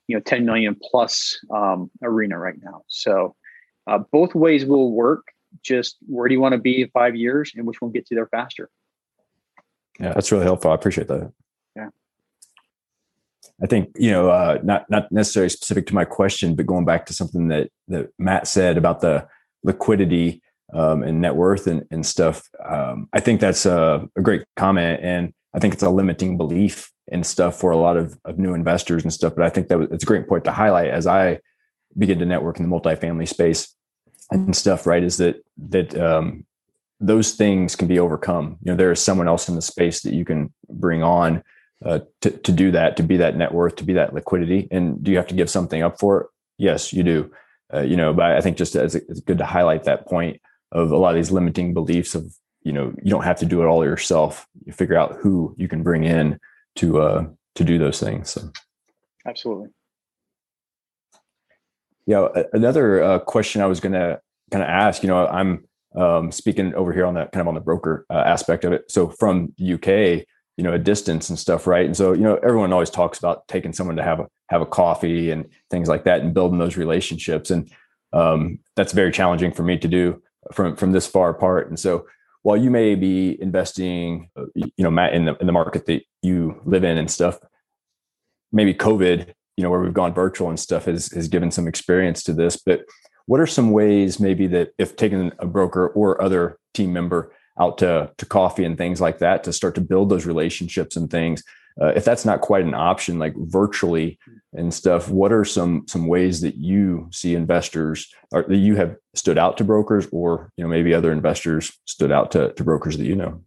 you 0.08 0.18
know 0.18 0.22
10 0.22 0.46
million 0.46 0.76
plus 0.92 1.40
um, 1.54 1.90
arena 2.04 2.38
right 2.38 2.62
now. 2.62 2.82
So 2.88 3.36
uh, 3.88 4.00
both 4.12 4.36
ways 4.36 4.66
will 4.66 4.92
work. 4.92 5.31
Just 5.64 5.98
where 6.08 6.28
do 6.28 6.34
you 6.34 6.42
want 6.42 6.54
to 6.54 6.60
be 6.60 6.82
in 6.82 6.90
five 6.90 7.16
years, 7.16 7.52
and 7.56 7.66
which 7.66 7.82
one 7.82 7.92
gets 7.92 8.10
you 8.12 8.16
there 8.16 8.28
faster? 8.28 8.70
Yeah, 10.00 10.14
that's 10.14 10.32
really 10.32 10.46
helpful. 10.46 10.72
I 10.72 10.76
appreciate 10.76 11.08
that. 11.08 11.32
Yeah. 11.76 11.90
I 13.62 13.68
think 13.68 13.92
you 13.96 14.12
know, 14.12 14.30
uh, 14.30 14.60
not 14.64 14.90
not 14.90 15.12
necessarily 15.12 15.50
specific 15.50 15.88
to 15.88 15.96
my 15.96 16.06
question, 16.06 16.56
but 16.56 16.66
going 16.66 16.86
back 16.86 17.06
to 17.08 17.14
something 17.14 17.50
that 17.50 17.70
that 17.90 18.10
Matt 18.18 18.48
said 18.48 18.78
about 18.78 19.02
the 19.02 19.28
liquidity 19.64 20.42
um, 20.74 21.04
and 21.04 21.22
net 21.22 21.36
worth 21.36 21.68
and, 21.68 21.86
and 21.92 22.06
stuff. 22.06 22.50
Um, 22.64 23.10
I 23.14 23.20
think 23.20 23.42
that's 23.42 23.66
a, 23.66 24.08
a, 24.16 24.22
great 24.22 24.44
comment, 24.56 25.02
and 25.04 25.34
I 25.54 25.60
think 25.60 25.74
it's 25.74 25.84
a 25.84 25.90
limiting 25.90 26.38
belief 26.38 26.92
and 27.12 27.26
stuff 27.26 27.60
for 27.60 27.72
a 27.72 27.78
lot 27.78 27.98
of, 27.98 28.18
of 28.24 28.40
new 28.40 28.54
investors 28.54 29.04
and 29.04 29.12
stuff. 29.12 29.36
But 29.36 29.46
I 29.46 29.50
think 29.50 29.68
that 29.68 29.80
it's 29.92 30.04
a 30.04 30.08
great 30.08 30.28
point 30.28 30.46
to 30.46 30.52
highlight 30.52 30.90
as 30.90 31.08
I 31.08 31.40
begin 31.98 32.20
to 32.20 32.26
network 32.26 32.60
in 32.60 32.70
the 32.70 32.74
multifamily 32.74 33.28
space 33.28 33.76
and 34.32 34.56
stuff. 34.56 34.88
Right, 34.88 35.04
is 35.04 35.18
that 35.18 35.44
that 35.70 35.98
um, 35.98 36.46
those 37.00 37.34
things 37.34 37.76
can 37.76 37.88
be 37.88 38.00
overcome. 38.00 38.58
You 38.64 38.72
know, 38.72 38.78
there 38.78 38.92
is 38.92 39.02
someone 39.02 39.28
else 39.28 39.50
in 39.50 39.56
the 39.56 39.62
space 39.62 40.02
that 40.02 40.14
you 40.14 40.24
can 40.24 40.54
bring 40.70 41.04
on 41.04 41.44
uh, 41.84 42.00
to, 42.22 42.30
to 42.30 42.52
do 42.52 42.72
that, 42.72 42.96
to 42.98 43.04
be 43.04 43.18
that 43.18 43.36
net 43.36 43.54
worth, 43.54 43.76
to 43.78 43.84
be 43.84 43.94
that 43.94 44.14
liquidity. 44.14 44.68
And 44.72 45.04
do 45.04 45.12
you 45.12 45.18
have 45.18 45.28
to 45.28 45.36
give 45.36 45.50
something 45.50 45.82
up 45.82 46.00
for 46.00 46.22
it? 46.22 46.28
Yes, 46.58 46.94
you 46.94 47.04
do. 47.04 47.32
Uh, 47.74 47.82
you 47.82 47.96
know, 47.96 48.14
but 48.14 48.26
I 48.26 48.42
think 48.42 48.58
just 48.58 48.76
as 48.76 48.96
it's 48.96 49.22
good 49.22 49.40
to 49.40 49.46
highlight 49.46 49.86
that 49.86 50.06
point 50.06 50.42
of 50.72 50.92
a 50.92 50.98
lot 50.98 51.10
of 51.10 51.16
these 51.16 51.32
limiting 51.32 51.74
beliefs 51.74 52.16
of, 52.16 52.36
you 52.64 52.72
know, 52.72 52.94
you 53.02 53.10
don't 53.10 53.24
have 53.24 53.40
to 53.40 53.46
do 53.46 53.62
it 53.62 53.66
all 53.66 53.84
yourself. 53.84 54.46
You 54.66 54.74
figure 54.74 54.98
out 54.98 55.18
who 55.22 55.56
you 55.58 55.68
can 55.68 55.82
bring 55.82 56.04
in 56.04 56.40
to 56.76 57.02
uh, 57.02 57.26
to 57.56 57.64
do 57.64 57.78
those 57.78 58.00
things. 58.00 58.30
So. 58.30 58.52
Absolutely. 59.26 59.70
Yeah. 62.12 62.28
Another 62.52 63.02
uh, 63.02 63.20
question 63.20 63.62
I 63.62 63.68
was 63.68 63.80
going 63.80 63.94
to 63.94 64.20
kind 64.52 64.62
of 64.62 64.70
ask. 64.70 65.02
You 65.02 65.08
know, 65.08 65.28
I'm 65.28 65.66
um, 65.96 66.30
speaking 66.30 66.76
over 66.76 66.92
here 66.92 67.06
on 67.06 67.14
that 67.14 67.32
kind 67.32 67.40
of 67.40 67.48
on 67.48 67.54
the 67.54 67.62
broker 67.62 68.06
uh, 68.10 68.24
aspect 68.26 68.66
of 68.66 68.74
it. 68.74 68.92
So 68.92 69.08
from 69.12 69.54
UK, 69.62 69.88
you 70.58 70.64
know, 70.66 70.74
a 70.74 70.78
distance 70.78 71.30
and 71.30 71.40
stuff, 71.40 71.66
right? 71.68 71.86
And 71.86 71.96
so, 71.96 72.12
you 72.12 72.24
know, 72.24 72.36
everyone 72.44 72.74
always 72.74 72.90
talks 72.90 73.18
about 73.18 73.48
taking 73.48 73.72
someone 73.72 73.96
to 73.96 74.04
have 74.04 74.20
a 74.20 74.28
have 74.50 74.62
a 74.62 74.66
coffee 74.66 75.32
and 75.32 75.48
things 75.70 75.88
like 75.88 76.04
that, 76.04 76.20
and 76.20 76.34
building 76.34 76.60
those 76.60 76.76
relationships. 76.76 77.50
And 77.50 77.72
um, 78.12 78.60
that's 78.76 78.92
very 78.92 79.14
challenging 79.14 79.54
for 79.54 79.64
me 79.64 79.78
to 79.78 79.88
do 79.88 80.22
from 80.52 80.76
from 80.76 80.92
this 80.92 81.08
far 81.08 81.30
apart. 81.30 81.70
And 81.70 81.80
so, 81.80 82.08
while 82.42 82.58
you 82.58 82.70
may 82.70 82.96
be 82.96 83.42
investing, 83.42 84.30
uh, 84.36 84.48
you 84.54 84.84
know, 84.84 84.92
Matt, 84.92 85.14
in 85.14 85.24
the 85.24 85.38
in 85.38 85.48
the 85.48 85.54
market 85.54 85.86
that 85.86 86.04
you 86.22 86.60
live 86.66 86.84
in 86.84 86.98
and 86.98 87.10
stuff, 87.10 87.40
maybe 88.52 88.74
COVID, 88.74 89.34
you 89.58 89.64
know, 89.64 89.70
where 89.70 89.80
we've 89.80 89.94
gone 89.94 90.14
virtual 90.14 90.50
and 90.50 90.60
stuff 90.60 90.86
has 90.86 91.12
has 91.12 91.28
given 91.28 91.52
some 91.52 91.68
experience 91.68 92.24
to 92.24 92.34
this. 92.34 92.58
But 92.58 92.86
what 93.26 93.40
are 93.40 93.48
some 93.48 93.72
ways 93.72 94.20
maybe 94.20 94.48
that 94.48 94.74
if 94.78 94.96
taking 94.96 95.32
a 95.40 95.46
broker 95.46 95.88
or 95.88 96.22
other 96.22 96.58
team 96.74 96.94
member 96.94 97.34
out 97.60 97.78
to 97.80 98.12
to 98.18 98.26
coffee 98.26 98.64
and 98.64 98.78
things 98.78 99.02
like 99.02 99.20
that 99.20 99.44
to 99.44 99.54
start 99.54 99.76
to 99.76 99.82
build 99.82 100.10
those 100.10 100.26
relationships 100.26 100.96
and 100.96 101.10
things, 101.10 101.44
uh, 101.80 101.94
if 101.96 102.04
that's 102.04 102.26
not 102.26 102.42
quite 102.42 102.66
an 102.66 102.74
option, 102.74 103.20
like 103.20 103.34
virtually 103.38 104.20
and 104.54 104.74
stuff, 104.74 105.10
what 105.10 105.32
are 105.32 105.46
some 105.46 105.86
some 105.88 106.08
ways 106.08 106.42
that 106.42 106.56
you 106.56 107.08
see 107.12 107.36
investors 107.36 108.14
or 108.32 108.44
that 108.44 108.58
you 108.58 108.76
have 108.76 108.96
stood 109.16 109.38
out 109.38 109.58
to 109.58 109.64
brokers, 109.64 110.08
or 110.12 110.52
you 110.58 110.64
know 110.64 110.70
maybe 110.70 110.94
other 110.94 111.12
investors 111.12 111.72
stood 111.86 112.12
out 112.12 112.32
to, 112.32 112.52
to 112.54 112.64
brokers 112.64 112.98
that 112.98 113.06
you 113.06 113.16
know? 113.16 113.42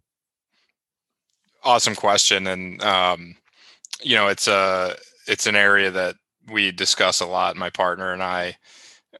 Awesome 1.63 1.95
question, 1.95 2.47
and 2.47 2.81
um, 2.83 3.35
you 4.01 4.15
know 4.15 4.27
it's 4.27 4.47
a 4.47 4.95
it's 5.27 5.47
an 5.47 5.55
area 5.55 5.91
that 5.91 6.15
we 6.51 6.71
discuss 6.71 7.19
a 7.21 7.25
lot, 7.25 7.55
my 7.55 7.69
partner 7.69 8.11
and 8.13 8.23
I, 8.23 8.57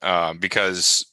uh, 0.01 0.33
because 0.33 1.05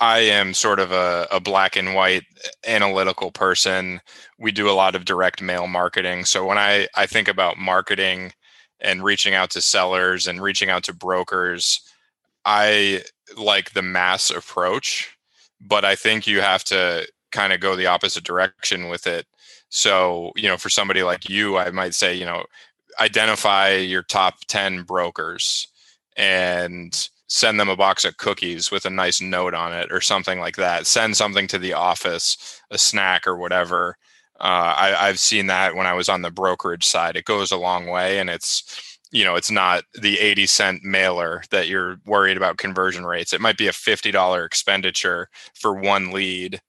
I 0.00 0.20
am 0.20 0.54
sort 0.54 0.78
of 0.78 0.92
a, 0.92 1.26
a, 1.30 1.40
black 1.40 1.76
and 1.76 1.94
white 1.94 2.22
analytical 2.66 3.32
person. 3.32 4.00
We 4.38 4.52
do 4.52 4.70
a 4.70 4.72
lot 4.72 4.94
of 4.94 5.04
direct 5.04 5.42
mail 5.42 5.66
marketing. 5.66 6.24
So 6.24 6.46
when 6.46 6.56
I, 6.56 6.86
I 6.94 7.06
think 7.06 7.26
about 7.26 7.58
marketing 7.58 8.32
and 8.80 9.02
reaching 9.02 9.34
out 9.34 9.50
to 9.50 9.60
sellers 9.60 10.28
and 10.28 10.40
reaching 10.40 10.70
out 10.70 10.84
to 10.84 10.94
brokers, 10.94 11.80
I 12.44 13.02
like 13.36 13.72
the 13.72 13.82
mass 13.82 14.30
approach, 14.30 15.16
but 15.60 15.84
I 15.84 15.96
think 15.96 16.26
you 16.26 16.40
have 16.40 16.62
to 16.64 17.06
kind 17.32 17.52
of 17.52 17.60
go 17.60 17.74
the 17.74 17.86
opposite 17.86 18.24
direction 18.24 18.88
with 18.88 19.06
it. 19.06 19.26
So, 19.70 20.32
you 20.36 20.48
know, 20.48 20.56
for 20.56 20.70
somebody 20.70 21.02
like 21.02 21.28
you, 21.28 21.58
I 21.58 21.70
might 21.70 21.94
say, 21.94 22.14
you 22.14 22.24
know, 22.24 22.44
identify 23.00 23.74
your 23.74 24.02
top 24.02 24.40
10 24.48 24.82
brokers 24.82 25.68
and 26.16 27.08
send 27.28 27.60
them 27.60 27.68
a 27.68 27.76
box 27.76 28.04
of 28.04 28.16
cookies 28.16 28.70
with 28.70 28.84
a 28.86 28.90
nice 28.90 29.20
note 29.20 29.54
on 29.54 29.72
it 29.72 29.92
or 29.92 30.00
something 30.00 30.40
like 30.40 30.56
that. 30.56 30.86
Send 30.86 31.16
something 31.16 31.46
to 31.48 31.58
the 31.58 31.74
office, 31.74 32.60
a 32.70 32.78
snack 32.78 33.26
or 33.26 33.36
whatever. 33.36 33.96
Uh, 34.40 34.74
I, 34.76 35.06
have 35.08 35.18
seen 35.18 35.48
that 35.48 35.74
when 35.74 35.86
I 35.86 35.94
was 35.94 36.08
on 36.08 36.22
the 36.22 36.30
brokerage 36.30 36.86
side. 36.86 37.16
It 37.16 37.24
goes 37.24 37.50
a 37.50 37.56
long 37.56 37.86
way, 37.86 38.18
and 38.20 38.30
it's 38.30 38.98
you 39.10 39.24
know 39.24 39.34
it's 39.34 39.50
not 39.50 39.82
the 40.00 40.18
80 40.20 40.46
cent 40.46 40.84
mailer 40.84 41.42
that 41.50 41.66
you're 41.66 41.96
worried 42.06 42.36
about 42.36 42.56
conversion 42.56 43.04
rates. 43.04 43.32
It 43.32 43.40
might 43.40 43.58
be 43.58 43.66
a 43.66 43.72
$50 43.72 44.46
expenditure 44.46 45.28
for 45.54 45.74
one 45.74 46.12
lead, 46.12 46.60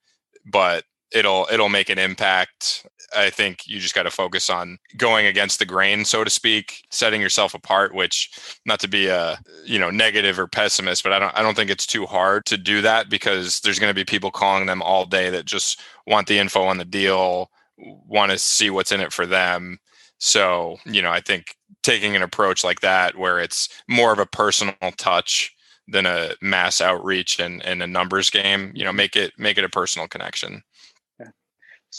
but 0.46 0.84
it'll 1.12 1.48
it'll 1.52 1.70
make 1.70 1.90
an 1.90 2.00
impact 2.00 2.88
I 3.16 3.30
think 3.30 3.68
you 3.68 3.80
just 3.80 3.96
got 3.96 4.04
to 4.04 4.12
focus 4.12 4.50
on 4.50 4.78
going 4.98 5.26
against 5.26 5.60
the 5.60 5.66
grain, 5.66 6.06
so 6.06 6.24
to 6.24 6.30
speak, 6.30 6.86
setting 6.90 7.22
yourself 7.22 7.54
apart. 7.54 7.94
Which, 7.94 8.30
not 8.66 8.80
to 8.82 8.88
be 8.88 9.08
a 9.08 9.40
you 9.66 9.80
know 9.80 9.90
negative 9.90 10.40
or 10.40 10.48
pessimist, 10.48 11.04
but 11.04 11.14
I 11.14 11.20
don't 11.20 11.36
I 11.38 11.42
don't 11.42 11.56
think 11.56 11.70
it's 11.70 11.86
too 11.86 12.06
hard 12.06 12.46
to 12.48 12.58
do 12.58 12.82
that 12.82 13.10
because 13.10 13.60
there's 13.62 13.80
going 13.80 13.92
to 13.92 14.00
be 14.00 14.06
people 14.06 14.32
calling 14.32 14.66
them 14.66 14.82
all 14.82 15.06
day 15.06 15.30
that 15.30 15.46
just 15.46 15.82
want 16.08 16.28
the 16.28 16.40
info 16.40 16.64
on 16.64 16.78
the 16.78 16.86
deal, 16.86 17.50
want 17.78 18.32
to 18.32 18.38
see 18.38 18.70
what's 18.70 18.92
in 18.92 19.02
it 19.02 19.14
for 19.14 19.26
them. 19.26 19.80
So 20.18 20.78
you 20.86 21.02
know, 21.02 21.12
I 21.12 21.22
think 21.22 21.56
taking 21.84 22.16
an 22.16 22.22
approach 22.22 22.64
like 22.64 22.82
that, 22.82 23.18
where 23.18 23.40
it's 23.40 23.70
more 23.88 24.12
of 24.12 24.20
a 24.20 24.26
personal 24.26 24.76
touch 24.98 25.56
than 25.88 26.06
a 26.06 26.34
mass 26.42 26.82
outreach 26.82 27.40
and, 27.40 27.66
and 27.66 27.82
a 27.82 27.88
numbers 27.88 28.30
game, 28.30 28.72
you 28.76 28.84
know, 28.84 28.94
make 28.94 29.16
it 29.16 29.34
make 29.38 29.58
it 29.58 29.64
a 29.64 29.70
personal 29.70 30.08
connection 30.08 30.64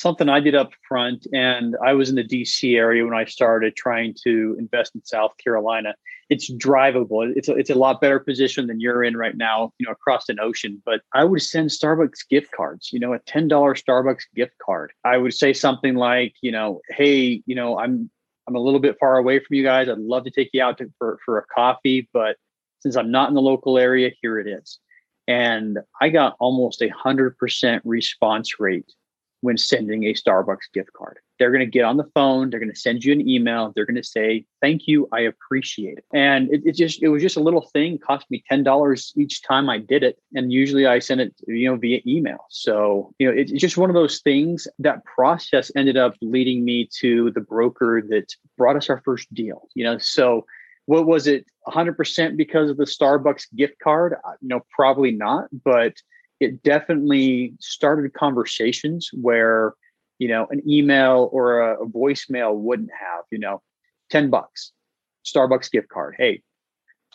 something 0.00 0.28
I 0.28 0.40
did 0.40 0.54
up 0.54 0.72
front, 0.88 1.26
and 1.34 1.76
I 1.84 1.92
was 1.92 2.08
in 2.08 2.16
the 2.16 2.24
DC 2.24 2.76
area 2.76 3.04
when 3.04 3.14
I 3.14 3.26
started 3.26 3.76
trying 3.76 4.14
to 4.24 4.56
invest 4.58 4.94
in 4.94 5.04
South 5.04 5.32
Carolina. 5.36 5.94
It's 6.30 6.50
drivable. 6.50 7.30
It's 7.36 7.48
a, 7.48 7.54
it's 7.54 7.70
a 7.70 7.74
lot 7.74 8.00
better 8.00 8.18
position 8.18 8.66
than 8.66 8.80
you're 8.80 9.04
in 9.04 9.16
right 9.16 9.36
now, 9.36 9.72
you 9.78 9.86
know, 9.86 9.92
across 9.92 10.28
an 10.28 10.40
ocean. 10.40 10.82
But 10.86 11.02
I 11.12 11.24
would 11.24 11.42
send 11.42 11.68
Starbucks 11.68 12.28
gift 12.30 12.50
cards, 12.52 12.90
you 12.92 12.98
know, 12.98 13.12
a 13.12 13.18
$10 13.20 13.48
Starbucks 13.50 14.22
gift 14.34 14.54
card. 14.64 14.92
I 15.04 15.18
would 15.18 15.34
say 15.34 15.52
something 15.52 15.94
like, 15.96 16.34
you 16.40 16.52
know, 16.52 16.80
hey, 16.88 17.42
you 17.46 17.54
know, 17.54 17.78
I'm 17.78 18.10
I'm 18.48 18.56
a 18.56 18.60
little 18.60 18.80
bit 18.80 18.96
far 18.98 19.18
away 19.18 19.38
from 19.38 19.54
you 19.54 19.62
guys. 19.62 19.88
I'd 19.88 19.98
love 19.98 20.24
to 20.24 20.30
take 20.30 20.50
you 20.52 20.62
out 20.62 20.78
to, 20.78 20.90
for, 20.98 21.18
for 21.24 21.38
a 21.38 21.44
coffee, 21.54 22.08
but 22.12 22.36
since 22.80 22.96
I'm 22.96 23.10
not 23.10 23.28
in 23.28 23.34
the 23.34 23.42
local 23.42 23.78
area, 23.78 24.10
here 24.22 24.38
it 24.38 24.48
is. 24.48 24.80
And 25.28 25.78
I 26.00 26.08
got 26.08 26.36
almost 26.40 26.82
a 26.82 26.88
hundred 26.88 27.38
percent 27.38 27.82
response 27.84 28.58
rate 28.58 28.90
when 29.40 29.56
sending 29.56 30.04
a 30.04 30.14
Starbucks 30.14 30.72
gift 30.74 30.92
card. 30.92 31.18
They're 31.38 31.50
going 31.50 31.60
to 31.60 31.66
get 31.66 31.84
on 31.84 31.96
the 31.96 32.10
phone, 32.14 32.50
they're 32.50 32.60
going 32.60 32.72
to 32.72 32.78
send 32.78 33.02
you 33.02 33.12
an 33.12 33.26
email, 33.26 33.72
they're 33.74 33.86
going 33.86 33.96
to 33.96 34.04
say, 34.04 34.44
"Thank 34.60 34.86
you, 34.86 35.08
I 35.12 35.20
appreciate 35.20 35.98
it." 35.98 36.04
And 36.12 36.52
it, 36.52 36.62
it 36.66 36.72
just 36.76 37.02
it 37.02 37.08
was 37.08 37.22
just 37.22 37.36
a 37.36 37.40
little 37.40 37.62
thing, 37.72 37.98
cost 37.98 38.26
me 38.30 38.44
$10 38.50 39.12
each 39.16 39.42
time 39.42 39.70
I 39.70 39.78
did 39.78 40.02
it, 40.02 40.18
and 40.34 40.52
usually 40.52 40.86
I 40.86 40.98
send 40.98 41.22
it, 41.22 41.34
you 41.46 41.70
know, 41.70 41.76
via 41.76 42.00
email. 42.06 42.44
So, 42.50 43.14
you 43.18 43.26
know, 43.26 43.32
it, 43.32 43.50
it's 43.50 43.60
just 43.60 43.78
one 43.78 43.88
of 43.88 43.94
those 43.94 44.20
things. 44.20 44.68
That 44.78 45.04
process 45.04 45.72
ended 45.74 45.96
up 45.96 46.14
leading 46.20 46.64
me 46.64 46.88
to 47.00 47.30
the 47.30 47.40
broker 47.40 48.02
that 48.10 48.34
brought 48.58 48.76
us 48.76 48.90
our 48.90 49.00
first 49.04 49.32
deal, 49.32 49.68
you 49.74 49.84
know. 49.84 49.96
So, 49.96 50.44
what 50.84 51.06
was 51.06 51.26
it 51.26 51.46
100% 51.68 52.36
because 52.36 52.68
of 52.68 52.76
the 52.76 52.84
Starbucks 52.84 53.44
gift 53.54 53.78
card? 53.82 54.16
no 54.42 54.60
probably 54.74 55.12
not, 55.12 55.48
but 55.64 55.94
it 56.40 56.62
definitely 56.62 57.52
started 57.60 58.12
conversations 58.14 59.10
where 59.12 59.74
you 60.18 60.26
know 60.26 60.46
an 60.50 60.62
email 60.68 61.28
or 61.32 61.60
a, 61.60 61.84
a 61.84 61.86
voicemail 61.86 62.54
wouldn't 62.56 62.90
have 62.98 63.24
you 63.30 63.38
know 63.38 63.62
10 64.10 64.30
bucks 64.30 64.72
starbucks 65.24 65.70
gift 65.70 65.88
card. 65.88 66.14
Hey 66.18 66.42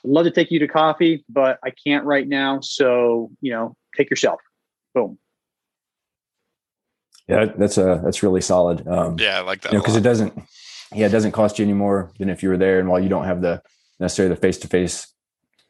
I'd 0.04 0.10
love 0.10 0.26
to 0.26 0.32
take 0.32 0.52
you 0.52 0.60
to 0.60 0.68
coffee 0.68 1.26
but 1.28 1.60
i 1.64 1.72
can't 1.72 2.06
right 2.06 2.28
now 2.28 2.60
so 2.62 3.32
you 3.42 3.52
know 3.52 3.76
take 3.98 4.10
yourself. 4.10 4.40
Boom. 4.94 5.18
Yeah 7.28 7.46
that's 7.58 7.78
a 7.78 8.02
that's 8.04 8.24
really 8.24 8.42
solid. 8.42 8.88
Um, 8.88 9.18
yeah 9.20 9.40
i 9.40 9.42
like 9.42 9.62
that 9.62 9.72
because 9.72 9.88
you 9.88 9.94
know, 9.94 9.98
it 9.98 10.04
doesn't 10.04 10.44
yeah 10.94 11.08
it 11.08 11.12
doesn't 11.12 11.32
cost 11.32 11.58
you 11.60 11.66
any 11.66 11.74
more 11.74 12.12
than 12.20 12.30
if 12.30 12.44
you 12.44 12.50
were 12.50 12.58
there 12.58 12.80
and 12.80 12.88
while 12.88 13.02
you 13.02 13.10
don't 13.10 13.26
have 13.26 13.42
the 13.42 13.62
necessarily 14.00 14.36
the 14.36 14.40
face-to-face 14.40 15.08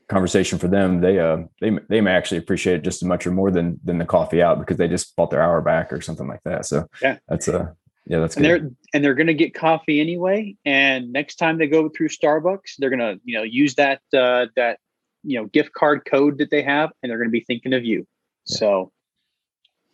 conversation 0.08 0.60
for 0.60 0.68
them, 0.68 1.02
they 1.02 1.20
uh 1.20 1.38
they 1.62 1.78
they 1.90 2.02
may 2.02 2.12
actually 2.12 2.38
appreciate 2.38 2.78
it 2.78 2.84
just 2.84 3.02
as 3.02 3.08
much 3.08 3.26
or 3.26 3.32
more 3.32 3.52
than 3.52 3.80
than 3.84 3.98
the 3.98 4.06
coffee 4.06 4.42
out 4.42 4.60
because 4.60 4.78
they 4.78 4.88
just 4.88 5.16
bought 5.16 5.32
their 5.32 5.42
hour 5.42 5.62
back 5.62 5.92
or 5.92 6.02
something 6.02 6.28
like 6.28 6.42
that. 6.46 6.66
So 6.66 6.88
yeah, 7.02 7.18
that's 7.28 7.48
a 7.48 7.60
uh, 7.60 7.68
yeah, 8.08 8.20
that's 8.20 8.36
and 8.36 8.46
good. 8.46 8.62
they're 8.62 8.72
and 8.94 9.04
they're 9.04 9.16
gonna 9.16 9.34
get 9.34 9.54
coffee 9.54 10.00
anyway. 10.00 10.56
And 10.64 11.12
next 11.12 11.36
time 11.36 11.58
they 11.58 11.68
go 11.68 11.90
through 11.90 12.10
Starbucks, 12.10 12.76
they're 12.78 12.92
gonna 12.92 13.16
you 13.24 13.38
know 13.38 13.44
use 13.44 13.76
that 13.76 14.02
uh, 14.16 14.48
that 14.56 14.80
you 15.24 15.40
know 15.40 15.48
gift 15.48 15.74
card 15.74 16.06
code 16.06 16.38
that 16.38 16.52
they 16.52 16.62
have, 16.62 16.92
and 17.02 17.10
they're 17.10 17.18
gonna 17.18 17.30
be 17.30 17.42
thinking 17.42 17.74
of 17.74 17.84
you. 17.84 18.06
Yeah. 18.48 18.58
So, 18.58 18.92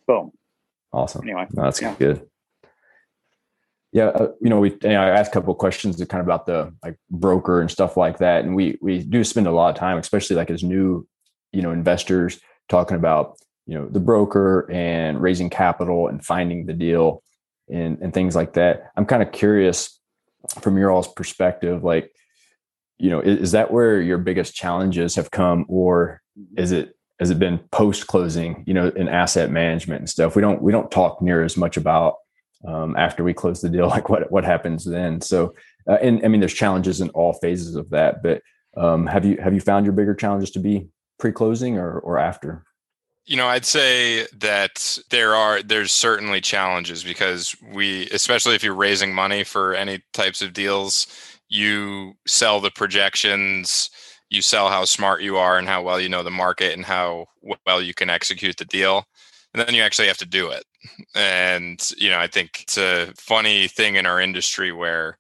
boom. 0.08 0.32
Awesome. 0.92 1.22
Anyway, 1.24 1.48
no, 1.54 1.64
that's 1.64 1.82
yeah. 1.82 1.96
good. 1.98 2.28
Yeah, 3.94 4.06
uh, 4.06 4.32
you 4.42 4.50
know, 4.50 4.60
we 4.60 4.72
you 4.72 4.90
know, 4.90 5.02
I 5.02 5.10
asked 5.10 5.32
a 5.32 5.34
couple 5.34 5.52
of 5.52 5.60
questions 5.60 5.98
kind 6.06 6.22
of 6.22 6.28
about 6.28 6.46
the 6.46 6.74
like 6.84 6.98
broker 7.10 7.60
and 7.60 7.70
stuff 7.70 7.98
like 7.98 8.20
that, 8.20 8.46
and 8.46 8.56
we 8.56 8.78
we 8.82 9.00
do 9.00 9.24
spend 9.24 9.48
a 9.48 9.52
lot 9.52 9.70
of 9.70 9.76
time, 9.76 9.98
especially 9.98 10.38
like 10.38 10.50
as 10.50 10.64
new, 10.64 11.06
you 11.52 11.62
know, 11.62 11.72
investors 11.72 12.40
talking 12.70 12.96
about 12.96 13.38
you 13.68 13.78
know 13.78 13.88
the 13.90 14.00
broker 14.00 14.70
and 14.72 15.22
raising 15.22 15.50
capital 15.50 16.08
and 16.08 16.26
finding 16.26 16.66
the 16.66 16.74
deal 16.74 17.22
and 17.70 18.00
and 18.02 18.14
things 18.14 18.36
like 18.36 18.54
that. 18.54 18.92
I'm 18.96 19.06
kind 19.06 19.22
of 19.22 19.34
curious 19.34 20.00
from 20.62 20.78
your 20.78 20.90
all's 20.90 21.12
perspective, 21.12 21.84
like 21.84 22.12
you 22.98 23.10
know, 23.10 23.20
is, 23.20 23.40
is 23.40 23.52
that 23.52 23.72
where 23.72 24.00
your 24.00 24.20
biggest 24.20 24.54
challenges 24.56 25.16
have 25.16 25.32
come, 25.32 25.66
or 25.68 26.22
is 26.56 26.72
it 26.72 26.96
has 27.20 27.30
it 27.30 27.40
been 27.40 27.60
post 27.72 28.08
closing, 28.08 28.64
you 28.66 28.74
know, 28.74 28.88
in 28.90 29.10
asset 29.10 29.52
management 29.52 30.00
and 30.00 30.10
stuff? 30.10 30.36
We 30.36 30.42
don't 30.42 30.62
we 30.62 30.72
don't 30.72 30.90
talk 30.90 31.22
near 31.22 31.44
as 31.44 31.58
much 31.58 31.76
about 31.78 32.16
um, 32.68 32.96
after 32.98 33.24
we 33.24 33.34
close 33.34 33.62
the 33.62 33.70
deal, 33.70 33.88
like 33.90 34.10
what 34.10 34.32
what 34.32 34.44
happens 34.44 34.86
then. 34.86 35.22
So, 35.22 35.54
uh, 35.88 35.98
and 36.02 36.24
I 36.26 36.28
mean, 36.28 36.40
there's 36.40 36.54
challenges 36.54 37.02
in 37.02 37.10
all 37.10 37.34
phases 37.34 37.76
of 37.76 37.90
that. 37.92 38.24
But 38.24 38.42
um, 38.78 39.08
have 39.08 39.26
you 39.26 39.38
have 39.38 39.54
you 39.54 39.62
found 39.62 39.86
your 39.86 39.94
bigger 39.94 40.16
challenges 40.16 40.52
to 40.52 40.60
be 40.60 40.88
pre 41.20 41.32
closing 41.32 41.78
or 41.78 42.00
or 42.00 42.18
after? 42.18 42.64
You 43.26 43.38
know, 43.38 43.48
I'd 43.48 43.66
say 43.66 44.26
that 44.40 44.98
there 45.12 45.36
are 45.36 45.62
there's 45.62 45.92
certainly 45.92 46.42
challenges 46.42 47.04
because 47.04 47.56
we, 47.74 48.10
especially 48.10 48.56
if 48.56 48.64
you're 48.64 48.74
raising 48.74 49.14
money 49.14 49.44
for 49.44 49.76
any 49.76 50.02
types 50.12 50.42
of 50.42 50.54
deals, 50.54 51.08
you 51.48 52.14
sell 52.26 52.60
the 52.60 52.72
projections 52.72 53.90
you 54.32 54.42
sell 54.42 54.70
how 54.70 54.86
smart 54.86 55.22
you 55.22 55.38
are 55.38 55.60
and 55.60 55.68
how 55.68 55.84
well 55.84 56.00
you 56.00 56.10
know 56.10 56.24
the 56.24 56.32
market 56.32 56.74
and 56.74 56.86
how 56.86 57.26
well 57.68 57.82
you 57.82 57.94
can 57.94 58.10
execute 58.10 58.58
the 58.58 58.66
deal 58.66 59.06
and 59.54 59.62
then 59.62 59.76
you 59.76 59.82
actually 59.82 60.08
have 60.08 60.18
to 60.18 60.26
do 60.26 60.50
it 60.50 60.64
and 61.16 61.92
you 61.98 62.10
know 62.10 62.20
i 62.20 62.28
think 62.28 62.62
it's 62.62 62.78
a 62.78 63.12
funny 63.16 63.68
thing 63.68 63.96
in 63.96 64.06
our 64.06 64.20
industry 64.20 64.72
where 64.72 65.18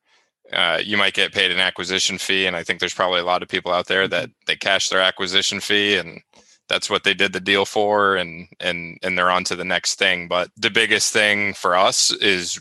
uh, 0.53 0.81
you 0.83 0.97
might 0.97 1.13
get 1.13 1.31
paid 1.31 1.49
an 1.49 1.59
acquisition 1.59 2.17
fee 2.17 2.45
and 2.45 2.55
i 2.55 2.63
think 2.63 2.79
there's 2.79 2.93
probably 2.93 3.19
a 3.19 3.25
lot 3.25 3.41
of 3.41 3.49
people 3.49 3.71
out 3.71 3.87
there 3.87 4.07
that 4.07 4.25
mm-hmm. 4.25 4.43
they 4.47 4.55
cash 4.55 4.89
their 4.89 5.01
acquisition 5.01 5.59
fee 5.59 5.97
and 5.97 6.21
that's 6.67 6.89
what 6.89 7.03
they 7.03 7.13
did 7.13 7.33
the 7.33 7.39
deal 7.39 7.65
for 7.65 8.15
and 8.15 8.47
and 8.59 8.97
and 9.03 9.17
they're 9.17 9.31
on 9.31 9.43
to 9.43 9.55
the 9.55 9.65
next 9.65 9.95
thing 9.95 10.27
but 10.27 10.49
the 10.57 10.69
biggest 10.69 11.13
thing 11.13 11.53
for 11.53 11.75
us 11.75 12.11
is 12.15 12.59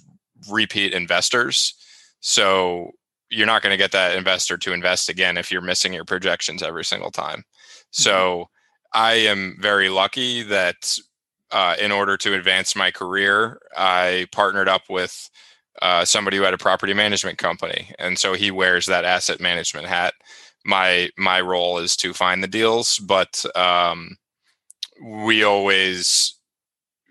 repeat 0.49 0.93
investors 0.93 1.75
so 2.21 2.93
you're 3.31 3.47
not 3.47 3.63
going 3.63 3.73
to 3.73 3.77
get 3.77 3.93
that 3.93 4.17
investor 4.17 4.59
to 4.59 4.73
invest 4.73 5.09
again 5.09 5.37
if 5.37 5.51
you're 5.51 5.61
missing 5.61 5.93
your 5.93 6.05
projections 6.05 6.63
every 6.63 6.85
single 6.85 7.11
time. 7.11 7.39
Mm-hmm. 7.39 8.03
So 8.03 8.49
I 8.93 9.15
am 9.15 9.57
very 9.61 9.89
lucky 9.89 10.43
that 10.43 10.99
uh, 11.53 11.77
in 11.81 11.93
order 11.93 12.17
to 12.17 12.35
advance 12.35 12.77
my 12.77 12.91
career, 12.91 13.61
I 13.77 14.27
partnered 14.33 14.69
up 14.69 14.83
with 14.89 15.31
uh, 15.83 16.05
somebody 16.05 16.37
who 16.37 16.43
had 16.43 16.55
a 16.55 16.59
property 16.59 16.95
management 16.95 17.39
company, 17.39 17.93
and 17.99 18.19
so 18.19 18.35
he 18.35 18.51
wears 18.51 18.87
that 18.87 19.05
asset 19.05 19.41
management 19.41 19.87
hat. 19.87 20.15
My 20.65 21.11
my 21.17 21.41
role 21.41 21.79
is 21.79 21.97
to 21.97 22.13
find 22.13 22.43
the 22.43 22.49
deals, 22.49 22.99
but 22.99 23.45
um, 23.57 24.17
we 25.03 25.43
always 25.43 26.35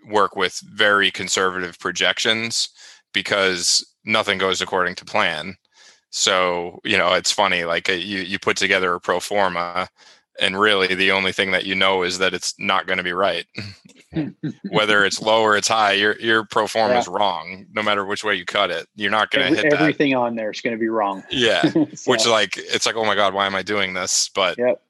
work 0.08 0.36
with 0.36 0.60
very 0.64 1.10
conservative 1.10 1.78
projections 1.78 2.68
because 3.12 3.84
nothing 4.04 4.38
goes 4.38 4.60
according 4.60 4.94
to 4.96 5.04
plan. 5.04 5.56
So 6.10 6.80
you 6.84 6.98
know, 6.98 7.14
it's 7.14 7.32
funny. 7.32 7.64
Like 7.64 7.88
uh, 7.88 7.94
you 7.94 8.20
you 8.20 8.38
put 8.38 8.56
together 8.56 8.94
a 8.94 9.00
pro 9.00 9.20
forma, 9.20 9.88
and 10.40 10.58
really 10.58 10.94
the 10.94 11.12
only 11.12 11.32
thing 11.32 11.50
that 11.52 11.66
you 11.66 11.74
know 11.74 12.02
is 12.02 12.18
that 12.18 12.34
it's 12.34 12.54
not 12.58 12.86
going 12.86 12.96
to 12.96 13.04
be 13.04 13.12
right. 13.12 13.46
Whether 14.70 15.04
it's 15.04 15.22
low 15.22 15.42
or 15.42 15.56
it's 15.56 15.68
high, 15.68 15.92
your 15.92 16.18
your 16.18 16.44
pro 16.44 16.66
forma 16.66 16.94
yeah. 16.94 17.00
is 17.00 17.08
wrong. 17.08 17.66
No 17.72 17.82
matter 17.82 18.04
which 18.04 18.24
way 18.24 18.34
you 18.34 18.44
cut 18.44 18.70
it, 18.70 18.88
you're 18.96 19.10
not 19.10 19.30
going 19.30 19.42
to 19.42 19.58
Every, 19.58 19.70
hit 19.70 19.78
everything 19.78 20.10
that. 20.12 20.18
on 20.18 20.34
there 20.34 20.50
is 20.50 20.60
going 20.60 20.74
to 20.74 20.80
be 20.80 20.88
wrong. 20.88 21.22
Yeah, 21.30 21.62
so. 21.94 22.10
which 22.10 22.26
like 22.26 22.56
it's 22.56 22.86
like 22.86 22.96
oh 22.96 23.04
my 23.04 23.14
god, 23.14 23.34
why 23.34 23.46
am 23.46 23.54
I 23.54 23.62
doing 23.62 23.94
this? 23.94 24.30
But 24.34 24.58
yep. 24.58 24.82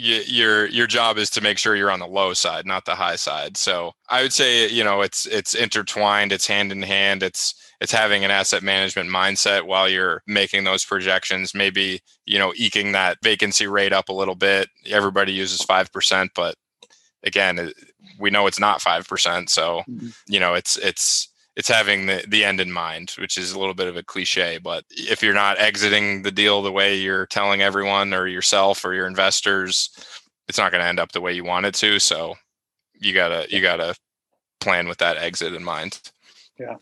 Y- 0.00 0.24
your 0.26 0.66
your 0.66 0.86
job 0.86 1.18
is 1.18 1.30
to 1.30 1.40
make 1.40 1.58
sure 1.58 1.76
you're 1.76 1.90
on 1.90 2.00
the 2.00 2.06
low 2.06 2.34
side, 2.34 2.66
not 2.66 2.84
the 2.84 2.94
high 2.94 3.16
side. 3.16 3.56
So 3.56 3.92
I 4.08 4.22
would 4.22 4.32
say 4.32 4.68
you 4.68 4.84
know 4.84 5.02
it's 5.02 5.26
it's 5.26 5.54
intertwined, 5.54 6.32
it's 6.32 6.46
hand 6.46 6.72
in 6.72 6.82
hand, 6.82 7.22
it's 7.22 7.54
it's 7.80 7.92
having 7.92 8.24
an 8.24 8.30
asset 8.30 8.62
management 8.62 9.10
mindset 9.10 9.62
while 9.62 9.88
you're 9.88 10.22
making 10.26 10.64
those 10.64 10.84
projections 10.84 11.54
maybe 11.54 12.00
you 12.26 12.38
know 12.38 12.52
eking 12.56 12.92
that 12.92 13.18
vacancy 13.22 13.66
rate 13.66 13.92
up 13.92 14.08
a 14.08 14.12
little 14.12 14.34
bit 14.34 14.68
everybody 14.86 15.32
uses 15.32 15.64
5% 15.64 16.28
but 16.34 16.56
again 17.24 17.72
we 18.18 18.30
know 18.30 18.46
it's 18.46 18.60
not 18.60 18.80
5% 18.80 19.48
so 19.48 19.82
mm-hmm. 19.88 20.08
you 20.26 20.40
know 20.40 20.54
it's 20.54 20.76
it's 20.76 21.28
it's 21.58 21.68
having 21.68 22.06
the, 22.06 22.24
the 22.26 22.42
end 22.44 22.60
in 22.60 22.72
mind 22.72 23.10
which 23.18 23.36
is 23.36 23.52
a 23.52 23.58
little 23.58 23.74
bit 23.74 23.88
of 23.88 23.96
a 23.96 24.02
cliche 24.02 24.58
but 24.62 24.84
if 24.90 25.22
you're 25.22 25.34
not 25.34 25.58
exiting 25.58 26.22
the 26.22 26.32
deal 26.32 26.62
the 26.62 26.72
way 26.72 26.96
you're 26.96 27.26
telling 27.26 27.60
everyone 27.60 28.14
or 28.14 28.26
yourself 28.26 28.82
or 28.84 28.94
your 28.94 29.06
investors 29.06 29.90
it's 30.48 30.58
not 30.58 30.72
going 30.72 30.82
to 30.82 30.88
end 30.88 30.98
up 30.98 31.12
the 31.12 31.20
way 31.20 31.32
you 31.32 31.44
want 31.44 31.66
it 31.66 31.74
to. 31.74 31.98
So 31.98 32.34
you 32.94 33.14
gotta 33.14 33.46
you 33.48 33.60
gotta 33.60 33.94
plan 34.60 34.88
with 34.88 34.98
that 34.98 35.18
exit 35.18 35.54
in 35.54 35.62
mind. 35.62 36.00
Yeah. 36.58 36.76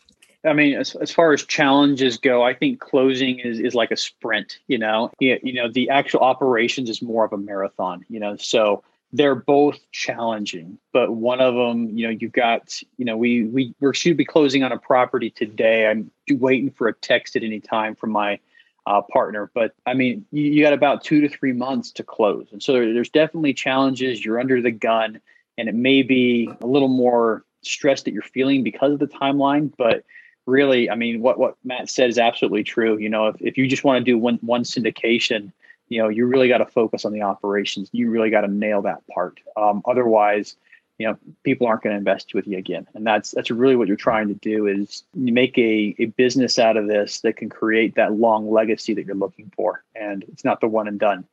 I 0.45 0.53
mean, 0.53 0.75
as, 0.75 0.95
as 0.95 1.11
far 1.11 1.33
as 1.33 1.43
challenges 1.43 2.17
go, 2.17 2.43
I 2.43 2.53
think 2.53 2.79
closing 2.79 3.39
is, 3.39 3.59
is 3.59 3.75
like 3.75 3.91
a 3.91 3.97
sprint, 3.97 4.59
you 4.67 4.77
know, 4.77 5.11
you, 5.19 5.37
you 5.43 5.53
know, 5.53 5.69
the 5.69 5.89
actual 5.89 6.21
operations 6.21 6.89
is 6.89 7.01
more 7.01 7.25
of 7.25 7.33
a 7.33 7.37
marathon, 7.37 8.05
you 8.07 8.19
know, 8.19 8.37
so 8.37 8.81
they're 9.13 9.35
both 9.35 9.77
challenging, 9.91 10.77
but 10.91 11.11
one 11.11 11.39
of 11.39 11.55
them, 11.55 11.97
you 11.97 12.07
know, 12.07 12.17
you've 12.19 12.33
got, 12.33 12.81
you 12.97 13.05
know, 13.05 13.15
we, 13.15 13.45
we, 13.45 13.73
we're 13.79 13.93
should 13.93 14.17
be 14.17 14.25
closing 14.25 14.63
on 14.63 14.71
a 14.71 14.77
property 14.77 15.29
today. 15.29 15.87
I'm 15.87 16.11
waiting 16.29 16.71
for 16.71 16.87
a 16.87 16.93
text 16.93 17.35
at 17.35 17.43
any 17.43 17.59
time 17.59 17.95
from 17.95 18.11
my 18.11 18.39
uh, 18.85 19.01
partner, 19.01 19.49
but 19.53 19.73
I 19.85 19.93
mean, 19.93 20.25
you, 20.31 20.43
you, 20.43 20.63
got 20.63 20.73
about 20.73 21.03
two 21.03 21.21
to 21.21 21.29
three 21.29 21.53
months 21.53 21.91
to 21.91 22.03
close. 22.03 22.47
And 22.51 22.61
so 22.61 22.73
there, 22.73 22.93
there's 22.93 23.09
definitely 23.09 23.53
challenges. 23.53 24.23
You're 24.23 24.39
under 24.39 24.61
the 24.61 24.71
gun 24.71 25.19
and 25.57 25.67
it 25.67 25.75
may 25.75 26.03
be 26.03 26.49
a 26.61 26.67
little 26.67 26.87
more 26.87 27.43
stress 27.61 28.03
that 28.03 28.13
you're 28.13 28.21
feeling 28.21 28.63
because 28.63 28.93
of 28.93 28.99
the 28.99 29.07
timeline, 29.07 29.71
but 29.77 30.03
really, 30.45 30.89
I 30.89 30.95
mean, 30.95 31.21
what 31.21 31.37
what 31.37 31.55
Matt 31.63 31.89
said 31.89 32.09
is 32.09 32.17
absolutely 32.17 32.63
true. 32.63 32.97
You 32.97 33.09
know, 33.09 33.27
if, 33.27 33.35
if 33.39 33.57
you 33.57 33.67
just 33.67 33.83
want 33.83 34.03
to 34.03 34.11
do 34.11 34.17
one 34.17 34.39
one 34.41 34.63
syndication, 34.63 35.51
you 35.89 36.01
know, 36.01 36.09
you 36.09 36.25
really 36.25 36.47
got 36.47 36.59
to 36.59 36.65
focus 36.65 37.05
on 37.05 37.13
the 37.13 37.21
operations. 37.21 37.89
You 37.91 38.09
really 38.09 38.29
got 38.29 38.41
to 38.41 38.47
nail 38.47 38.81
that 38.83 39.07
part. 39.07 39.39
Um, 39.55 39.81
otherwise, 39.85 40.55
you 40.97 41.07
know, 41.07 41.17
people 41.43 41.67
aren't 41.67 41.83
going 41.83 41.93
to 41.93 41.97
invest 41.97 42.33
with 42.33 42.47
you 42.47 42.57
again. 42.57 42.87
And 42.93 43.05
that's 43.05 43.31
that's 43.31 43.51
really 43.51 43.75
what 43.75 43.87
you're 43.87 43.97
trying 43.97 44.27
to 44.29 44.33
do 44.33 44.67
is 44.67 45.03
make 45.13 45.57
a, 45.57 45.95
a 45.99 46.05
business 46.05 46.57
out 46.57 46.75
of 46.75 46.87
this 46.87 47.21
that 47.21 47.37
can 47.37 47.49
create 47.49 47.95
that 47.95 48.13
long 48.13 48.51
legacy 48.51 48.93
that 48.95 49.05
you're 49.05 49.15
looking 49.15 49.51
for. 49.55 49.83
And 49.95 50.23
it's 50.23 50.43
not 50.43 50.59
the 50.59 50.67
one 50.67 50.87
and 50.87 50.99
done. 50.99 51.25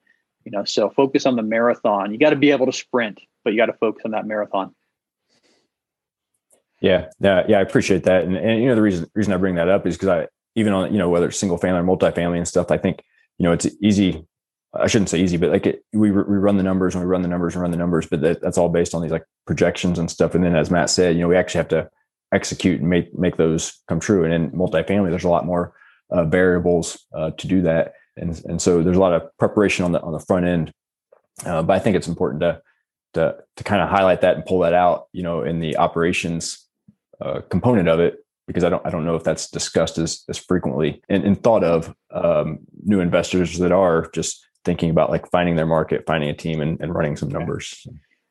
You 0.45 0.53
know, 0.53 0.65
so 0.65 0.91
focus 0.91 1.25
on 1.25 1.37
the 1.37 1.43
marathon. 1.43 2.13
You 2.13 2.19
got 2.19 2.31
to 2.31 2.37
be 2.37 2.51
able 2.51 2.67
to 2.67 2.73
sprint, 2.73 3.21
but 3.43 3.55
you 3.55 3.57
got 3.57 3.67
to 3.67 3.73
focus 3.73 4.03
on 4.05 4.11
that 4.11 4.27
marathon. 4.27 4.75
Yeah, 6.81 7.09
yeah, 7.19 7.45
yeah. 7.49 7.59
I 7.59 7.63
appreciate 7.63 8.03
that, 8.05 8.25
and 8.25 8.37
and 8.37 8.63
you 8.63 8.69
know 8.69 8.75
the 8.75 8.83
reason 8.83 9.11
reason 9.15 9.33
I 9.33 9.39
bring 9.39 9.55
that 9.55 9.71
up 9.71 9.87
is 9.87 9.97
because 9.97 10.09
I 10.11 10.29
even 10.55 10.75
on 10.75 10.93
you 10.93 10.99
know 10.99 11.09
whether 11.09 11.29
it's 11.29 11.39
single 11.39 11.57
family 11.57 11.81
or 11.81 11.85
multifamily 11.85 12.37
and 12.37 12.47
stuff, 12.47 12.71
I 12.71 12.77
think 12.77 13.03
you 13.39 13.45
know 13.45 13.53
it's 13.53 13.67
easy. 13.81 14.27
I 14.77 14.87
shouldn't 14.87 15.09
say 15.09 15.21
easy, 15.21 15.37
but 15.37 15.51
like 15.51 15.67
it, 15.67 15.85
we 15.93 16.11
we 16.11 16.21
run 16.21 16.57
the 16.57 16.63
numbers 16.63 16.95
and 16.95 17.03
we 17.03 17.09
run 17.09 17.23
the 17.23 17.29
numbers 17.29 17.55
and 17.55 17.63
run 17.63 17.71
the 17.71 17.77
numbers, 17.77 18.07
but 18.07 18.21
that, 18.23 18.41
that's 18.41 18.59
all 18.59 18.69
based 18.69 18.95
on 18.95 19.03
these 19.03 19.11
like 19.11 19.25
projections 19.47 19.99
and 19.99 20.11
stuff. 20.11 20.35
And 20.35 20.45
then 20.45 20.57
as 20.57 20.71
Matt 20.71 20.91
said, 20.91 21.15
you 21.15 21.23
know 21.23 21.29
we 21.29 21.37
actually 21.37 21.59
have 21.59 21.69
to 21.69 21.91
execute 22.33 22.81
and 22.81 22.91
make 22.91 23.17
make 23.17 23.37
those 23.37 23.81
come 23.89 24.01
true. 24.01 24.25
And 24.25 24.33
in 24.33 24.51
multifamily, 24.51 25.11
there's 25.11 25.25
a 25.25 25.29
lot 25.29 25.47
more 25.47 25.75
uh, 26.11 26.25
variables 26.25 26.99
uh, 27.15 27.31
to 27.33 27.47
do 27.47 27.63
that, 27.63 27.95
and 28.17 28.41
and 28.47 28.61
so 28.61 28.83
there's 28.83 28.97
a 28.97 29.01
lot 29.01 29.13
of 29.13 29.29
preparation 29.39 29.85
on 29.85 29.93
the 29.93 30.01
on 30.01 30.13
the 30.13 30.21
front 30.21 30.47
end. 30.47 30.73
Uh, 31.45 31.63
but 31.63 31.75
I 31.75 31.79
think 31.79 31.97
it's 31.97 32.09
important 32.09 32.41
to 32.41 32.61
to 33.15 33.37
to 33.57 33.65
kind 33.65 33.83
of 33.83 33.89
highlight 33.89 34.21
that 34.23 34.37
and 34.37 34.45
pull 34.45 34.61
that 34.61 34.75
out, 34.75 35.07
you 35.13 35.23
know, 35.23 35.43
in 35.43 35.61
the 35.61 35.77
operations 35.77 36.67
uh, 37.21 37.41
component 37.49 37.89
of 37.89 38.01
it 38.01 38.25
because 38.47 38.65
I 38.65 38.69
don't 38.69 38.85
I 38.85 38.91
don't 38.91 39.05
know 39.05 39.15
if 39.15 39.25
that's 39.25 39.51
discussed 39.51 39.99
as 39.99 40.25
as 40.29 40.39
frequently 40.39 41.03
and, 41.09 41.25
and 41.25 41.43
thought 41.43 41.65
of 41.65 41.95
um, 42.11 42.59
new 42.85 43.01
investors 43.01 43.59
that 43.59 43.73
are 43.73 44.11
just 44.13 44.47
thinking 44.65 44.91
about 44.91 45.11
like 45.11 45.31
finding 45.31 45.57
their 45.57 45.67
market, 45.67 46.05
finding 46.07 46.31
a 46.31 46.35
team, 46.35 46.61
and, 46.61 46.81
and 46.81 46.95
running 46.95 47.17
some 47.17 47.29
numbers. 47.29 47.87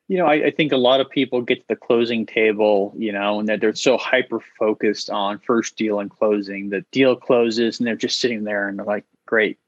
You 0.08 0.18
know, 0.18 0.26
I, 0.26 0.46
I, 0.46 0.50
think 0.50 0.72
a 0.72 0.76
lot 0.76 1.00
of 1.00 1.08
people 1.08 1.40
get 1.40 1.60
to 1.60 1.68
the 1.68 1.76
closing 1.76 2.26
table, 2.26 2.92
you 2.96 3.10
know, 3.10 3.40
and 3.40 3.48
that 3.48 3.60
they're 3.60 3.74
so 3.74 3.96
hyper 3.96 4.40
focused 4.58 5.08
on 5.08 5.38
first 5.38 5.76
deal 5.76 5.98
and 5.98 6.10
closing. 6.10 6.68
The 6.68 6.84
deal 6.92 7.16
closes, 7.16 7.78
and 7.78 7.86
they're 7.86 7.96
just 7.96 8.20
sitting 8.20 8.44
there 8.44 8.68
and 8.68 8.78
they're 8.78 8.84
like, 8.84 9.04
"Great, 9.26 9.58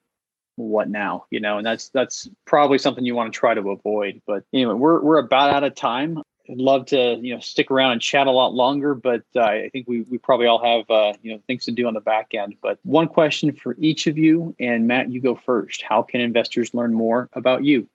what 0.57 0.91
now?" 0.91 1.25
You 1.31 1.41
know, 1.41 1.57
and 1.57 1.67
that's 1.67 1.89
that's 1.89 2.29
probably 2.45 2.77
something 2.77 3.05
you 3.05 3.15
want 3.15 3.33
to 3.33 3.39
try 3.39 3.55
to 3.55 3.71
avoid. 3.71 4.21
But 4.27 4.45
anyway, 4.53 4.75
we're 4.75 5.01
we're 5.01 5.19
about 5.19 5.55
out 5.55 5.65
of 5.65 5.75
time. 5.75 6.23
I'd 6.49 6.59
love 6.59 6.87
to 6.87 7.19
you 7.21 7.35
know 7.35 7.41
stick 7.41 7.71
around 7.71 7.93
and 7.93 8.01
chat 8.01 8.27
a 8.27 8.31
lot 8.31 8.55
longer, 8.55 8.95
but 8.95 9.25
uh, 9.35 9.43
I 9.43 9.69
think 9.73 9.87
we 9.89 10.01
we 10.03 10.19
probably 10.19 10.47
all 10.47 10.63
have 10.65 10.89
uh, 10.91 11.13
you 11.23 11.33
know 11.33 11.41
things 11.47 11.65
to 11.67 11.73
do 11.73 11.87
on 11.87 11.95
the 11.95 12.01
back 12.01 12.35
end. 12.35 12.57
But 12.63 12.79
one 12.83 13.07
question 13.09 13.53
for 13.53 13.77
each 13.79 14.07
of 14.07 14.19
you, 14.19 14.55
and 14.61 14.87
Matt, 14.87 15.11
you 15.11 15.21
go 15.21 15.35
first. 15.35 15.83
How 15.83 16.03
can 16.03 16.21
investors 16.21 16.73
learn 16.75 16.95
more 16.95 17.29
about 17.33 17.65
you? 17.65 17.89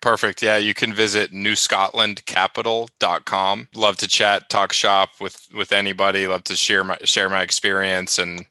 Perfect. 0.00 0.42
Yeah, 0.42 0.56
you 0.58 0.74
can 0.74 0.92
visit 0.92 1.32
newscotlandcapital.com. 1.32 3.68
Love 3.74 3.96
to 3.96 4.06
chat, 4.06 4.50
talk 4.50 4.74
shop 4.74 5.12
with 5.18 5.48
with 5.54 5.72
anybody. 5.72 6.26
Love 6.26 6.44
to 6.44 6.56
share 6.56 6.84
my 6.84 6.98
share 7.04 7.30
my 7.30 7.40
experience 7.40 8.18
and 8.18 8.44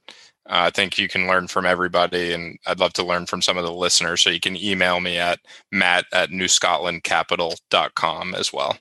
uh, 0.50 0.68
I 0.68 0.70
think 0.72 0.98
you 0.98 1.08
can 1.08 1.28
learn 1.28 1.48
from 1.48 1.66
everybody, 1.66 2.34
and 2.34 2.60
I'd 2.68 2.80
love 2.80 2.94
to 2.94 3.04
learn 3.04 3.26
from 3.26 3.42
some 3.42 3.58
of 3.58 3.64
the 3.64 3.72
listeners. 3.72 4.22
So 4.22 4.30
you 4.30 4.40
can 4.40 4.58
email 4.58 5.00
me 5.00 5.18
at 5.18 5.40
matt 5.72 6.06
at 6.12 6.32
newscotlandcapital.com 6.32 8.36
as 8.36 8.52
well. 8.52 8.78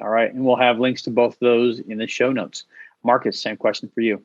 All 0.00 0.08
right. 0.08 0.32
And 0.32 0.44
we'll 0.44 0.56
have 0.56 0.78
links 0.78 1.02
to 1.02 1.10
both 1.10 1.38
those 1.40 1.80
in 1.80 1.98
the 1.98 2.06
show 2.06 2.32
notes. 2.32 2.64
Marcus, 3.02 3.40
same 3.40 3.56
question 3.56 3.90
for 3.94 4.00
you. 4.00 4.22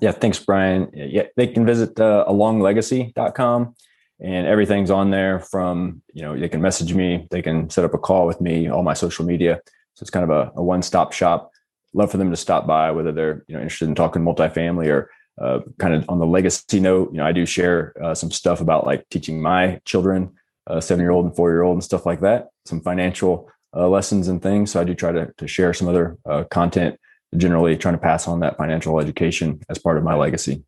Yeah, 0.00 0.12
thanks, 0.12 0.38
Brian. 0.38 0.90
Yeah, 0.94 1.24
they 1.36 1.48
can 1.48 1.66
visit 1.66 1.98
uh, 1.98 2.24
alonglegacy.com 2.28 3.74
and 4.20 4.46
everything's 4.46 4.90
on 4.90 5.10
there 5.10 5.40
from, 5.40 6.02
you 6.12 6.22
know, 6.22 6.38
they 6.38 6.48
can 6.48 6.62
message 6.62 6.94
me, 6.94 7.26
they 7.30 7.42
can 7.42 7.70
set 7.70 7.84
up 7.84 7.94
a 7.94 7.98
call 7.98 8.26
with 8.26 8.40
me, 8.40 8.68
all 8.68 8.82
my 8.82 8.94
social 8.94 9.24
media. 9.24 9.60
So 9.94 10.02
it's 10.02 10.10
kind 10.10 10.24
of 10.24 10.30
a, 10.30 10.52
a 10.56 10.62
one-stop 10.62 11.12
shop. 11.12 11.50
Love 11.94 12.10
for 12.10 12.16
them 12.16 12.30
to 12.30 12.36
stop 12.36 12.66
by, 12.66 12.90
whether 12.90 13.12
they're, 13.12 13.44
you 13.48 13.56
know, 13.56 13.62
interested 13.62 13.88
in 13.88 13.94
talking 13.94 14.22
multifamily 14.22 14.88
or 14.88 15.10
uh, 15.40 15.60
kind 15.78 15.94
of 15.94 16.08
on 16.08 16.18
the 16.18 16.26
legacy 16.26 16.80
note, 16.80 17.10
you 17.12 17.18
know, 17.18 17.26
I 17.26 17.32
do 17.32 17.46
share 17.46 17.94
uh, 18.02 18.14
some 18.14 18.30
stuff 18.30 18.60
about 18.60 18.86
like 18.86 19.08
teaching 19.08 19.40
my 19.40 19.80
children, 19.84 20.32
uh, 20.66 20.80
seven 20.80 21.02
year 21.02 21.10
old 21.10 21.26
and 21.26 21.34
four 21.34 21.50
year 21.50 21.62
old 21.62 21.74
and 21.74 21.84
stuff 21.84 22.06
like 22.06 22.20
that, 22.20 22.48
some 22.64 22.80
financial 22.80 23.50
uh, 23.76 23.88
lessons 23.88 24.28
and 24.28 24.42
things. 24.42 24.72
So 24.72 24.80
I 24.80 24.84
do 24.84 24.94
try 24.94 25.12
to, 25.12 25.32
to 25.36 25.46
share 25.46 25.72
some 25.74 25.88
other 25.88 26.16
uh, 26.24 26.44
content, 26.44 26.98
generally 27.36 27.76
trying 27.76 27.94
to 27.94 28.00
pass 28.00 28.26
on 28.26 28.40
that 28.40 28.56
financial 28.56 28.98
education 29.00 29.60
as 29.68 29.78
part 29.78 29.98
of 29.98 30.04
my 30.04 30.14
legacy. 30.14 30.64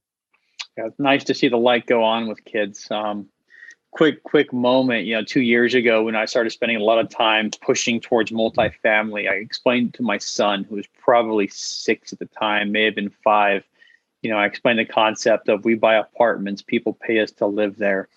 Yeah, 0.76 0.86
it's 0.86 0.98
nice 0.98 1.24
to 1.24 1.34
see 1.34 1.48
the 1.48 1.56
light 1.56 1.86
go 1.86 2.04
on 2.04 2.28
with 2.28 2.44
kids. 2.44 2.88
Um, 2.90 3.26
quick, 3.90 4.22
quick 4.22 4.52
moment. 4.52 5.06
You 5.06 5.16
know, 5.16 5.24
two 5.24 5.40
years 5.40 5.74
ago 5.74 6.04
when 6.04 6.14
I 6.14 6.24
started 6.26 6.50
spending 6.50 6.76
a 6.76 6.84
lot 6.84 6.98
of 6.98 7.08
time 7.08 7.50
pushing 7.60 8.00
towards 8.00 8.30
multifamily, 8.30 9.28
I 9.28 9.34
explained 9.34 9.94
to 9.94 10.02
my 10.02 10.18
son, 10.18 10.64
who 10.64 10.76
was 10.76 10.86
probably 11.02 11.48
six 11.48 12.12
at 12.12 12.18
the 12.18 12.26
time, 12.26 12.72
may 12.72 12.84
have 12.84 12.94
been 12.94 13.10
five. 13.24 13.64
You 14.22 14.30
know, 14.30 14.38
I 14.38 14.46
explained 14.46 14.78
the 14.78 14.84
concept 14.84 15.48
of 15.48 15.64
we 15.64 15.74
buy 15.74 15.96
apartments, 15.96 16.62
people 16.62 16.92
pay 16.92 17.20
us 17.20 17.32
to 17.32 17.46
live 17.46 17.76
there. 17.76 18.08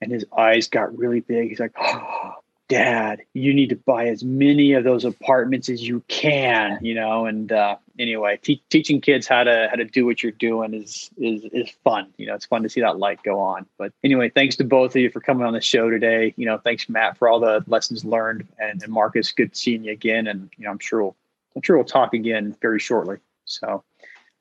And 0.00 0.12
his 0.12 0.26
eyes 0.36 0.68
got 0.68 0.96
really 0.96 1.20
big. 1.20 1.48
He's 1.48 1.60
like, 1.60 1.72
oh, 1.80 2.34
dad 2.68 3.22
you 3.32 3.54
need 3.54 3.68
to 3.68 3.76
buy 3.76 4.06
as 4.08 4.24
many 4.24 4.72
of 4.72 4.82
those 4.82 5.04
apartments 5.04 5.68
as 5.68 5.86
you 5.86 6.02
can 6.08 6.78
you 6.82 6.94
know? 6.94 7.26
And 7.26 7.52
uh, 7.52 7.76
anyway 7.98 8.38
te- 8.42 8.62
teaching 8.70 9.00
kids 9.00 9.26
how 9.26 9.44
to 9.44 9.68
how 9.70 9.76
to 9.76 9.84
do 9.84 10.04
what 10.04 10.22
you're 10.22 10.32
doing 10.32 10.74
is 10.74 11.10
is 11.16 11.44
is 11.52 11.70
fun. 11.84 12.12
You 12.16 12.26
know 12.26 12.34
it's 12.34 12.46
fun 12.46 12.62
to 12.62 12.68
see 12.68 12.80
that 12.80 12.98
light 12.98 13.22
go 13.22 13.38
on. 13.38 13.66
But 13.78 13.92
anyway 14.02 14.30
thanks 14.30 14.56
to 14.56 14.64
both 14.64 14.92
of 14.92 14.96
you 14.96 15.10
for 15.10 15.20
coming 15.20 15.46
on 15.46 15.52
the 15.52 15.60
show 15.60 15.90
today. 15.90 16.34
You 16.36 16.46
know 16.46 16.58
thanks 16.58 16.88
matt 16.88 17.16
for 17.16 17.28
all 17.28 17.40
the 17.40 17.64
lessons 17.66 18.04
learned. 18.04 18.46
And, 18.58 18.82
and 18.82 18.92
marcus 18.92 19.32
good 19.32 19.56
seeing 19.56 19.84
you 19.84 19.92
again. 19.92 20.26
And 20.26 20.50
you 20.56 20.64
know 20.64 20.70
i'm 20.70 20.78
sure 20.78 21.02
we'll 21.02 21.16
i'm 21.54 21.62
sure 21.62 21.76
we'll 21.76 21.84
talk 21.84 22.14
again 22.14 22.56
very 22.60 22.80
shortly. 22.80 23.18
So 23.44 23.84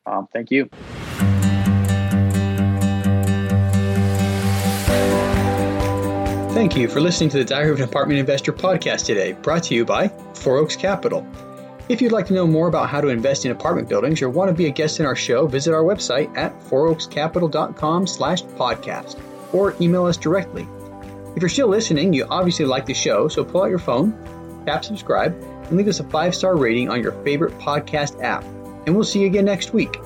um, 0.08 0.28
thank 0.34 0.52
you 0.52 0.70
Thank 6.56 6.78
you 6.78 6.88
for 6.88 7.02
listening 7.02 7.30
to 7.32 7.38
the 7.38 7.44
Diary 7.44 7.72
of 7.72 7.80
an 7.80 7.84
Apartment 7.84 8.18
Investor 8.18 8.54
podcast 8.54 9.06
today, 9.06 9.34
brought 9.34 9.64
to 9.64 9.76
you 9.76 9.84
by 9.84 10.08
Four 10.36 10.56
Oaks 10.56 10.78
Capital. 10.78 11.28
If 11.90 12.02
you'd 12.02 12.14
like 12.14 12.28
to 12.28 12.34
know 12.34 12.48
more 12.48 12.70
about 12.70 12.88
how 12.88 13.02
to 13.02 13.10
invest 13.10 13.44
in 13.44 13.52
apartment 13.52 13.90
buildings 13.90 14.22
or 14.22 14.30
want 14.30 14.48
to 14.48 14.56
be 14.56 14.68
a 14.68 14.70
guest 14.70 15.02
in 15.02 15.06
our 15.06 15.18
show, 15.18 15.48
visit 15.48 15.74
our 15.74 15.84
website 15.84 16.36
at 16.38 16.58
fouroakscapital.com 16.62 18.08
slash 18.08 18.42
podcast 18.44 19.20
or 19.54 19.76
email 19.82 20.06
us 20.06 20.16
directly. 20.16 20.66
If 21.36 21.42
you're 21.42 21.50
still 21.50 21.68
listening, 21.68 22.14
you 22.14 22.26
obviously 22.30 22.64
like 22.64 22.86
the 22.86 22.94
show, 22.94 23.28
so 23.28 23.44
pull 23.44 23.64
out 23.64 23.70
your 23.70 23.78
phone, 23.78 24.14
tap 24.66 24.86
subscribe, 24.86 25.34
and 25.34 25.76
leave 25.76 25.90
us 25.90 26.00
a 26.00 26.06
five-star 26.06 26.56
rating 26.56 26.90
on 26.90 27.04
your 27.04 27.22
favorite 27.26 27.52
podcast 27.60 28.24
app. 28.24 28.46
And 28.86 28.96
we'll 28.96 29.04
see 29.04 29.20
you 29.20 29.28
again 29.28 29.44
next 29.44 29.74
week. 29.74 29.98